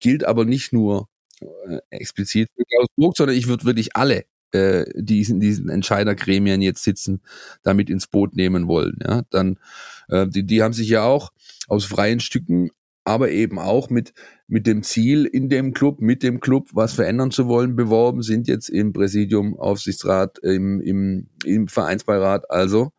gilt 0.00 0.24
aber 0.24 0.44
nicht 0.44 0.72
nur 0.72 1.08
äh, 1.40 1.78
explizit 1.90 2.48
für 2.54 2.64
Klaus 2.64 2.88
Burg, 2.96 3.16
sondern 3.16 3.36
ich 3.36 3.48
würde 3.48 3.64
wirklich 3.64 3.96
alle 3.96 4.24
äh, 4.52 4.84
die 4.94 5.22
in 5.22 5.40
diesen 5.40 5.68
Entscheidergremien 5.68 6.62
jetzt 6.62 6.82
sitzen, 6.82 7.20
damit 7.62 7.90
ins 7.90 8.06
Boot 8.06 8.34
nehmen 8.36 8.68
wollen. 8.68 8.98
Ja, 9.02 9.22
dann 9.30 9.58
äh, 10.08 10.26
die, 10.28 10.44
die 10.44 10.62
haben 10.62 10.72
sich 10.72 10.88
ja 10.88 11.02
auch 11.04 11.30
aus 11.68 11.84
freien 11.84 12.20
Stücken, 12.20 12.70
aber 13.04 13.30
eben 13.30 13.58
auch 13.58 13.90
mit 13.90 14.12
mit 14.50 14.66
dem 14.66 14.82
Ziel 14.82 15.26
in 15.26 15.48
dem 15.48 15.72
Club, 15.72 16.00
mit 16.00 16.24
dem 16.24 16.40
Club 16.40 16.70
was 16.72 16.94
verändern 16.94 17.30
zu 17.30 17.46
wollen, 17.46 17.76
beworben, 17.76 18.22
sind 18.22 18.48
jetzt 18.48 18.68
im 18.68 18.92
Präsidium, 18.92 19.56
Aufsichtsrat, 19.56 20.38
im, 20.40 20.80
im, 20.80 21.28
im 21.44 21.68
Vereinsbeirat. 21.68 22.50
Also, 22.50 22.90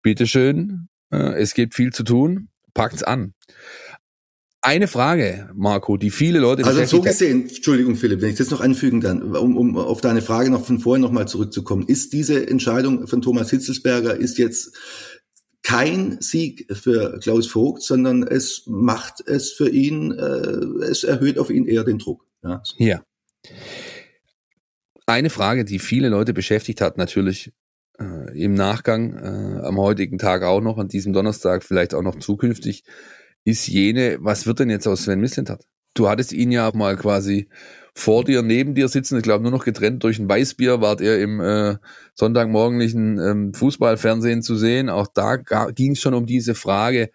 bitteschön, 0.00 0.88
äh, 1.12 1.34
es 1.34 1.52
gibt 1.52 1.74
viel 1.74 1.92
zu 1.92 2.02
tun, 2.02 2.48
packt's 2.72 3.02
an 3.02 3.34
eine 4.62 4.88
Frage, 4.88 5.50
Marco, 5.54 5.96
die 5.96 6.10
viele 6.10 6.40
Leute. 6.40 6.64
Also 6.64 6.84
so 6.84 7.00
gesehen, 7.00 7.48
Entschuldigung, 7.48 7.94
Philipp, 7.94 8.20
wenn 8.20 8.30
ich 8.30 8.36
das 8.36 8.50
noch 8.50 8.60
anfügen 8.60 9.00
kann, 9.00 9.22
um, 9.22 9.56
um 9.56 9.76
auf 9.76 10.00
deine 10.00 10.22
Frage 10.22 10.50
noch 10.50 10.64
von 10.64 10.80
vorhin 10.80 11.02
nochmal 11.02 11.28
zurückzukommen, 11.28 11.84
ist 11.86 12.12
diese 12.12 12.48
Entscheidung 12.48 13.06
von 13.06 13.22
Thomas 13.22 13.50
Hitzelsberger 13.50 14.16
ist 14.16 14.38
jetzt 14.38 14.76
kein 15.62 16.18
Sieg 16.20 16.66
für 16.76 17.18
Klaus 17.20 17.48
Vogt, 17.48 17.82
sondern 17.82 18.22
es 18.22 18.64
macht 18.66 19.20
es 19.26 19.52
für 19.52 19.68
ihn, 19.68 20.12
äh, 20.12 20.84
es 20.84 21.04
erhöht 21.04 21.38
auf 21.38 21.50
ihn 21.50 21.66
eher 21.66 21.84
den 21.84 21.98
Druck. 21.98 22.24
Ja. 22.42 22.62
ja. 22.78 23.02
Eine 25.06 25.30
Frage, 25.30 25.64
die 25.64 25.78
viele 25.78 26.08
Leute 26.08 26.32
beschäftigt 26.32 26.80
hat, 26.80 26.98
natürlich 26.98 27.52
äh, 27.98 28.40
im 28.40 28.54
Nachgang, 28.54 29.16
äh, 29.16 29.66
am 29.66 29.78
heutigen 29.78 30.18
Tag 30.18 30.42
auch 30.42 30.60
noch, 30.60 30.78
an 30.78 30.88
diesem 30.88 31.12
Donnerstag, 31.12 31.64
vielleicht 31.64 31.94
auch 31.94 32.02
noch 32.02 32.18
zukünftig 32.18 32.84
ist 33.46 33.68
jene, 33.68 34.18
was 34.20 34.46
wird 34.46 34.58
denn 34.58 34.70
jetzt 34.70 34.88
aus 34.88 35.04
Sven 35.04 35.20
Mislintat? 35.20 35.64
Du 35.94 36.08
hattest 36.08 36.32
ihn 36.32 36.50
ja 36.50 36.70
mal 36.74 36.96
quasi 36.96 37.48
vor 37.94 38.24
dir, 38.24 38.42
neben 38.42 38.74
dir 38.74 38.88
sitzen, 38.88 39.16
ich 39.16 39.22
glaube 39.22 39.42
nur 39.42 39.52
noch 39.52 39.64
getrennt 39.64 40.02
durch 40.02 40.18
ein 40.18 40.28
Weißbier, 40.28 40.80
wart 40.80 41.00
ihr 41.00 41.18
im 41.20 41.40
äh, 41.40 41.76
sonntagmorgendlichen 42.14 43.18
ähm, 43.18 43.54
Fußballfernsehen 43.54 44.42
zu 44.42 44.56
sehen. 44.56 44.90
Auch 44.90 45.06
da 45.06 45.36
ging 45.36 45.92
es 45.92 46.00
schon 46.00 46.12
um 46.12 46.26
diese 46.26 46.56
Frage 46.56 47.10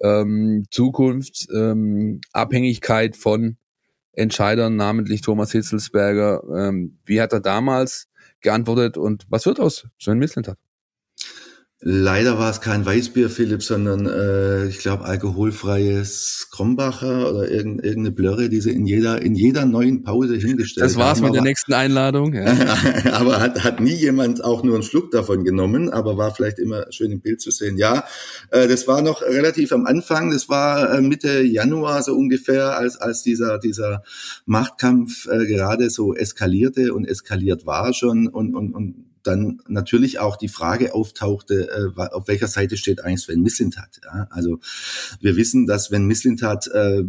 ähm, 0.00 0.64
Zukunft, 0.70 1.46
ähm, 1.54 2.22
Abhängigkeit 2.32 3.14
von 3.14 3.58
Entscheidern, 4.12 4.76
namentlich 4.76 5.20
Thomas 5.20 5.52
Hitzelsberger. 5.52 6.42
Ähm, 6.56 6.98
wie 7.04 7.20
hat 7.20 7.34
er 7.34 7.40
damals 7.40 8.08
geantwortet 8.40 8.96
und 8.96 9.26
was 9.28 9.44
wird 9.44 9.60
aus 9.60 9.86
Sven 10.00 10.18
Mislintat? 10.18 10.58
Leider 11.80 12.38
war 12.38 12.50
es 12.50 12.62
kein 12.62 12.86
Weißbier, 12.86 13.28
Philipp, 13.28 13.62
sondern 13.62 14.06
äh, 14.06 14.66
ich 14.66 14.78
glaube 14.78 15.04
alkoholfreies 15.04 16.48
Krombacher 16.50 17.30
oder 17.30 17.50
irgendeine 17.50 18.10
Blöre, 18.10 18.48
die 18.48 18.62
sie 18.62 18.70
in 18.70 18.86
jeder 18.86 19.20
in 19.20 19.34
jeder 19.34 19.66
neuen 19.66 20.02
Pause 20.02 20.36
hingestellt 20.36 20.84
haben. 20.84 20.94
Das 20.94 20.96
war's 20.96 21.18
haben. 21.18 21.26
mit 21.26 21.34
der 21.34 21.42
nächsten 21.42 21.74
Einladung. 21.74 22.32
Ja. 22.32 22.46
aber 23.12 23.40
hat, 23.40 23.62
hat 23.62 23.80
nie 23.80 23.94
jemand 23.94 24.42
auch 24.42 24.62
nur 24.62 24.72
einen 24.72 24.84
Schluck 24.84 25.10
davon 25.10 25.44
genommen, 25.44 25.90
aber 25.90 26.16
war 26.16 26.34
vielleicht 26.34 26.58
immer 26.58 26.90
schön 26.90 27.12
im 27.12 27.20
Bild 27.20 27.42
zu 27.42 27.50
sehen. 27.50 27.76
Ja, 27.76 28.04
äh, 28.52 28.66
das 28.68 28.88
war 28.88 29.02
noch 29.02 29.20
relativ 29.20 29.70
am 29.72 29.84
Anfang. 29.84 30.30
Das 30.30 30.48
war 30.48 30.94
äh, 30.94 31.02
Mitte 31.02 31.42
Januar 31.42 32.02
so 32.02 32.14
ungefähr, 32.14 32.78
als 32.78 32.96
als 32.96 33.22
dieser 33.22 33.58
dieser 33.58 34.02
Machtkampf 34.46 35.26
äh, 35.26 35.44
gerade 35.44 35.90
so 35.90 36.14
eskalierte 36.14 36.94
und 36.94 37.04
eskaliert 37.04 37.66
war 37.66 37.92
schon 37.92 38.28
und 38.28 38.54
und 38.54 38.74
und 38.74 39.15
dann 39.26 39.60
natürlich 39.68 40.18
auch 40.18 40.36
die 40.36 40.48
Frage 40.48 40.94
auftauchte, 40.94 41.92
äh, 41.96 42.00
auf 42.12 42.28
welcher 42.28 42.46
Seite 42.46 42.76
steht 42.76 43.02
eigentlich 43.02 43.22
Sven 43.22 43.42
Mislintat. 43.42 44.00
Ja? 44.04 44.28
Also 44.30 44.58
wir 45.20 45.36
wissen, 45.36 45.66
dass 45.66 45.86
Sven 45.86 46.06
Mislintat, 46.06 46.68
äh, 46.68 47.02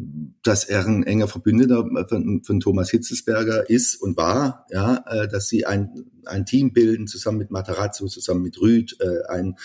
dass 0.43 0.65
er 0.65 0.85
ein 0.85 1.03
enger 1.03 1.27
Verbündeter 1.27 1.85
von, 2.07 2.43
von 2.43 2.59
Thomas 2.59 2.89
Hitzelsberger 2.89 3.69
ist 3.69 3.95
und 4.01 4.17
war, 4.17 4.65
ja, 4.71 5.03
äh, 5.07 5.27
dass 5.27 5.47
sie 5.47 5.65
ein, 5.65 6.05
ein 6.25 6.45
Team 6.45 6.73
bilden, 6.73 7.07
zusammen 7.07 7.37
mit 7.37 7.51
Matarazzo, 7.51 8.07
zusammen 8.07 8.41
mit 8.41 8.59
Rüd, 8.59 8.97
äh, 8.99 9.27
ein, 9.29 9.55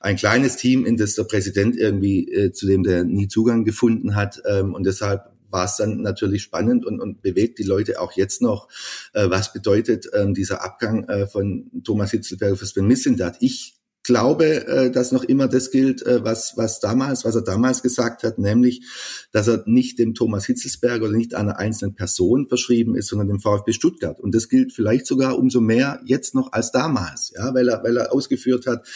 ein 0.00 0.16
kleines 0.16 0.56
Team, 0.56 0.84
in 0.84 0.96
das 0.96 1.14
der 1.14 1.24
Präsident 1.24 1.76
irgendwie, 1.76 2.28
äh, 2.32 2.52
zu 2.52 2.66
dem 2.66 2.82
der 2.82 3.04
nie 3.04 3.28
Zugang 3.28 3.64
gefunden 3.64 4.14
hat. 4.14 4.42
Ähm, 4.46 4.74
und 4.74 4.84
deshalb 4.84 5.31
war 5.52 5.66
es 5.66 5.76
dann 5.76 6.02
natürlich 6.02 6.42
spannend 6.42 6.84
und, 6.84 7.00
und 7.00 7.22
bewegt 7.22 7.58
die 7.58 7.64
Leute 7.64 8.00
auch 8.00 8.12
jetzt 8.12 8.42
noch. 8.42 8.68
Äh, 9.12 9.30
was 9.30 9.52
bedeutet 9.52 10.08
ähm, 10.14 10.34
dieser 10.34 10.64
Abgang 10.64 11.04
äh, 11.08 11.26
von 11.26 11.70
Thomas 11.84 12.10
Hitzelberger 12.10 12.56
für 12.56 12.66
Sven 12.66 12.86
Mislintat? 12.86 13.36
Ich 13.40 13.81
glaube, 14.02 14.66
äh, 14.66 14.90
dass 14.90 15.12
noch 15.12 15.22
immer 15.22 15.48
das 15.48 15.70
gilt, 15.70 16.04
äh, 16.06 16.24
was, 16.24 16.56
was 16.56 16.80
damals, 16.80 17.24
was 17.24 17.34
er 17.36 17.42
damals 17.42 17.82
gesagt 17.82 18.24
hat, 18.24 18.38
nämlich, 18.38 18.82
dass 19.30 19.48
er 19.48 19.62
nicht 19.66 19.98
dem 19.98 20.14
Thomas 20.14 20.46
Hitzelsberger 20.46 21.04
oder 21.04 21.16
nicht 21.16 21.34
einer 21.34 21.58
einzelnen 21.58 21.94
Person 21.94 22.48
verschrieben 22.48 22.96
ist, 22.96 23.08
sondern 23.08 23.28
dem 23.28 23.40
VfB 23.40 23.72
Stuttgart. 23.72 24.18
Und 24.18 24.34
das 24.34 24.48
gilt 24.48 24.72
vielleicht 24.72 25.06
sogar 25.06 25.38
umso 25.38 25.60
mehr 25.60 26.00
jetzt 26.04 26.34
noch 26.34 26.52
als 26.52 26.72
damals, 26.72 27.32
ja, 27.36 27.54
weil 27.54 27.68
er, 27.68 27.82
weil 27.84 27.96
er 27.96 28.12
ausgeführt 28.12 28.66
hat, 28.66 28.86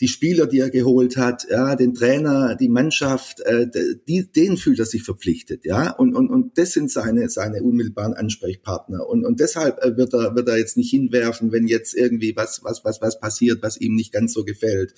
die 0.00 0.08
Spieler, 0.08 0.46
die 0.46 0.58
er 0.58 0.70
geholt 0.70 1.16
hat, 1.16 1.46
ja, 1.48 1.76
den 1.76 1.94
Trainer, 1.94 2.56
die 2.56 2.68
Mannschaft, 2.68 3.40
äh, 3.40 3.68
die, 4.08 4.30
denen 4.32 4.56
fühlt 4.56 4.80
er 4.80 4.86
sich 4.86 5.04
verpflichtet, 5.04 5.64
ja, 5.64 5.92
und, 5.92 6.16
und, 6.16 6.30
und 6.30 6.58
das 6.58 6.72
sind 6.72 6.90
seine, 6.90 7.28
seine 7.28 7.62
unmittelbaren 7.62 8.14
Ansprechpartner. 8.14 9.06
Und, 9.06 9.24
und 9.24 9.38
deshalb 9.38 9.78
wird 9.96 10.14
er, 10.14 10.34
wird 10.34 10.48
er 10.48 10.58
jetzt 10.58 10.76
nicht 10.76 10.90
hinwerfen, 10.90 11.52
wenn 11.52 11.68
jetzt 11.68 11.94
irgendwie 11.94 12.34
was, 12.34 12.64
was, 12.64 12.84
was, 12.84 13.00
was 13.00 13.20
passiert, 13.20 13.62
was 13.62 13.80
ihm 13.80 13.94
nicht 13.94 14.12
ganz 14.12 14.32
so 14.32 14.47
gefällt. 14.48 14.94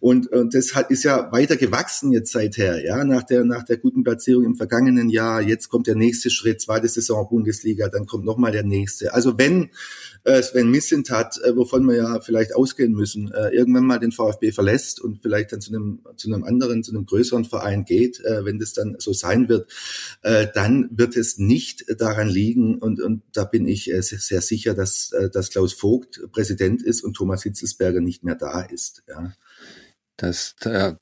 Und, 0.00 0.26
und 0.32 0.54
das 0.54 0.74
hat, 0.74 0.90
ist 0.90 1.04
ja 1.04 1.30
weiter 1.30 1.56
gewachsen 1.56 2.12
jetzt 2.12 2.32
seither, 2.32 2.84
ja, 2.84 3.04
nach 3.04 3.22
der, 3.22 3.44
nach 3.44 3.64
der 3.64 3.76
guten 3.76 4.02
Platzierung 4.02 4.44
im 4.44 4.56
vergangenen 4.56 5.10
Jahr. 5.10 5.40
Jetzt 5.40 5.68
kommt 5.68 5.86
der 5.86 5.94
nächste 5.94 6.30
Schritt, 6.30 6.60
zweite 6.60 6.88
Saison 6.88 7.28
Bundesliga, 7.28 7.88
dann 7.88 8.06
kommt 8.06 8.24
nochmal 8.24 8.52
der 8.52 8.64
nächste. 8.64 9.14
Also 9.14 9.38
wenn 9.38 9.70
äh, 10.24 10.42
Sven 10.42 10.70
Mislintat, 10.70 11.38
äh, 11.44 11.56
wovon 11.56 11.86
wir 11.86 11.96
ja 11.96 12.20
vielleicht 12.20 12.54
ausgehen 12.54 12.92
müssen, 12.92 13.32
äh, 13.32 13.48
irgendwann 13.50 13.86
mal 13.86 13.98
den 13.98 14.12
VfB 14.12 14.52
verlässt 14.52 15.00
und 15.00 15.22
vielleicht 15.22 15.52
dann 15.52 15.60
zu 15.60 15.74
einem, 15.74 16.00
zu 16.16 16.32
einem 16.32 16.44
anderen, 16.44 16.82
zu 16.82 16.92
einem 16.92 17.06
größeren 17.06 17.44
Verein 17.44 17.84
geht, 17.84 18.20
äh, 18.24 18.44
wenn 18.44 18.58
das 18.58 18.72
dann 18.72 18.96
so 18.98 19.12
sein 19.12 19.48
wird, 19.48 19.70
äh, 20.22 20.46
dann 20.54 20.88
wird 20.92 21.16
es 21.16 21.38
nicht 21.38 21.84
daran 21.98 22.28
liegen 22.28 22.78
und, 22.78 23.00
und 23.00 23.22
da 23.32 23.44
bin 23.44 23.66
ich 23.66 23.92
äh, 23.92 24.02
sehr, 24.02 24.18
sehr 24.18 24.40
sicher, 24.40 24.74
dass, 24.74 25.12
äh, 25.12 25.30
dass 25.30 25.50
Klaus 25.50 25.72
Vogt 25.72 26.20
Präsident 26.32 26.82
ist 26.82 27.02
und 27.02 27.14
Thomas 27.14 27.42
Hitzelsberger 27.42 28.00
nicht 28.00 28.24
mehr 28.24 28.34
da 28.34 28.62
ist. 28.62 29.02
Ja. 29.08 29.32
Das, 30.16 30.56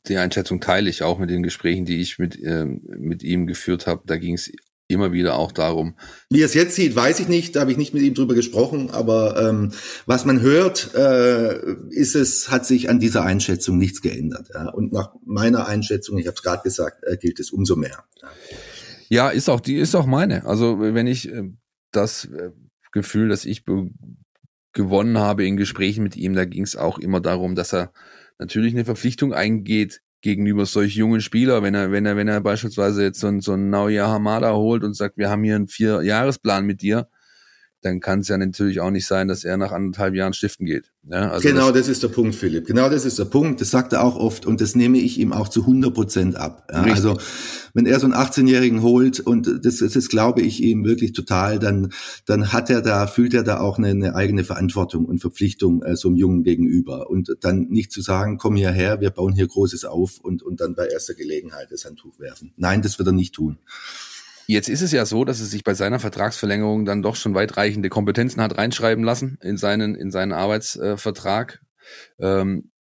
die 0.06 0.18
Einschätzung 0.18 0.60
teile 0.60 0.90
ich 0.90 1.02
auch 1.02 1.18
mit 1.18 1.30
den 1.30 1.42
Gesprächen, 1.42 1.86
die 1.86 2.02
ich 2.02 2.18
mit, 2.18 2.38
ähm, 2.42 2.82
mit 2.98 3.22
ihm 3.22 3.46
geführt 3.46 3.86
habe. 3.86 4.02
Da 4.04 4.18
ging 4.18 4.34
es 4.34 4.52
immer 4.88 5.12
wieder 5.12 5.36
auch 5.36 5.52
darum. 5.52 5.96
Wie 6.30 6.42
er 6.42 6.46
es 6.46 6.54
jetzt 6.54 6.76
sieht, 6.76 6.94
weiß 6.94 7.20
ich 7.20 7.28
nicht, 7.28 7.56
da 7.56 7.60
habe 7.60 7.72
ich 7.72 7.76
nicht 7.76 7.92
mit 7.92 8.02
ihm 8.02 8.14
drüber 8.14 8.34
gesprochen, 8.34 8.90
aber 8.90 9.48
ähm, 9.48 9.72
was 10.06 10.24
man 10.24 10.40
hört, 10.40 10.94
äh, 10.94 11.74
ist 11.90 12.14
es, 12.14 12.50
hat 12.50 12.66
sich 12.66 12.88
an 12.88 13.00
dieser 13.00 13.24
Einschätzung 13.24 13.78
nichts 13.78 14.00
geändert. 14.00 14.48
Ja? 14.54 14.68
Und 14.68 14.92
nach 14.92 15.14
meiner 15.24 15.66
Einschätzung, 15.66 16.18
ich 16.18 16.26
habe 16.26 16.36
es 16.36 16.42
gerade 16.42 16.62
gesagt, 16.62 17.02
äh, 17.04 17.16
gilt 17.16 17.40
es 17.40 17.50
umso 17.50 17.76
mehr. 17.76 18.04
Ja, 19.08 19.30
ist 19.30 19.48
auch 19.48 19.60
die 19.60 19.76
ist 19.76 19.94
auch 19.94 20.06
meine. 20.06 20.46
Also 20.46 20.80
wenn 20.80 21.06
ich 21.06 21.32
äh, 21.32 21.50
das 21.92 22.26
äh, 22.26 22.50
Gefühl, 22.92 23.28
dass 23.28 23.44
ich 23.44 23.64
gewonnen 24.72 25.18
habe 25.18 25.46
in 25.46 25.56
Gesprächen 25.56 26.02
mit 26.02 26.16
ihm, 26.16 26.34
da 26.34 26.44
ging 26.44 26.62
es 26.62 26.76
auch 26.76 26.98
immer 26.98 27.20
darum, 27.20 27.54
dass 27.54 27.72
er 27.72 27.92
natürlich 28.38 28.74
eine 28.74 28.84
Verpflichtung 28.84 29.32
eingeht, 29.32 30.02
gegenüber 30.20 30.66
solch 30.66 30.96
jungen 30.96 31.20
Spieler, 31.20 31.62
wenn 31.62 31.74
er, 31.74 31.92
wenn 31.92 32.06
er, 32.06 32.16
wenn 32.16 32.28
er 32.28 32.40
beispielsweise 32.40 33.02
jetzt 33.02 33.20
so 33.20 33.28
ein, 33.28 33.40
so 33.40 33.52
ein 33.52 33.70
Naoya 33.70 34.08
Hamada 34.08 34.54
holt 34.54 34.82
und 34.82 34.94
sagt, 34.94 35.16
wir 35.18 35.30
haben 35.30 35.44
hier 35.44 35.56
einen 35.56 35.68
Vier-Jahresplan 35.68 36.64
mit 36.64 36.82
dir, 36.82 37.08
dann 37.86 38.00
kann 38.00 38.20
es 38.20 38.28
ja 38.28 38.36
natürlich 38.36 38.80
auch 38.80 38.90
nicht 38.90 39.06
sein, 39.06 39.28
dass 39.28 39.44
er 39.44 39.56
nach 39.56 39.72
anderthalb 39.72 40.14
Jahren 40.14 40.32
stiften 40.32 40.66
geht. 40.66 40.92
Ja, 41.08 41.30
also 41.30 41.48
genau, 41.48 41.68
das, 41.68 41.82
das, 41.82 41.88
ist 41.88 42.02
der 42.02 42.08
Punkt, 42.08 42.34
Philipp. 42.34 42.66
Genau 42.66 42.88
das 42.88 43.04
ist 43.04 43.18
der 43.18 43.26
Punkt. 43.26 43.60
Das 43.60 43.70
sagt 43.70 43.92
er 43.92 44.02
auch 44.02 44.16
oft 44.16 44.44
und 44.44 44.60
das 44.60 44.74
nehme 44.74 44.98
ich 44.98 45.18
ihm 45.18 45.32
auch 45.32 45.48
zu 45.48 45.60
100 45.60 45.94
Prozent 45.94 46.36
ab. 46.36 46.68
Ja, 46.72 46.82
also 46.82 47.16
wenn 47.74 47.86
er 47.86 48.00
so 48.00 48.06
einen 48.06 48.14
18-Jährigen 48.14 48.82
holt 48.82 49.20
und 49.20 49.64
das, 49.64 49.76
das, 49.78 49.92
das 49.92 50.08
glaube 50.08 50.42
ich 50.42 50.62
ihm 50.62 50.84
wirklich 50.84 51.12
total, 51.12 51.60
dann, 51.60 51.92
dann 52.26 52.52
hat 52.52 52.70
er 52.70 52.82
da, 52.82 53.06
fühlt 53.06 53.34
er 53.34 53.44
da 53.44 53.60
auch 53.60 53.78
eine, 53.78 53.90
eine 53.90 54.16
eigene 54.16 54.42
Verantwortung 54.42 55.04
und 55.04 55.20
Verpflichtung 55.20 55.82
äh, 55.82 55.96
so 55.96 56.08
einem 56.08 56.16
Jungen 56.16 56.42
gegenüber. 56.42 57.08
Und 57.08 57.36
dann 57.40 57.68
nicht 57.68 57.92
zu 57.92 58.02
sagen, 58.02 58.36
komm 58.36 58.56
hierher, 58.56 59.00
wir 59.00 59.10
bauen 59.10 59.32
hier 59.34 59.46
Großes 59.46 59.84
auf 59.84 60.18
und, 60.20 60.42
und 60.42 60.60
dann 60.60 60.74
bei 60.74 60.86
erster 60.86 61.14
Gelegenheit 61.14 61.68
das 61.70 61.84
Handtuch 61.84 62.18
werfen. 62.18 62.52
Nein, 62.56 62.82
das 62.82 62.98
wird 62.98 63.08
er 63.08 63.12
nicht 63.12 63.34
tun. 63.34 63.58
Jetzt 64.46 64.68
ist 64.68 64.82
es 64.82 64.92
ja 64.92 65.04
so, 65.06 65.24
dass 65.24 65.40
es 65.40 65.50
sich 65.50 65.64
bei 65.64 65.74
seiner 65.74 65.98
Vertragsverlängerung 65.98 66.84
dann 66.84 67.02
doch 67.02 67.16
schon 67.16 67.34
weitreichende 67.34 67.88
Kompetenzen 67.88 68.40
hat 68.40 68.56
reinschreiben 68.56 69.04
lassen 69.04 69.38
in 69.42 69.56
seinen, 69.56 69.94
in 69.94 70.10
seinen 70.10 70.32
Arbeitsvertrag. 70.32 71.60
Ähm, 72.18 72.70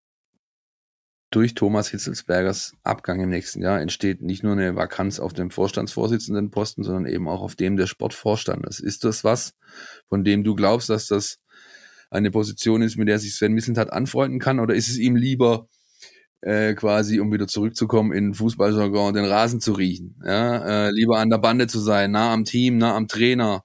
durch 1.30 1.54
Thomas 1.54 1.88
Hitzelsbergers 1.88 2.72
Abgang 2.84 3.20
im 3.20 3.30
nächsten 3.30 3.60
Jahr 3.60 3.80
entsteht 3.80 4.22
nicht 4.22 4.44
nur 4.44 4.52
eine 4.52 4.76
Vakanz 4.76 5.18
auf 5.18 5.32
dem 5.32 5.50
Vorstandsvorsitzendenposten, 5.50 6.84
sondern 6.84 7.06
eben 7.06 7.28
auch 7.28 7.42
auf 7.42 7.56
dem 7.56 7.76
der 7.76 7.88
Sportvorstandes. 7.88 8.78
Ist 8.78 9.02
das 9.04 9.24
was, 9.24 9.54
von 10.08 10.22
dem 10.22 10.44
du 10.44 10.54
glaubst, 10.54 10.88
dass 10.88 11.08
das 11.08 11.38
eine 12.10 12.30
Position 12.30 12.80
ist, 12.80 12.96
mit 12.96 13.08
der 13.08 13.18
sich 13.18 13.34
Sven 13.34 13.52
Missentat 13.52 13.92
anfreunden 13.92 14.38
kann? 14.38 14.60
Oder 14.60 14.74
ist 14.76 14.88
es 14.88 14.98
ihm 14.98 15.16
lieber, 15.16 15.68
äh, 16.46 16.74
quasi, 16.74 17.18
um 17.18 17.32
wieder 17.32 17.48
zurückzukommen 17.48 18.12
in 18.12 18.32
Fußballjargon, 18.32 19.14
den 19.14 19.24
Rasen 19.24 19.60
zu 19.60 19.72
riechen. 19.72 20.14
Ja? 20.24 20.86
Äh, 20.86 20.90
lieber 20.92 21.18
an 21.18 21.28
der 21.28 21.38
Bande 21.38 21.66
zu 21.66 21.80
sein, 21.80 22.12
nah 22.12 22.32
am 22.32 22.44
Team, 22.44 22.78
nah 22.78 22.94
am 22.94 23.08
Trainer 23.08 23.64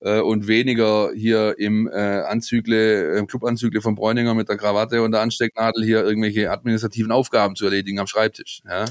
äh, 0.00 0.20
und 0.20 0.48
weniger 0.48 1.12
hier 1.14 1.54
im 1.58 1.88
äh, 1.88 1.92
Anzügle, 1.94 3.16
im 3.16 3.28
Clubanzügle 3.28 3.80
von 3.80 3.94
Bräuninger 3.94 4.34
mit 4.34 4.48
der 4.48 4.56
Krawatte 4.56 5.02
und 5.02 5.12
der 5.12 5.20
Anstecknadel 5.20 5.84
hier 5.84 6.04
irgendwelche 6.04 6.50
administrativen 6.50 7.12
Aufgaben 7.12 7.54
zu 7.54 7.64
erledigen 7.64 8.00
am 8.00 8.08
Schreibtisch. 8.08 8.60
Ja? 8.68 8.86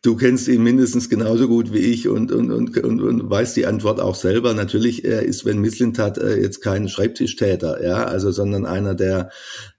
Du 0.00 0.16
kennst 0.16 0.48
ihn 0.48 0.62
mindestens 0.62 1.10
genauso 1.10 1.48
gut 1.48 1.74
wie 1.74 1.80
ich 1.80 2.08
und, 2.08 2.32
und, 2.32 2.50
und, 2.50 2.78
und, 2.78 3.00
und 3.02 3.30
weißt 3.30 3.56
die 3.56 3.66
Antwort 3.66 4.00
auch 4.00 4.14
selber. 4.14 4.54
Natürlich 4.54 5.04
äh, 5.04 5.22
ist 5.24 5.40
Sven 5.40 5.60
Mislintat 5.60 6.16
äh, 6.16 6.40
jetzt 6.40 6.62
kein 6.62 6.88
Schreibtischtäter, 6.88 7.84
ja, 7.84 8.04
also 8.04 8.30
sondern 8.30 8.64
einer, 8.64 8.94
der 8.94 9.30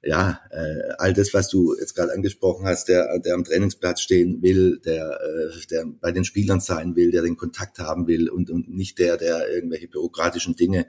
ja, 0.03 0.41
äh, 0.49 0.93
all 0.97 1.13
das, 1.13 1.33
was 1.33 1.49
du 1.49 1.75
jetzt 1.79 1.95
gerade 1.95 2.11
angesprochen 2.13 2.65
hast, 2.65 2.87
der, 2.87 3.19
der 3.19 3.35
am 3.35 3.43
Trainingsplatz 3.43 4.01
stehen 4.01 4.41
will, 4.41 4.79
der, 4.83 5.19
äh, 5.21 5.67
der 5.69 5.85
bei 5.85 6.11
den 6.11 6.25
Spielern 6.25 6.59
sein 6.59 6.95
will, 6.95 7.11
der 7.11 7.21
den 7.21 7.37
Kontakt 7.37 7.77
haben 7.77 8.07
will 8.07 8.27
und, 8.27 8.49
und 8.49 8.67
nicht 8.69 8.97
der, 8.97 9.17
der 9.17 9.47
irgendwelche 9.49 9.87
bürokratischen 9.87 10.55
Dinge 10.55 10.87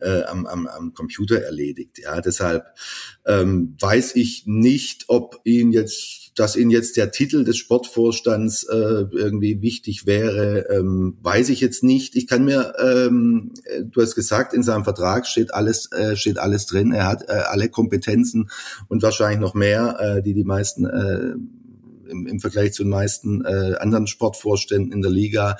äh, 0.00 0.22
am, 0.24 0.46
am, 0.46 0.66
am 0.66 0.92
Computer 0.92 1.40
erledigt. 1.40 1.98
Ja, 1.98 2.20
deshalb 2.20 2.66
ähm, 3.26 3.74
weiß 3.80 4.16
ich 4.16 4.44
nicht, 4.46 5.04
ob 5.08 5.40
ihn 5.44 5.72
jetzt 5.72 6.21
dass 6.34 6.56
Ihnen 6.56 6.70
jetzt 6.70 6.96
der 6.96 7.10
Titel 7.10 7.44
des 7.44 7.58
Sportvorstands 7.58 8.64
äh, 8.64 9.04
irgendwie 9.10 9.60
wichtig 9.60 10.06
wäre, 10.06 10.66
ähm, 10.70 11.18
weiß 11.22 11.50
ich 11.50 11.60
jetzt 11.60 11.82
nicht. 11.82 12.16
Ich 12.16 12.26
kann 12.26 12.44
mir, 12.44 12.74
ähm, 12.78 13.52
du 13.84 14.00
hast 14.00 14.14
gesagt, 14.14 14.54
in 14.54 14.62
seinem 14.62 14.84
Vertrag 14.84 15.26
steht 15.26 15.52
alles, 15.52 15.90
äh, 15.92 16.16
steht 16.16 16.38
alles 16.38 16.66
drin. 16.66 16.92
Er 16.92 17.06
hat 17.06 17.28
äh, 17.28 17.32
alle 17.32 17.68
Kompetenzen 17.68 18.50
und 18.88 19.02
wahrscheinlich 19.02 19.40
noch 19.40 19.54
mehr, 19.54 19.98
äh, 20.00 20.22
die 20.22 20.34
die 20.34 20.44
meisten 20.44 20.86
äh, 20.86 21.34
im, 22.12 22.40
Vergleich 22.40 22.72
zu 22.72 22.82
den 22.82 22.90
meisten 22.90 23.44
äh, 23.44 23.76
anderen 23.78 24.06
Sportvorständen 24.06 24.92
in 24.92 25.02
der 25.02 25.10
Liga. 25.10 25.56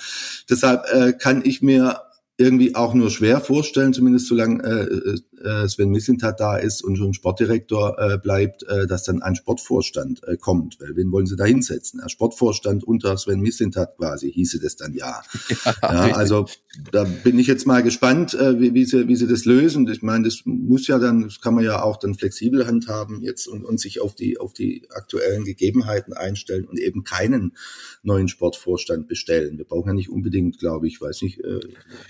Deshalb 0.48 0.84
äh, 0.92 1.12
kann 1.12 1.42
ich 1.44 1.62
mir 1.62 2.00
irgendwie 2.38 2.74
auch 2.74 2.94
nur 2.94 3.10
schwer 3.10 3.40
vorstellen, 3.40 3.92
zumindest 3.92 4.26
solange 4.26 4.62
äh, 4.62 5.16
äh, 5.44 5.68
Sven 5.68 5.90
Mislintat 5.90 6.40
da 6.40 6.56
ist 6.56 6.82
und 6.82 6.96
schon 6.96 7.14
Sportdirektor 7.14 7.96
äh, 7.98 8.18
bleibt, 8.18 8.62
äh, 8.64 8.86
dass 8.86 9.04
dann 9.04 9.22
ein 9.22 9.36
Sportvorstand 9.36 10.22
äh, 10.26 10.36
kommt. 10.36 10.80
Weil 10.80 10.96
wen 10.96 11.10
wollen 11.12 11.26
sie 11.26 11.36
da 11.36 11.44
hinsetzen? 11.44 12.00
Ein 12.00 12.08
Sportvorstand 12.08 12.84
unter 12.84 13.16
Sven 13.16 13.40
Mislintat 13.40 13.96
quasi, 13.96 14.32
hieße 14.32 14.60
das 14.60 14.76
dann 14.76 14.94
ja. 14.94 15.22
ja, 15.82 16.08
ja 16.08 16.14
also 16.14 16.46
da 16.90 17.04
bin 17.04 17.38
ich 17.38 17.46
jetzt 17.46 17.66
mal 17.66 17.82
gespannt, 17.82 18.34
äh, 18.34 18.58
wie, 18.60 18.74
wie, 18.74 18.84
sie, 18.84 19.08
wie 19.08 19.16
sie 19.16 19.26
das 19.26 19.44
lösen. 19.44 19.88
Ich 19.88 20.02
meine, 20.02 20.24
das 20.24 20.42
muss 20.44 20.86
ja 20.86 20.98
dann, 20.98 21.22
das 21.22 21.40
kann 21.40 21.54
man 21.54 21.64
ja 21.64 21.82
auch 21.82 21.98
dann 21.98 22.14
flexibel 22.14 22.66
handhaben 22.66 23.22
jetzt 23.22 23.46
und, 23.46 23.64
und 23.64 23.80
sich 23.80 24.00
auf 24.00 24.14
die, 24.14 24.38
auf 24.38 24.52
die 24.52 24.86
aktuellen 24.90 25.44
Gegebenheiten 25.44 26.12
einstellen 26.12 26.64
und 26.64 26.78
eben 26.78 27.04
keinen 27.04 27.56
neuen 28.02 28.28
Sportvorstand 28.28 29.08
bestellen. 29.08 29.58
Wir 29.58 29.64
brauchen 29.64 29.88
ja 29.88 29.94
nicht 29.94 30.10
unbedingt, 30.10 30.58
glaube 30.58 30.86
ich, 30.86 31.00
weiß 31.00 31.22
nicht, 31.22 31.40
äh, 31.40 31.60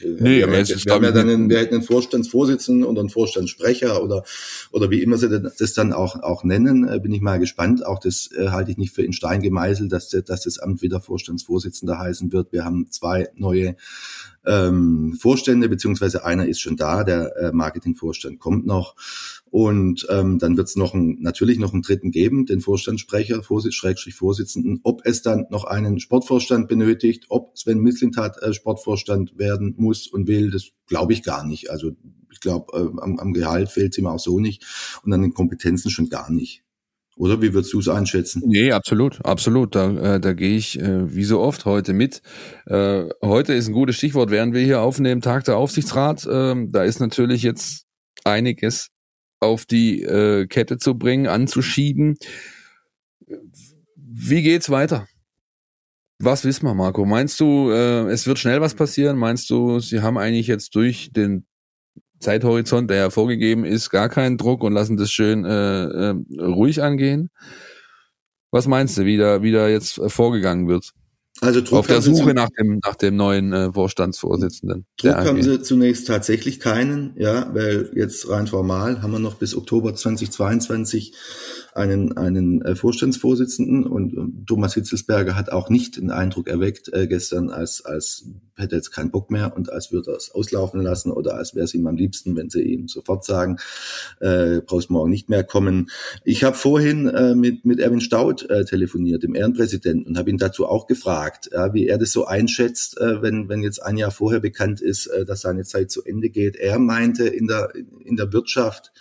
Nee, 0.02 0.38
wir, 0.38 0.46
haben, 0.46 0.52
ja, 0.52 0.84
wir 0.84 0.92
haben 0.94 1.04
ja 1.04 1.12
dann 1.12 1.28
einen, 1.28 1.50
wir 1.50 1.58
hätten 1.58 1.74
einen 1.74 1.82
Vorstandsvorsitzenden 1.82 2.84
oder 2.84 3.00
einen 3.00 3.10
Vorstandssprecher 3.22 4.02
oder, 4.02 4.24
oder 4.72 4.90
wie 4.90 5.00
immer 5.00 5.16
sie 5.16 5.28
das 5.40 5.74
dann 5.74 5.92
auch, 5.92 6.20
auch 6.22 6.42
nennen, 6.42 6.88
äh, 6.88 6.98
bin 6.98 7.12
ich 7.12 7.20
mal 7.20 7.38
gespannt. 7.38 7.86
Auch 7.86 8.00
das 8.00 8.30
äh, 8.36 8.48
halte 8.48 8.72
ich 8.72 8.78
nicht 8.78 8.92
für 8.92 9.04
in 9.04 9.12
Stein 9.12 9.42
gemeißelt, 9.42 9.92
dass, 9.92 10.08
dass 10.08 10.42
das 10.42 10.58
Amt 10.58 10.82
wieder 10.82 11.00
Vorstandsvorsitzender 11.00 11.98
heißen 11.98 12.32
wird. 12.32 12.52
Wir 12.52 12.64
haben 12.64 12.90
zwei 12.90 13.28
neue 13.36 13.76
ähm, 14.46 15.16
Vorstände, 15.20 15.68
beziehungsweise 15.68 16.24
einer 16.24 16.46
ist 16.46 16.60
schon 16.60 16.76
da, 16.76 17.04
der 17.04 17.36
äh, 17.36 17.52
Marketingvorstand 17.52 18.38
kommt 18.38 18.66
noch. 18.66 18.96
Und 19.50 20.06
ähm, 20.08 20.38
dann 20.38 20.56
wird 20.56 20.68
es 20.68 20.76
noch 20.76 20.94
ein, 20.94 21.18
natürlich 21.20 21.58
noch 21.58 21.74
einen 21.74 21.82
dritten 21.82 22.10
geben, 22.10 22.46
den 22.46 22.60
Vorstandssprecher, 22.60 23.42
Vorsitz, 23.42 23.74
Schrägstrich 23.74 24.14
Vorsitzenden. 24.14 24.80
Ob 24.82 25.02
es 25.04 25.20
dann 25.20 25.46
noch 25.50 25.64
einen 25.64 26.00
Sportvorstand 26.00 26.68
benötigt, 26.68 27.26
ob 27.28 27.58
Sven 27.58 27.80
Mislintat 27.80 28.42
äh, 28.42 28.54
Sportvorstand 28.54 29.36
werden 29.36 29.74
muss 29.76 30.06
und 30.06 30.26
will, 30.26 30.50
das 30.50 30.70
glaube 30.86 31.12
ich 31.12 31.22
gar 31.22 31.44
nicht. 31.44 31.70
Also 31.70 31.92
ich 32.32 32.40
glaube, 32.40 32.72
äh, 32.78 33.02
am, 33.02 33.18
am 33.18 33.32
Gehalt 33.34 33.68
fehlt 33.68 33.92
es 33.92 33.98
ihm 33.98 34.06
auch 34.06 34.18
so 34.18 34.40
nicht 34.40 34.64
und 35.04 35.12
an 35.12 35.20
den 35.20 35.34
Kompetenzen 35.34 35.90
schon 35.90 36.08
gar 36.08 36.30
nicht. 36.30 36.61
Oder 37.16 37.42
wie 37.42 37.52
würdest 37.52 37.72
du 37.72 37.78
es 37.78 37.88
einschätzen? 37.88 38.42
Nee, 38.46 38.72
absolut, 38.72 39.24
absolut. 39.24 39.74
Da, 39.74 40.14
äh, 40.14 40.20
da 40.20 40.32
gehe 40.32 40.56
ich 40.56 40.80
äh, 40.80 41.14
wie 41.14 41.24
so 41.24 41.40
oft 41.40 41.64
heute 41.66 41.92
mit. 41.92 42.22
Äh, 42.66 43.04
heute 43.22 43.52
ist 43.52 43.68
ein 43.68 43.74
gutes 43.74 43.96
Stichwort, 43.96 44.30
während 44.30 44.54
wir 44.54 44.62
hier 44.62 44.80
aufnehmen, 44.80 45.20
Tag 45.20 45.44
der 45.44 45.56
Aufsichtsrat. 45.56 46.24
Äh, 46.26 46.66
da 46.68 46.84
ist 46.84 47.00
natürlich 47.00 47.42
jetzt 47.42 47.84
einiges 48.24 48.88
auf 49.40 49.66
die 49.66 50.02
äh, 50.02 50.46
Kette 50.46 50.78
zu 50.78 50.96
bringen, 50.96 51.26
anzuschieben. 51.26 52.16
Wie 53.96 54.42
geht's 54.42 54.70
weiter? 54.70 55.06
Was 56.18 56.44
wissen 56.44 56.66
wir, 56.66 56.74
Marco? 56.74 57.04
Meinst 57.04 57.40
du, 57.40 57.70
äh, 57.70 58.08
es 58.10 58.26
wird 58.26 58.38
schnell 58.38 58.60
was 58.60 58.74
passieren? 58.74 59.16
Meinst 59.18 59.50
du, 59.50 59.80
sie 59.80 60.00
haben 60.00 60.16
eigentlich 60.16 60.46
jetzt 60.46 60.74
durch 60.76 61.10
den 61.12 61.46
Zeithorizont, 62.22 62.90
der 62.90 62.96
ja 62.98 63.10
vorgegeben 63.10 63.64
ist, 63.64 63.90
gar 63.90 64.08
keinen 64.08 64.38
Druck 64.38 64.62
und 64.62 64.72
lassen 64.72 64.96
das 64.96 65.10
schön 65.10 65.44
äh, 65.44 65.84
äh, 65.84 66.14
ruhig 66.40 66.82
angehen? 66.82 67.30
Was 68.50 68.66
meinst 68.66 68.98
du, 68.98 69.04
wie 69.04 69.16
da, 69.16 69.42
wie 69.42 69.52
da 69.52 69.68
jetzt 69.68 70.00
vorgegangen 70.08 70.68
wird? 70.68 70.92
Also 71.40 71.60
Druck 71.60 71.80
auf 71.80 71.86
der 71.86 72.02
Suche 72.02 72.34
nach 72.34 72.50
dem, 72.50 72.78
nach 72.84 72.94
dem 72.94 73.16
neuen 73.16 73.52
äh, 73.52 73.72
Vorstandsvorsitzenden. 73.72 74.86
Druck 74.98 75.14
haben 75.14 75.42
sie 75.42 75.62
zunächst 75.62 76.06
tatsächlich 76.06 76.60
keinen, 76.60 77.14
ja, 77.16 77.52
weil 77.54 77.90
jetzt 77.96 78.28
rein 78.28 78.46
formal 78.46 79.02
haben 79.02 79.12
wir 79.12 79.18
noch 79.18 79.34
bis 79.34 79.56
Oktober 79.56 79.94
2022 79.94 81.14
einen, 81.74 82.16
einen 82.16 82.62
äh, 82.62 82.76
Vorstandsvorsitzenden 82.76 83.84
und, 83.84 84.16
und 84.16 84.46
Thomas 84.46 84.74
Hitzelsberger 84.74 85.34
hat 85.34 85.50
auch 85.50 85.70
nicht 85.70 85.96
den 85.96 86.10
Eindruck 86.10 86.48
erweckt 86.48 86.92
äh, 86.92 87.08
gestern, 87.08 87.50
als, 87.50 87.84
als 87.84 88.26
hätte 88.62 88.76
jetzt 88.76 88.90
keinen 88.90 89.10
Bock 89.10 89.30
mehr 89.30 89.54
und 89.56 89.70
als 89.70 89.92
würde 89.92 90.12
er 90.12 90.16
es 90.16 90.30
auslaufen 90.30 90.80
lassen 90.80 91.10
oder 91.10 91.34
als 91.34 91.54
wäre 91.54 91.64
es 91.64 91.74
ihm 91.74 91.86
am 91.86 91.96
liebsten, 91.96 92.36
wenn 92.36 92.50
sie 92.50 92.62
ihm 92.62 92.88
sofort 92.88 93.24
sagen, 93.24 93.58
äh, 94.20 94.60
brauchst 94.60 94.90
morgen 94.90 95.10
nicht 95.10 95.28
mehr 95.28 95.44
kommen. 95.44 95.90
Ich 96.24 96.44
habe 96.44 96.56
vorhin 96.56 97.08
äh, 97.08 97.34
mit, 97.34 97.64
mit 97.64 97.80
Erwin 97.80 98.00
Staud 98.00 98.48
äh, 98.48 98.64
telefoniert, 98.64 99.22
dem 99.22 99.34
Ehrenpräsidenten, 99.34 100.06
und 100.06 100.18
habe 100.18 100.30
ihn 100.30 100.38
dazu 100.38 100.66
auch 100.66 100.86
gefragt, 100.86 101.50
äh, 101.52 101.72
wie 101.72 101.86
er 101.86 101.98
das 101.98 102.12
so 102.12 102.24
einschätzt, 102.24 102.98
äh, 102.98 103.20
wenn, 103.22 103.48
wenn 103.48 103.62
jetzt 103.62 103.82
ein 103.82 103.96
Jahr 103.96 104.10
vorher 104.10 104.40
bekannt 104.40 104.80
ist, 104.80 105.06
äh, 105.06 105.24
dass 105.24 105.42
seine 105.42 105.64
Zeit 105.64 105.90
zu 105.90 106.02
Ende 106.04 106.30
geht. 106.30 106.56
Er 106.56 106.78
meinte, 106.78 107.26
in 107.26 107.46
der, 107.46 107.72
in 108.04 108.16
der 108.16 108.32
Wirtschaft 108.32 108.92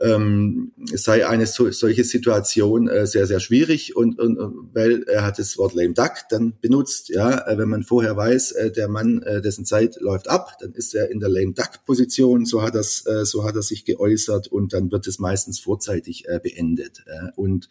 ähm, 0.00 0.72
sei 0.94 1.26
eine 1.26 1.46
so, 1.46 1.70
solche 1.70 2.04
Situation 2.04 2.88
äh, 2.88 3.06
sehr, 3.06 3.26
sehr 3.26 3.40
schwierig 3.40 3.96
und, 3.96 4.18
und, 4.18 4.38
weil 4.72 5.02
er 5.04 5.24
hat 5.24 5.38
das 5.38 5.58
Wort 5.58 5.74
lame 5.74 5.92
duck 5.92 6.12
dann 6.30 6.54
benutzt, 6.60 7.10
ja, 7.10 7.46
äh, 7.46 7.58
wenn 7.58 7.68
man 7.68 7.82
vorher 7.82 8.16
weiß, 8.16 8.52
äh, 8.52 8.72
der 8.72 8.88
Mann, 8.88 9.22
äh, 9.22 9.42
dessen 9.42 9.64
Zeit 9.64 9.96
läuft 10.00 10.28
ab, 10.28 10.56
dann 10.60 10.72
ist 10.72 10.94
er 10.94 11.10
in 11.10 11.20
der 11.20 11.28
lame 11.28 11.52
duck 11.52 11.84
Position, 11.84 12.46
so 12.46 12.62
hat 12.62 12.74
das, 12.74 13.04
äh, 13.06 13.24
so 13.24 13.44
hat 13.44 13.54
er 13.56 13.62
sich 13.62 13.84
geäußert 13.84 14.48
und 14.48 14.72
dann 14.72 14.90
wird 14.90 15.06
es 15.06 15.18
meistens 15.18 15.60
vorzeitig 15.60 16.26
äh, 16.28 16.40
beendet 16.42 17.04
äh, 17.06 17.30
und 17.36 17.68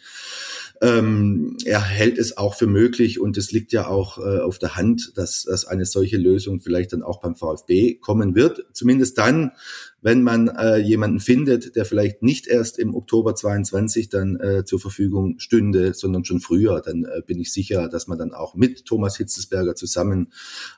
ähm, 0.82 1.58
er 1.66 1.84
hält 1.84 2.18
es 2.20 2.38
auch 2.38 2.54
für 2.54 2.68
möglich 2.68 3.20
und 3.20 3.38
es 3.38 3.52
liegt 3.52 3.74
ja 3.74 3.88
auch 3.88 4.20
äh, 4.20 4.40
auf 4.40 4.60
der 4.60 4.76
Hand, 4.76 5.14
dass, 5.16 5.44
dass 5.44 5.66
eine 5.66 5.86
solche 5.86 6.18
Lösung 6.18 6.60
vielleicht 6.60 6.94
dann 6.94 7.02
auch 7.02 7.22
beim 7.22 7.36
VfB 7.36 7.96
kommen 7.96 8.36
wird, 8.36 8.66
zumindest 8.74 9.18
dann, 9.18 9.52
wenn 10.02 10.24
man 10.24 10.47
äh, 10.47 10.78
jemanden 10.78 11.20
findet, 11.20 11.76
der 11.76 11.86
vielleicht 11.86 12.22
nicht 12.22 12.47
erst 12.47 12.80
im 12.80 12.95
Oktober 12.95 13.36
22 13.36 14.10
dann 14.10 14.39
äh, 14.39 14.64
zur 14.64 14.80
Verfügung 14.80 15.39
stünde, 15.39 15.93
sondern 15.93 16.26
schon 16.26 16.39
früher, 16.39 16.82
dann 16.82 17.04
äh, 17.04 17.22
bin 17.26 17.39
ich 17.39 17.52
sicher, 17.52 17.89
dass 17.89 18.08
man 18.08 18.18
dann 18.18 18.34
auch 18.34 18.56
mit 18.56 18.86
Thomas 18.86 19.18
Hitzelsberger 19.18 19.76
zusammen 19.76 20.32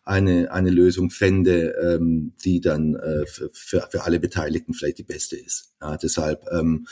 eine, 0.04 0.52
eine 0.52 0.70
Lösung 0.70 1.10
fände, 1.10 1.76
ähm, 1.82 2.34
die 2.44 2.62
dann 2.62 2.96
äh, 2.96 3.26
für, 3.28 3.88
für 3.90 4.04
alle 4.04 4.20
Beteiligten 4.20 4.74
vielleicht 4.74 4.98
die 4.98 5.04
beste 5.04 5.36
ist. 5.36 5.74
Ja, 5.82 5.98
deshalb 5.98 6.46
ähm, 6.52 6.88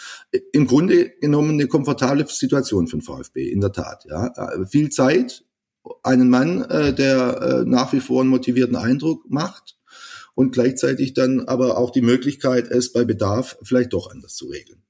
im 0.51 0.67
Grunde 0.67 1.09
genommen 1.21 1.51
eine 1.51 1.67
komfortable 1.67 2.25
Situation 2.27 2.88
für 2.88 2.97
den 2.97 3.01
VfB, 3.01 3.49
in 3.49 3.61
der 3.61 3.71
Tat. 3.71 4.05
Ja, 4.09 4.27
äh, 4.27 4.65
viel 4.65 4.89
Zeit, 4.89 5.43
einen 6.03 6.30
Mann, 6.30 6.61
äh, 6.61 6.93
der 6.93 7.41
äh, 7.41 7.65
nach 7.65 7.93
wie 7.93 7.99
vor 7.99 8.21
einen 8.21 8.30
motivierten 8.30 8.75
Eindruck 8.75 9.30
macht 9.30 9.78
und 10.39 10.53
gleichzeitig 10.53 11.13
dann 11.13 11.41
aber 11.41 11.77
auch 11.77 11.91
die 11.91 12.01
Möglichkeit, 12.01 12.71
es 12.71 12.93
bei 12.93 13.03
Bedarf 13.03 13.57
vielleicht 13.61 13.91
doch 13.91 14.09
anders 14.09 14.35
zu 14.35 14.45
regeln. 14.45 14.81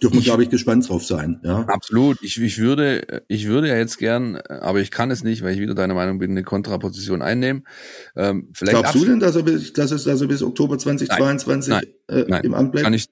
Dürfen 0.00 0.18
wir, 0.18 0.22
glaube 0.22 0.44
ich, 0.44 0.50
gespannt 0.50 0.88
drauf 0.88 1.04
sein. 1.04 1.40
Ja. 1.42 1.64
Absolut. 1.66 2.22
Ich, 2.22 2.40
ich 2.40 2.58
würde, 2.58 3.24
ich 3.26 3.48
würde 3.48 3.66
ja 3.66 3.76
jetzt 3.76 3.98
gern, 3.98 4.36
aber 4.36 4.80
ich 4.80 4.92
kann 4.92 5.10
es 5.10 5.24
nicht, 5.24 5.42
weil 5.42 5.54
ich 5.54 5.60
wieder 5.60 5.74
deiner 5.74 5.94
Meinung 5.94 6.20
bin, 6.20 6.30
eine 6.30 6.44
Kontraposition 6.44 7.22
einnehmen. 7.22 7.66
Ähm, 8.14 8.50
vielleicht 8.54 8.78
Glaubst 8.78 8.94
du 8.94 9.04
denn, 9.04 9.18
dass 9.18 9.34
er 9.34 9.42
bis, 9.42 9.72
dass 9.72 9.90
es 9.90 10.06
also 10.06 10.28
bis 10.28 10.44
Oktober 10.44 10.78
2022 10.78 11.70
nein, 11.70 11.82
nein, 12.08 12.16
äh, 12.16 12.24
nein. 12.28 12.44
im 12.44 12.54
Amt 12.54 12.70
bleibt? 12.70 12.84
Kann 12.84 12.94
ich, 12.94 13.08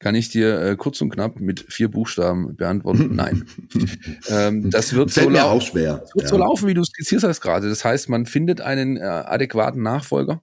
kann 0.00 0.14
ich 0.14 0.28
dir 0.28 0.60
äh, 0.60 0.76
kurz 0.76 1.00
und 1.00 1.08
knapp 1.08 1.40
mit 1.40 1.60
vier 1.72 1.90
Buchstaben 1.90 2.56
beantworten? 2.56 3.08
Nein. 3.16 3.48
ähm, 4.28 4.70
das 4.70 4.92
wird, 4.92 5.10
so, 5.10 5.30
lau 5.30 5.48
auch 5.48 5.62
schwer. 5.62 6.02
Das 6.02 6.14
wird 6.14 6.24
ja. 6.24 6.28
so 6.28 6.36
laufen, 6.36 6.68
wie 6.68 6.74
du 6.74 6.84
skizziert 6.84 7.22
hast 7.22 7.40
gerade. 7.40 7.70
Das 7.70 7.86
heißt, 7.86 8.10
man 8.10 8.26
findet 8.26 8.60
einen 8.60 8.98
äh, 8.98 9.00
adäquaten 9.00 9.82
Nachfolger 9.82 10.42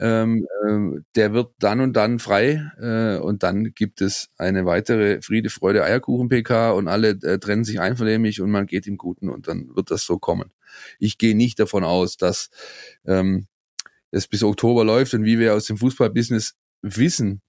ähm, 0.00 0.46
äh, 0.66 1.00
der 1.14 1.32
wird 1.32 1.52
dann 1.58 1.80
und 1.80 1.92
dann 1.94 2.18
frei 2.18 2.70
äh, 2.80 3.18
und 3.18 3.42
dann 3.42 3.74
gibt 3.74 4.00
es 4.00 4.28
eine 4.36 4.66
weitere 4.66 5.22
Friede, 5.22 5.50
Freude, 5.50 5.84
Eierkuchen 5.84 6.28
PK 6.28 6.72
und 6.72 6.88
alle 6.88 7.10
äh, 7.10 7.38
trennen 7.38 7.64
sich 7.64 7.80
einvernehmlich 7.80 8.40
und 8.40 8.50
man 8.50 8.66
geht 8.66 8.86
im 8.86 8.96
Guten 8.96 9.28
und 9.28 9.46
dann 9.46 9.74
wird 9.74 9.90
das 9.90 10.04
so 10.04 10.18
kommen. 10.18 10.50
Ich 10.98 11.18
gehe 11.18 11.36
nicht 11.36 11.60
davon 11.60 11.84
aus, 11.84 12.16
dass 12.16 12.50
ähm, 13.06 13.46
es 14.10 14.26
bis 14.26 14.42
Oktober 14.42 14.84
läuft 14.84 15.14
und 15.14 15.24
wie 15.24 15.38
wir 15.38 15.54
aus 15.54 15.66
dem 15.66 15.76
Fußballbusiness 15.76 16.54
wissen, 16.82 17.40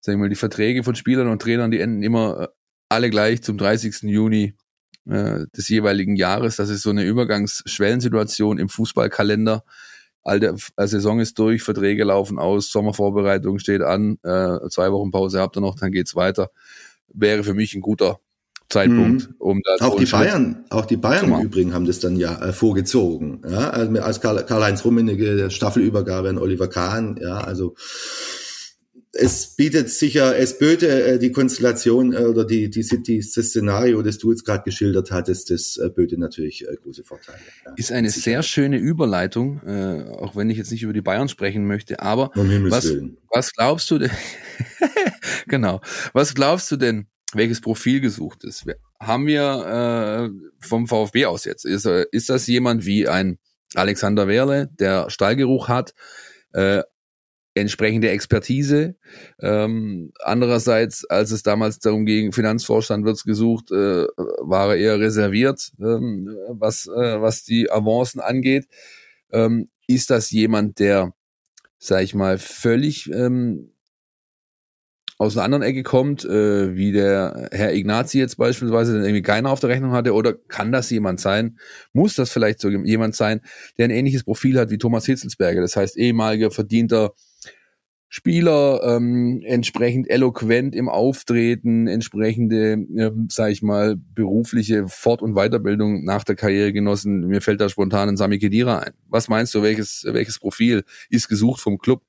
sagen 0.00 0.18
wir 0.18 0.24
mal, 0.24 0.28
die 0.28 0.36
Verträge 0.36 0.82
von 0.82 0.96
Spielern 0.96 1.28
und 1.28 1.42
Trainern, 1.42 1.70
die 1.70 1.80
enden 1.80 2.02
immer 2.02 2.40
äh, 2.40 2.48
alle 2.88 3.10
gleich 3.10 3.42
zum 3.42 3.58
30. 3.58 4.02
Juni 4.02 4.54
äh, 5.08 5.46
des 5.56 5.68
jeweiligen 5.68 6.16
Jahres. 6.16 6.56
Das 6.56 6.68
ist 6.68 6.82
so 6.82 6.90
eine 6.90 7.04
Übergangsschwellensituation 7.04 8.58
im 8.58 8.68
Fußballkalender 8.68 9.64
alte 10.26 10.54
Saison 10.76 11.20
ist 11.20 11.38
durch, 11.38 11.62
Verträge 11.62 12.04
laufen 12.04 12.38
aus, 12.38 12.70
Sommervorbereitung 12.70 13.58
steht 13.58 13.82
an, 13.82 14.18
äh, 14.22 14.68
zwei 14.70 14.92
Wochen 14.92 15.10
Pause 15.10 15.40
habt 15.40 15.56
ihr 15.56 15.60
noch, 15.60 15.76
dann 15.76 15.92
geht's 15.92 16.16
weiter. 16.16 16.50
Wäre 17.12 17.44
für 17.44 17.54
mich 17.54 17.74
ein 17.74 17.80
guter 17.80 18.18
Zeitpunkt, 18.68 19.28
mhm. 19.28 19.34
um 19.38 19.60
das 19.64 19.80
auch 19.80 19.96
die 19.96 20.06
Bayern, 20.06 20.64
auch 20.70 20.86
die 20.86 20.96
Bayern 20.96 21.32
im 21.32 21.40
Übrigen 21.40 21.72
haben 21.72 21.86
das 21.86 22.00
dann 22.00 22.16
ja 22.16 22.36
äh, 22.42 22.52
vorgezogen, 22.52 23.42
ja, 23.48 23.70
also 23.70 24.00
als 24.00 24.20
Karl-Heinz 24.20 24.84
Rummenigge 24.84 25.36
der 25.36 25.50
Staffelübergabe 25.50 26.28
an 26.28 26.38
Oliver 26.38 26.66
Kahn, 26.66 27.16
ja, 27.22 27.38
also 27.38 27.76
es 29.18 29.48
bietet 29.56 29.90
sicher, 29.90 30.36
es 30.36 30.58
böte 30.58 31.04
äh, 31.04 31.18
die 31.18 31.32
Konstellation 31.32 32.12
äh, 32.12 32.18
oder 32.18 32.44
die, 32.44 32.70
die, 32.70 32.82
die, 33.02 33.18
das 33.18 33.46
Szenario, 33.48 34.02
das 34.02 34.18
du 34.18 34.30
jetzt 34.30 34.44
gerade 34.44 34.64
geschildert 34.64 35.10
hattest, 35.10 35.50
das 35.50 35.76
äh, 35.76 35.88
böte 35.88 36.18
natürlich 36.18 36.66
äh, 36.66 36.76
große 36.76 37.04
Vorteile. 37.04 37.38
Ja, 37.64 37.72
ist 37.76 37.92
eine 37.92 38.10
sicher. 38.10 38.22
sehr 38.22 38.42
schöne 38.42 38.78
Überleitung, 38.78 39.60
äh, 39.66 40.04
auch 40.10 40.36
wenn 40.36 40.50
ich 40.50 40.58
jetzt 40.58 40.70
nicht 40.70 40.82
über 40.82 40.92
die 40.92 41.02
Bayern 41.02 41.28
sprechen 41.28 41.66
möchte, 41.66 42.00
aber 42.00 42.30
um 42.36 42.48
was, 42.70 42.92
was 43.30 43.52
glaubst 43.52 43.90
du 43.90 43.98
denn, 43.98 44.10
genau, 45.48 45.80
was 46.12 46.34
glaubst 46.34 46.70
du 46.70 46.76
denn, 46.76 47.06
welches 47.32 47.60
Profil 47.60 48.00
gesucht 48.00 48.44
ist? 48.44 48.64
Haben 49.00 49.26
wir 49.26 50.30
äh, 50.30 50.66
vom 50.66 50.86
VfB 50.86 51.26
aus 51.26 51.44
jetzt, 51.44 51.64
ist, 51.64 51.86
äh, 51.86 52.06
ist 52.12 52.30
das 52.30 52.46
jemand 52.46 52.86
wie 52.86 53.08
ein 53.08 53.38
Alexander 53.74 54.28
Werle, 54.28 54.70
der 54.78 55.10
Stallgeruch 55.10 55.68
hat, 55.68 55.94
äh, 56.52 56.82
entsprechende 57.56 58.10
Expertise. 58.10 58.96
Ähm, 59.40 60.12
andererseits, 60.20 61.04
als 61.04 61.30
es 61.30 61.42
damals 61.42 61.78
darum 61.78 62.06
ging, 62.06 62.32
Finanzvorstand 62.32 63.04
wird's 63.04 63.24
gesucht, 63.24 63.70
äh, 63.70 64.06
war 64.40 64.70
er 64.70 64.76
eher 64.76 65.00
reserviert, 65.00 65.72
ähm, 65.80 66.28
was, 66.48 66.86
äh, 66.86 67.20
was 67.20 67.44
die 67.44 67.70
Avancen 67.70 68.20
angeht. 68.20 68.66
Ähm, 69.32 69.68
ist 69.86 70.10
das 70.10 70.30
jemand, 70.30 70.78
der, 70.78 71.12
sag 71.78 72.02
ich 72.02 72.14
mal, 72.14 72.38
völlig 72.38 73.10
ähm, 73.12 73.72
aus 75.18 75.36
einer 75.36 75.44
anderen 75.44 75.62
Ecke 75.62 75.82
kommt, 75.82 76.24
äh, 76.24 76.76
wie 76.76 76.92
der 76.92 77.48
Herr 77.50 77.72
Ignazi 77.72 78.18
jetzt 78.18 78.36
beispielsweise, 78.36 78.92
der 78.92 79.04
irgendwie 79.04 79.22
keiner 79.22 79.50
auf 79.50 79.60
der 79.60 79.70
Rechnung 79.70 79.92
hatte, 79.92 80.12
oder 80.12 80.34
kann 80.34 80.72
das 80.72 80.90
jemand 80.90 81.20
sein? 81.20 81.58
Muss 81.94 82.14
das 82.14 82.30
vielleicht 82.30 82.60
so 82.60 82.68
jemand 82.68 83.16
sein, 83.16 83.40
der 83.78 83.86
ein 83.86 83.90
ähnliches 83.90 84.24
Profil 84.24 84.58
hat 84.58 84.70
wie 84.70 84.78
Thomas 84.78 85.06
Hitzelsberger, 85.06 85.62
das 85.62 85.76
heißt 85.76 85.96
ehemaliger 85.96 86.50
verdienter 86.50 87.14
Spieler 88.08 88.80
ähm, 88.84 89.42
entsprechend 89.44 90.08
eloquent 90.08 90.74
im 90.74 90.88
Auftreten, 90.88 91.88
entsprechende, 91.88 92.72
ähm, 92.72 93.28
sage 93.30 93.52
ich 93.52 93.62
mal, 93.62 93.96
berufliche 93.96 94.86
Fort- 94.88 95.22
und 95.22 95.34
Weiterbildung 95.34 96.04
nach 96.04 96.22
der 96.22 96.36
Karriere 96.36 96.72
genossen. 96.72 97.26
Mir 97.26 97.40
fällt 97.40 97.60
da 97.60 97.68
spontan 97.68 98.08
ein 98.08 98.16
Sami 98.16 98.38
Kedira 98.38 98.78
ein. 98.78 98.92
Was 99.08 99.28
meinst 99.28 99.54
du, 99.54 99.62
welches, 99.62 100.04
welches 100.08 100.38
Profil 100.38 100.84
ist 101.10 101.28
gesucht 101.28 101.60
vom 101.60 101.78
Club? 101.78 102.02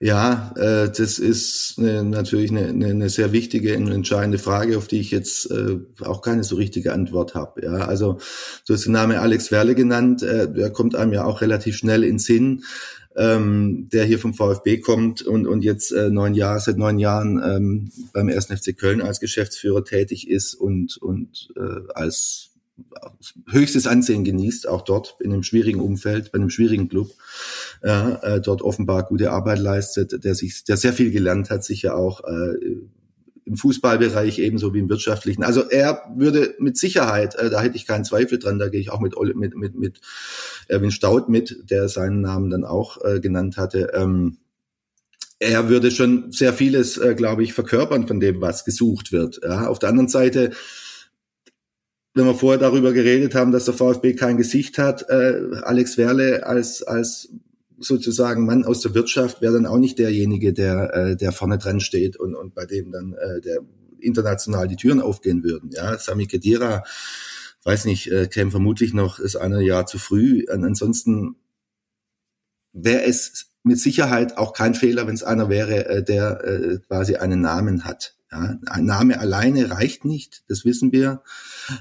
Ja, 0.00 0.52
äh, 0.56 0.90
das 0.90 1.18
ist 1.18 1.74
eine, 1.78 2.04
natürlich 2.04 2.50
eine, 2.50 2.68
eine, 2.68 3.08
sehr 3.08 3.32
wichtige 3.32 3.76
und 3.76 3.90
entscheidende 3.90 4.38
Frage, 4.38 4.76
auf 4.76 4.86
die 4.86 5.00
ich 5.00 5.10
jetzt 5.10 5.50
äh, 5.50 5.78
auch 6.00 6.20
keine 6.20 6.44
so 6.44 6.56
richtige 6.56 6.92
Antwort 6.92 7.34
habe. 7.34 7.64
Ja, 7.64 7.86
also 7.86 8.18
du 8.66 8.74
hast 8.74 8.84
den 8.84 8.92
Namen 8.92 9.16
Alex 9.16 9.50
Werle 9.50 9.74
genannt, 9.74 10.22
äh, 10.22 10.52
der 10.52 10.70
kommt 10.70 10.94
einem 10.94 11.12
ja 11.12 11.24
auch 11.24 11.40
relativ 11.40 11.76
schnell 11.76 12.04
in 12.04 12.18
Sinn 12.18 12.64
ähm, 13.16 13.88
der 13.92 14.04
hier 14.04 14.18
vom 14.18 14.34
VfB 14.34 14.78
kommt 14.78 15.22
und, 15.22 15.46
und 15.46 15.62
jetzt 15.62 15.92
äh, 15.92 16.10
neun 16.10 16.34
Jahre, 16.34 16.60
seit 16.60 16.78
neun 16.78 16.98
Jahren 16.98 17.40
ähm, 17.44 17.90
beim 18.12 18.28
1. 18.28 18.46
FC 18.46 18.76
Köln 18.76 19.00
als 19.02 19.20
Geschäftsführer 19.20 19.84
tätig 19.84 20.28
ist 20.28 20.54
und, 20.54 20.96
und 20.96 21.52
äh, 21.56 21.92
als 21.94 22.50
höchstes 23.50 23.86
Ansehen 23.86 24.24
genießt, 24.24 24.68
auch 24.68 24.82
dort 24.82 25.16
in 25.20 25.32
einem 25.32 25.44
schwierigen 25.44 25.80
Umfeld, 25.80 26.32
bei 26.32 26.38
einem 26.38 26.50
schwierigen 26.50 26.88
Club, 26.88 27.12
äh, 27.82 27.90
äh, 27.90 28.40
dort 28.40 28.62
offenbar 28.62 29.04
gute 29.04 29.30
Arbeit 29.30 29.60
leistet, 29.60 30.24
der 30.24 30.34
sich, 30.34 30.64
der 30.64 30.76
sehr 30.76 30.92
viel 30.92 31.10
gelernt 31.12 31.50
hat, 31.50 31.64
sicher 31.64 31.96
auch 31.96 32.24
äh, 32.24 32.56
im 33.44 33.56
Fußballbereich 33.56 34.38
ebenso 34.38 34.72
wie 34.72 34.78
im 34.78 34.88
wirtschaftlichen. 34.88 35.42
Also 35.42 35.68
er 35.68 36.02
würde 36.16 36.54
mit 36.58 36.78
Sicherheit, 36.78 37.34
äh, 37.34 37.50
da 37.50 37.60
hätte 37.60 37.76
ich 37.76 37.86
keinen 37.86 38.04
Zweifel 38.04 38.38
dran, 38.38 38.58
da 38.58 38.68
gehe 38.68 38.80
ich 38.80 38.90
auch 38.90 39.00
mit, 39.00 39.14
mit, 39.34 39.54
mit, 39.54 39.74
mit 39.74 40.00
Erwin 40.68 40.90
Staud 40.90 41.28
mit, 41.28 41.70
der 41.70 41.88
seinen 41.88 42.20
Namen 42.20 42.50
dann 42.50 42.64
auch 42.64 43.04
äh, 43.04 43.20
genannt 43.20 43.56
hatte. 43.56 43.92
Ähm, 43.94 44.38
er 45.38 45.68
würde 45.68 45.90
schon 45.90 46.32
sehr 46.32 46.54
vieles, 46.54 46.96
äh, 46.96 47.14
glaube 47.14 47.42
ich, 47.42 47.52
verkörpern 47.52 48.06
von 48.08 48.20
dem, 48.20 48.40
was 48.40 48.64
gesucht 48.64 49.12
wird. 49.12 49.40
Ja. 49.42 49.66
Auf 49.66 49.78
der 49.78 49.90
anderen 49.90 50.08
Seite 50.08 50.52
wenn 52.14 52.26
wir 52.26 52.34
vorher 52.34 52.60
darüber 52.60 52.92
geredet 52.92 53.34
haben, 53.34 53.50
dass 53.50 53.64
der 53.64 53.74
VfB 53.74 54.14
kein 54.14 54.36
Gesicht 54.36 54.78
hat, 54.78 55.08
äh, 55.10 55.40
Alex 55.62 55.98
Werle 55.98 56.46
als, 56.46 56.82
als 56.84 57.30
sozusagen 57.78 58.46
Mann 58.46 58.64
aus 58.64 58.80
der 58.80 58.94
Wirtschaft 58.94 59.40
wäre 59.40 59.54
dann 59.54 59.66
auch 59.66 59.78
nicht 59.78 59.98
derjenige, 59.98 60.52
der, 60.52 60.94
äh, 60.94 61.16
der 61.16 61.32
vorne 61.32 61.58
dran 61.58 61.80
steht 61.80 62.16
und, 62.16 62.34
und 62.34 62.54
bei 62.54 62.66
dem 62.66 62.92
dann 62.92 63.14
äh, 63.14 63.40
der 63.40 63.58
international 63.98 64.68
die 64.68 64.76
Türen 64.76 65.00
aufgehen 65.00 65.42
würden. 65.42 65.70
Ja, 65.72 65.98
Sami 65.98 66.26
Khedira, 66.26 66.84
weiß 67.64 67.86
nicht, 67.86 68.10
äh, 68.10 68.26
käme 68.28 68.50
vermutlich 68.50 68.94
noch 68.94 69.18
ist 69.18 69.36
ein 69.36 69.58
Jahr 69.60 69.86
zu 69.86 69.98
früh. 69.98 70.44
ansonsten 70.50 71.36
wäre 72.72 73.04
es 73.04 73.46
mit 73.62 73.80
Sicherheit 73.80 74.36
auch 74.36 74.52
kein 74.52 74.74
Fehler, 74.74 75.06
wenn 75.06 75.14
es 75.14 75.22
einer 75.22 75.48
wäre, 75.48 75.86
äh, 75.86 76.04
der 76.04 76.44
äh, 76.44 76.78
quasi 76.86 77.16
einen 77.16 77.40
Namen 77.40 77.84
hat. 77.84 78.13
Ja, 78.32 78.58
ein 78.66 78.84
Name 78.84 79.20
alleine 79.20 79.70
reicht 79.70 80.04
nicht, 80.04 80.44
das 80.48 80.64
wissen 80.64 80.92
wir. 80.92 81.22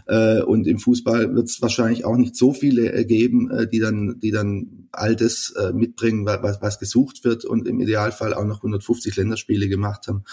Äh, 0.08 0.42
und 0.42 0.68
im 0.68 0.78
Fußball 0.78 1.34
wird 1.36 1.48
es 1.50 1.62
wahrscheinlich 1.62 2.06
auch 2.06 2.16
nicht 2.16 2.36
so 2.36 2.54
viele 2.54 2.94
äh, 2.94 3.06
geben, 3.06 3.50
äh, 3.50 3.68
die 3.68 3.80
dann, 3.80 4.20
die 4.20 4.32
dann 4.32 4.88
all 4.92 5.16
das 5.16 5.56
mitbringen, 5.74 6.24
was, 6.28 6.62
was 6.62 6.78
gesucht 6.78 7.24
wird 7.24 7.46
und 7.46 7.68
im 7.68 7.80
Idealfall 7.80 8.36
auch 8.36 8.46
noch 8.46 8.58
150 8.58 9.16
Länderspiele 9.16 9.68
gemacht 9.68 10.08
haben. 10.08 10.24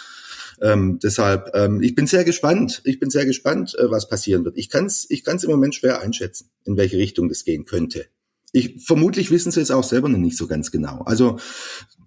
Ähm, 0.60 0.98
deshalb, 1.02 1.52
ähm, 1.54 1.80
ich 1.80 1.94
bin 1.94 2.06
sehr 2.06 2.24
gespannt. 2.24 2.82
Ich 2.84 3.00
bin 3.00 3.08
sehr 3.08 3.24
gespannt, 3.24 3.74
was 3.80 4.06
passieren 4.06 4.44
wird. 4.44 4.58
Ich 4.58 4.68
kann 4.68 4.84
es 4.84 5.06
ich 5.08 5.24
kann's 5.24 5.44
im 5.44 5.50
Moment 5.50 5.74
schwer 5.74 6.02
einschätzen, 6.02 6.50
in 6.64 6.76
welche 6.76 6.98
Richtung 6.98 7.30
das 7.30 7.44
gehen 7.44 7.64
könnte. 7.64 8.04
Ich, 8.52 8.84
vermutlich 8.84 9.30
wissen 9.30 9.52
sie 9.52 9.60
es 9.60 9.70
auch 9.70 9.84
selber 9.84 10.08
noch 10.08 10.18
nicht 10.18 10.36
so 10.36 10.46
ganz 10.46 10.70
genau. 10.70 11.02
Also 11.02 11.38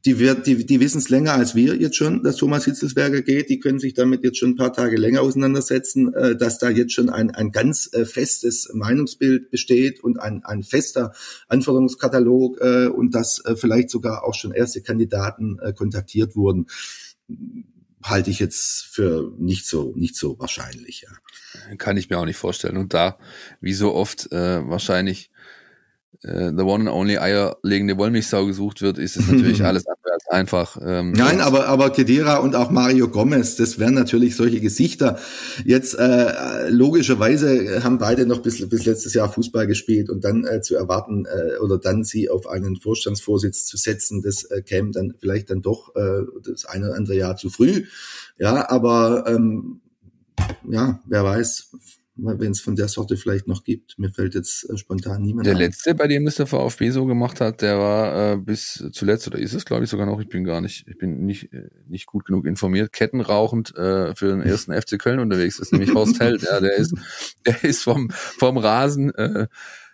die, 0.06 0.20
wird, 0.20 0.46
die, 0.48 0.66
die 0.66 0.80
wissen 0.82 0.98
es 0.98 1.10
länger 1.10 1.34
als 1.34 1.56
wir 1.56 1.76
jetzt 1.76 1.96
schon, 1.96 2.24
dass 2.24 2.36
Thomas 2.36 2.66
Hitzelsberger 2.66 3.22
geht. 3.22 3.50
Die 3.50 3.60
können 3.60 3.80
sich 3.80 3.94
damit 3.94 4.24
jetzt 4.24 4.38
schon 4.38 4.52
ein 4.52 4.56
paar 4.56 4.74
Tage 4.74 4.98
länger 4.98 5.22
auseinandersetzen, 5.22 6.14
äh, 6.14 6.36
dass 6.36 6.60
da 6.60 6.70
jetzt 6.70 6.94
schon 6.94 7.10
ein, 7.10 7.32
ein 7.32 7.52
ganz 7.52 7.90
äh, 7.94 8.06
festes 8.06 8.70
Meinungsbild 8.74 9.50
besteht 9.50 10.04
und 10.04 10.20
ein, 10.20 10.44
ein 10.44 10.64
fester 10.64 11.14
Anforderungskatalog 11.48 12.60
äh, 12.60 12.88
und 12.88 13.16
dass 13.16 13.44
äh, 13.46 13.56
vielleicht 13.56 13.90
sogar 13.90 14.26
auch 14.26 14.34
schon 14.34 14.52
erste 14.52 14.82
Kandidaten 14.82 15.60
äh, 15.60 15.72
kontaktiert 15.74 16.36
wurden 16.36 16.68
halte 18.04 18.30
ich 18.30 18.40
jetzt 18.40 18.86
für 18.92 19.34
nicht 19.38 19.66
so 19.66 19.94
nicht 19.96 20.18
so 20.18 20.38
wahrscheinlich. 20.38 21.06
Ja. 21.08 21.76
Kann 21.78 21.98
ich 21.98 22.10
mir 22.10 22.20
auch 22.20 22.26
nicht 22.26 22.38
vorstellen. 22.38 22.78
Und 22.78 22.94
da, 22.94 23.18
wie 23.62 23.74
so 23.74 23.94
oft, 23.94 24.32
äh, 24.32 24.68
wahrscheinlich 24.68 25.32
äh, 26.24 26.52
the 26.56 26.64
one 26.64 26.82
and 26.82 26.90
only 26.90 27.18
eierlegende 27.18 27.98
Wollmilchsau 27.98 28.46
gesucht 28.46 28.82
wird, 28.82 28.98
ist 28.98 29.18
es 29.18 29.28
natürlich 29.28 29.64
alles 29.66 29.86
andere 29.88 30.14
als 30.14 30.28
einfach. 30.28 30.78
Ähm, 30.82 31.12
Nein, 31.12 31.42
aber 31.42 31.68
aber 31.68 31.90
Kedira 31.90 32.38
und 32.38 32.56
auch 32.56 32.72
Mario 32.72 33.08
Gomez, 33.08 33.56
das 33.56 33.80
wären 33.80 33.94
natürlich 33.94 34.36
solche 34.36 34.62
Gesichter. 34.62 35.20
Jetzt 35.66 35.98
äh, 35.98 36.70
logischerweise 36.70 37.84
haben 37.84 37.98
beide 37.98 38.26
noch 38.26 38.42
bis, 38.42 38.68
bis 38.70 38.86
letztes 38.86 39.14
Jahr 39.14 39.32
Fußball 39.32 39.68
gespielt 39.68 40.10
und 40.10 40.24
dann 40.24 40.46
äh, 40.46 40.62
zu 40.62 40.76
erwarten 40.76 41.26
äh, 41.26 41.58
oder 41.58 41.78
dann 41.78 42.04
sie 42.04 42.30
auf 42.30 42.48
einen 42.48 42.78
Vorstandsvorsitz 42.78 43.66
zu 43.66 43.78
setzen, 43.78 44.22
das 44.22 44.44
äh, 44.46 44.62
käme 44.62 44.92
dann 44.92 45.14
vielleicht 45.20 45.50
dann 45.50 45.62
doch 45.62 45.96
äh, 45.96 46.22
das 46.44 46.66
eine 46.66 46.88
oder 46.88 46.96
andere 46.96 47.16
Jahr 47.16 47.36
zu 47.36 47.50
früh. 47.50 47.86
Ja, 48.38 48.70
aber 48.70 49.26
ähm, 49.28 49.82
ja, 50.70 51.00
wer 51.06 51.24
weiß 51.24 51.72
wenn 52.16 52.52
es 52.52 52.62
von 52.62 52.76
der 52.76 52.88
Sorte 52.88 53.18
vielleicht 53.18 53.48
noch 53.48 53.64
gibt. 53.64 53.98
Mir 53.98 54.10
fällt 54.12 54.36
jetzt 54.36 54.70
äh, 54.70 54.78
spontan 54.78 55.22
niemand 55.22 55.48
Der 55.48 55.54
ein. 55.54 55.60
letzte, 55.60 55.96
bei 55.96 56.08
dem 56.08 56.26
das 56.26 56.36
der 56.36 56.46
VfB 56.46 56.92
so 56.92 57.06
gemacht 57.06 57.42
hat, 57.42 57.62
der 57.62 57.80
war 57.80 58.34
äh, 58.34 58.38
bis 58.38 58.88
zuletzt, 58.92 59.28
oder 59.28 59.40
ist 59.40 59.54
es, 59.54 59.66
glaube 59.66 59.84
ich, 59.84 59.90
sogar 59.90 60.06
noch, 60.06 60.20
ich 60.20 60.30
bin 60.30 60.44
gar 60.44 60.62
nicht, 60.62 60.88
ich 60.88 60.98
bin 60.98 61.26
nicht, 61.26 61.52
äh, 61.54 61.70
nicht 61.88 62.06
gut 62.06 62.26
genug 62.26 62.46
informiert, 62.46 62.94
kettenrauchend 62.94 63.76
äh, 63.76 64.14
für 64.16 64.28
den 64.28 64.42
ersten 64.42 64.74
FC 64.82 65.00
Köln 65.00 65.20
unterwegs 65.20 65.58
das 65.58 65.68
ist, 65.68 65.72
nämlich 65.72 65.94
Horst 65.94 66.20
Held. 66.20 66.44
Ja, 66.44 66.60
der 66.60 66.76
ist, 66.76 66.94
der 67.46 67.64
ist 67.64 67.84
vom, 67.84 68.10
vom 68.12 68.58
Rasen 68.58 69.14
äh, 69.16 69.48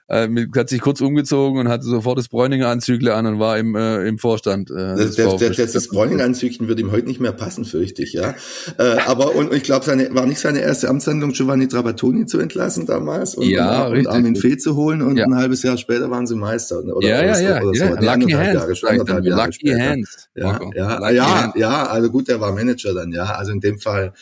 äh, 0.09 0.27
hat 0.55 0.69
sich 0.69 0.81
kurz 0.81 1.01
umgezogen 1.01 1.59
und 1.59 1.69
hatte 1.69 1.85
sofort 1.85 2.17
das 2.17 2.27
Bräuninger 2.27 2.67
Anzügle 2.67 3.13
an 3.13 3.25
und 3.25 3.39
war 3.39 3.57
im, 3.57 3.75
äh, 3.75 4.07
im 4.07 4.17
Vorstand. 4.17 4.71
Äh, 4.71 4.95
das, 4.95 5.15
der, 5.15 5.35
der, 5.35 5.49
das, 5.51 5.71
das 5.71 5.87
Bräuninger 5.87 6.23
Anzügchen 6.23 6.67
wird 6.67 6.79
ihm 6.79 6.91
heute 6.91 7.07
nicht 7.07 7.19
mehr 7.19 7.31
passen, 7.31 7.63
fürchte 7.65 8.01
ich, 8.01 8.13
ja. 8.13 8.35
äh, 8.77 8.97
aber 9.05 9.35
und, 9.35 9.49
und 9.49 9.55
ich 9.55 9.63
glaube, 9.63 9.85
seine 9.85 10.13
war 10.13 10.25
nicht 10.25 10.39
seine 10.39 10.59
erste 10.59 10.89
Amtshandlung, 10.89 11.31
Giovanni 11.31 11.67
Trapattoni 11.67 12.25
zu 12.25 12.39
entlassen 12.39 12.85
damals 12.85 13.35
und, 13.35 13.47
ja, 13.47 13.87
und, 13.87 13.99
und 13.99 14.07
Armin 14.07 14.35
Fee 14.35 14.57
zu 14.57 14.75
holen 14.75 15.01
und 15.01 15.17
ja. 15.17 15.25
ein 15.25 15.35
halbes 15.35 15.63
Jahr 15.63 15.77
später 15.77 16.09
waren 16.09 16.25
sie 16.25 16.35
Meister. 16.35 16.79
Oder, 16.79 17.07
ja, 17.07 17.23
ja, 17.23 17.39
ja. 17.39 17.61
Oder 17.61 17.73
so. 17.73 17.83
ja. 17.83 18.15
Lucky 18.15 18.31
Hands. 18.31 18.53
Jahre, 18.53 19.21
Lucky. 19.21 19.69
Hands. 19.69 20.29
Ja, 20.35 20.59
ja, 20.75 21.11
ja, 21.11 21.53
ja, 21.55 21.85
also 21.87 22.09
gut, 22.09 22.27
der 22.27 22.41
war 22.41 22.51
Manager 22.53 22.93
dann, 22.93 23.11
ja. 23.11 23.25
Also 23.25 23.51
in 23.51 23.59
dem 23.59 23.77
Fall 23.77 24.13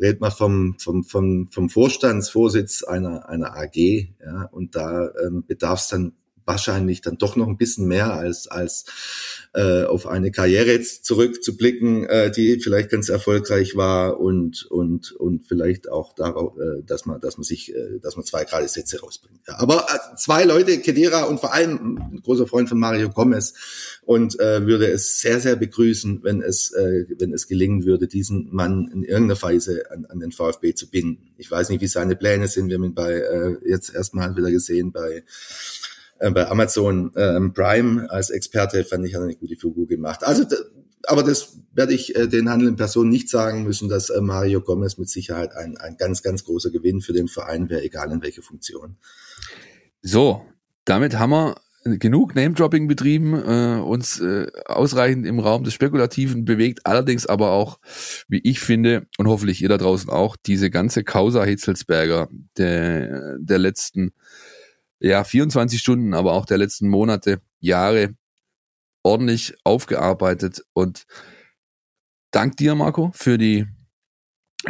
redet 0.00 0.20
man 0.20 0.30
vom, 0.30 0.76
vom, 0.78 1.04
vom, 1.04 1.48
vom 1.50 1.70
Vorstandsvorsitz 1.70 2.82
einer, 2.84 3.28
einer 3.28 3.56
AG, 3.56 3.76
ja, 3.76 4.48
und 4.50 4.76
da 4.76 5.10
ähm, 5.24 5.44
bedarf 5.46 5.80
es 5.80 5.88
dann 5.88 6.12
wahrscheinlich 6.46 7.00
dann 7.00 7.18
doch 7.18 7.36
noch 7.36 7.48
ein 7.48 7.58
bisschen 7.58 7.86
mehr 7.86 8.14
als 8.14 8.46
als 8.46 8.86
äh, 9.52 9.84
auf 9.84 10.06
eine 10.06 10.30
Karriere 10.30 10.80
zurückzublicken, 10.80 12.04
äh, 12.04 12.30
die 12.30 12.60
vielleicht 12.60 12.90
ganz 12.90 13.08
erfolgreich 13.08 13.74
war 13.74 14.20
und 14.20 14.64
und 14.66 15.12
und 15.12 15.44
vielleicht 15.46 15.90
auch 15.90 16.14
darauf, 16.14 16.56
äh, 16.58 16.82
dass 16.84 17.04
man 17.06 17.20
dass 17.20 17.36
man 17.36 17.44
sich, 17.44 17.74
äh, 17.74 17.98
dass 18.00 18.16
man 18.16 18.24
zwei 18.24 18.44
gerade 18.44 18.68
Sätze 18.68 19.00
rausbringt. 19.00 19.40
Ja, 19.48 19.58
aber 19.58 19.86
äh, 19.88 20.16
zwei 20.16 20.44
Leute, 20.44 20.78
Kedira 20.80 21.24
und 21.24 21.40
vor 21.40 21.52
allem 21.52 21.98
ein 22.12 22.20
großer 22.22 22.46
Freund 22.46 22.68
von 22.68 22.78
Mario 22.78 23.10
Gomez 23.10 23.54
und 24.02 24.38
äh, 24.38 24.66
würde 24.66 24.88
es 24.88 25.20
sehr 25.20 25.40
sehr 25.40 25.56
begrüßen, 25.56 26.22
wenn 26.22 26.42
es 26.42 26.72
äh, 26.72 27.06
wenn 27.18 27.32
es 27.32 27.48
gelingen 27.48 27.84
würde, 27.84 28.06
diesen 28.06 28.54
Mann 28.54 28.88
in 28.92 29.02
irgendeiner 29.02 29.40
Weise 29.42 29.90
an, 29.90 30.06
an 30.06 30.20
den 30.20 30.32
VfB 30.32 30.74
zu 30.74 30.88
binden. 30.90 31.34
Ich 31.38 31.50
weiß 31.50 31.70
nicht, 31.70 31.80
wie 31.80 31.86
seine 31.86 32.14
Pläne 32.14 32.46
sind. 32.46 32.68
Wir 32.68 32.76
haben 32.76 32.84
ihn 32.84 32.94
bei 32.94 33.14
äh, 33.14 33.56
jetzt 33.66 33.94
erstmal 33.94 34.36
wieder 34.36 34.50
gesehen 34.50 34.92
bei 34.92 35.24
äh, 36.18 36.30
bei 36.30 36.48
Amazon 36.48 37.12
ähm, 37.16 37.52
Prime 37.52 38.10
als 38.10 38.30
Experte 38.30 38.84
fand 38.84 39.06
ich 39.06 39.16
eine 39.16 39.34
gute 39.34 39.56
Figur 39.56 39.86
gemacht. 39.86 40.24
Also, 40.24 40.44
aber 41.06 41.22
das 41.22 41.58
werde 41.72 41.94
ich 41.94 42.16
äh, 42.16 42.26
den 42.26 42.50
handelnden 42.50 42.76
Personen 42.76 43.10
nicht 43.10 43.28
sagen 43.28 43.64
müssen, 43.64 43.88
dass 43.88 44.10
äh, 44.10 44.20
Mario 44.20 44.60
Gomez 44.60 44.98
mit 44.98 45.08
Sicherheit 45.08 45.54
ein, 45.54 45.76
ein 45.76 45.96
ganz, 45.96 46.22
ganz 46.22 46.44
großer 46.44 46.70
Gewinn 46.70 47.00
für 47.00 47.12
den 47.12 47.28
Verein 47.28 47.68
wäre, 47.68 47.82
egal 47.82 48.10
in 48.12 48.22
welche 48.22 48.42
Funktion. 48.42 48.96
So, 50.02 50.42
damit 50.84 51.18
haben 51.18 51.30
wir 51.30 51.56
genug 51.84 52.34
Name-Dropping 52.34 52.88
betrieben, 52.88 53.34
äh, 53.34 53.80
uns 53.80 54.20
äh, 54.20 54.46
ausreichend 54.66 55.26
im 55.26 55.38
Raum 55.38 55.64
des 55.64 55.74
Spekulativen 55.74 56.44
bewegt, 56.44 56.80
allerdings 56.84 57.26
aber 57.26 57.52
auch, 57.52 57.78
wie 58.28 58.40
ich 58.42 58.60
finde, 58.60 59.06
und 59.18 59.28
hoffentlich 59.28 59.62
ihr 59.62 59.68
da 59.68 59.78
draußen 59.78 60.10
auch, 60.10 60.36
diese 60.36 60.70
ganze 60.70 61.04
Causa 61.04 61.44
Hitzelsberger 61.44 62.28
der, 62.56 63.36
der 63.38 63.58
letzten 63.58 64.12
ja, 65.00 65.24
24 65.24 65.78
Stunden, 65.80 66.14
aber 66.14 66.32
auch 66.32 66.46
der 66.46 66.58
letzten 66.58 66.88
Monate, 66.88 67.40
Jahre 67.60 68.14
ordentlich 69.02 69.54
aufgearbeitet. 69.64 70.62
Und 70.72 71.06
dank 72.30 72.56
dir, 72.56 72.74
Marco, 72.74 73.10
für 73.14 73.38
die 73.38 73.66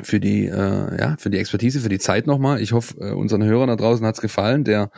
für 0.03 0.21
die 0.21 0.47
äh, 0.47 1.01
ja 1.01 1.17
für 1.19 1.31
die 1.31 1.39
Expertise, 1.39 1.81
für 1.81 1.89
die 1.89 1.99
Zeit 1.99 2.27
nochmal. 2.27 2.61
Ich 2.61 2.73
hoffe, 2.73 2.97
äh, 3.01 3.13
unseren 3.13 3.45
Hörern 3.45 3.69
da 3.69 3.77
draußen 3.77 4.05
hat's 4.05 4.21
gefallen. 4.21 4.65
Der 4.65 4.91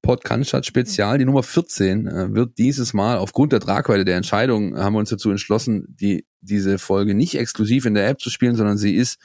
Podcast 0.00 0.66
Spezial, 0.66 1.18
die 1.18 1.24
Nummer 1.24 1.42
14, 1.42 2.06
äh, 2.06 2.34
wird 2.34 2.58
dieses 2.58 2.92
Mal 2.92 3.16
aufgrund 3.16 3.52
der 3.52 3.60
Tragweite 3.60 4.04
der 4.04 4.16
Entscheidung 4.16 4.76
haben 4.76 4.94
wir 4.94 5.00
uns 5.00 5.08
dazu 5.08 5.30
entschlossen, 5.30 5.86
die 5.88 6.26
diese 6.40 6.78
Folge 6.78 7.14
nicht 7.14 7.36
exklusiv 7.36 7.86
in 7.86 7.94
der 7.94 8.08
App 8.08 8.20
zu 8.20 8.30
spielen, 8.30 8.54
sondern 8.54 8.76
sie 8.76 8.94
ist 8.94 9.18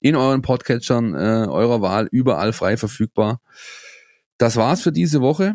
in 0.00 0.16
euren 0.16 0.42
Podcatchern 0.42 1.14
äh, 1.14 1.48
eurer 1.48 1.82
Wahl 1.82 2.08
überall 2.10 2.52
frei 2.52 2.76
verfügbar. 2.76 3.40
Das 4.42 4.56
war's 4.56 4.82
für 4.82 4.90
diese 4.90 5.20
Woche. 5.20 5.54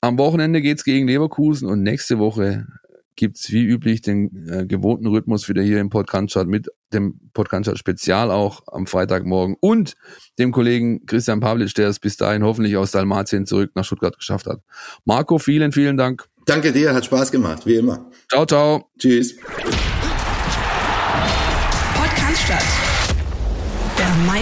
Am 0.00 0.18
Wochenende 0.18 0.60
geht's 0.62 0.82
gegen 0.82 1.06
Leverkusen 1.06 1.68
und 1.68 1.84
nächste 1.84 2.18
Woche 2.18 2.66
gibt's 3.14 3.52
wie 3.52 3.62
üblich 3.62 4.02
den 4.02 4.48
äh, 4.48 4.66
gewohnten 4.66 5.06
Rhythmus 5.06 5.48
wieder 5.48 5.62
hier 5.62 5.78
im 5.78 5.88
Podcast 5.88 6.34
mit 6.48 6.66
dem 6.92 7.20
Podcast 7.32 7.78
Spezial 7.78 8.32
auch 8.32 8.62
am 8.66 8.88
Freitagmorgen 8.88 9.54
und 9.60 9.94
dem 10.40 10.50
Kollegen 10.50 11.06
Christian 11.06 11.38
Pavlic, 11.38 11.72
der 11.74 11.86
es 11.86 12.00
bis 12.00 12.16
dahin 12.16 12.42
hoffentlich 12.42 12.76
aus 12.76 12.90
Dalmatien 12.90 13.46
zurück 13.46 13.70
nach 13.76 13.84
Stuttgart 13.84 14.18
geschafft 14.18 14.46
hat. 14.46 14.58
Marco, 15.04 15.38
vielen, 15.38 15.70
vielen 15.70 15.96
Dank. 15.96 16.26
Danke 16.46 16.72
dir, 16.72 16.92
hat 16.92 17.04
Spaß 17.04 17.30
gemacht, 17.30 17.64
wie 17.64 17.76
immer. 17.76 18.10
Ciao, 18.28 18.44
ciao. 18.44 18.90
Tschüss. 18.98 19.36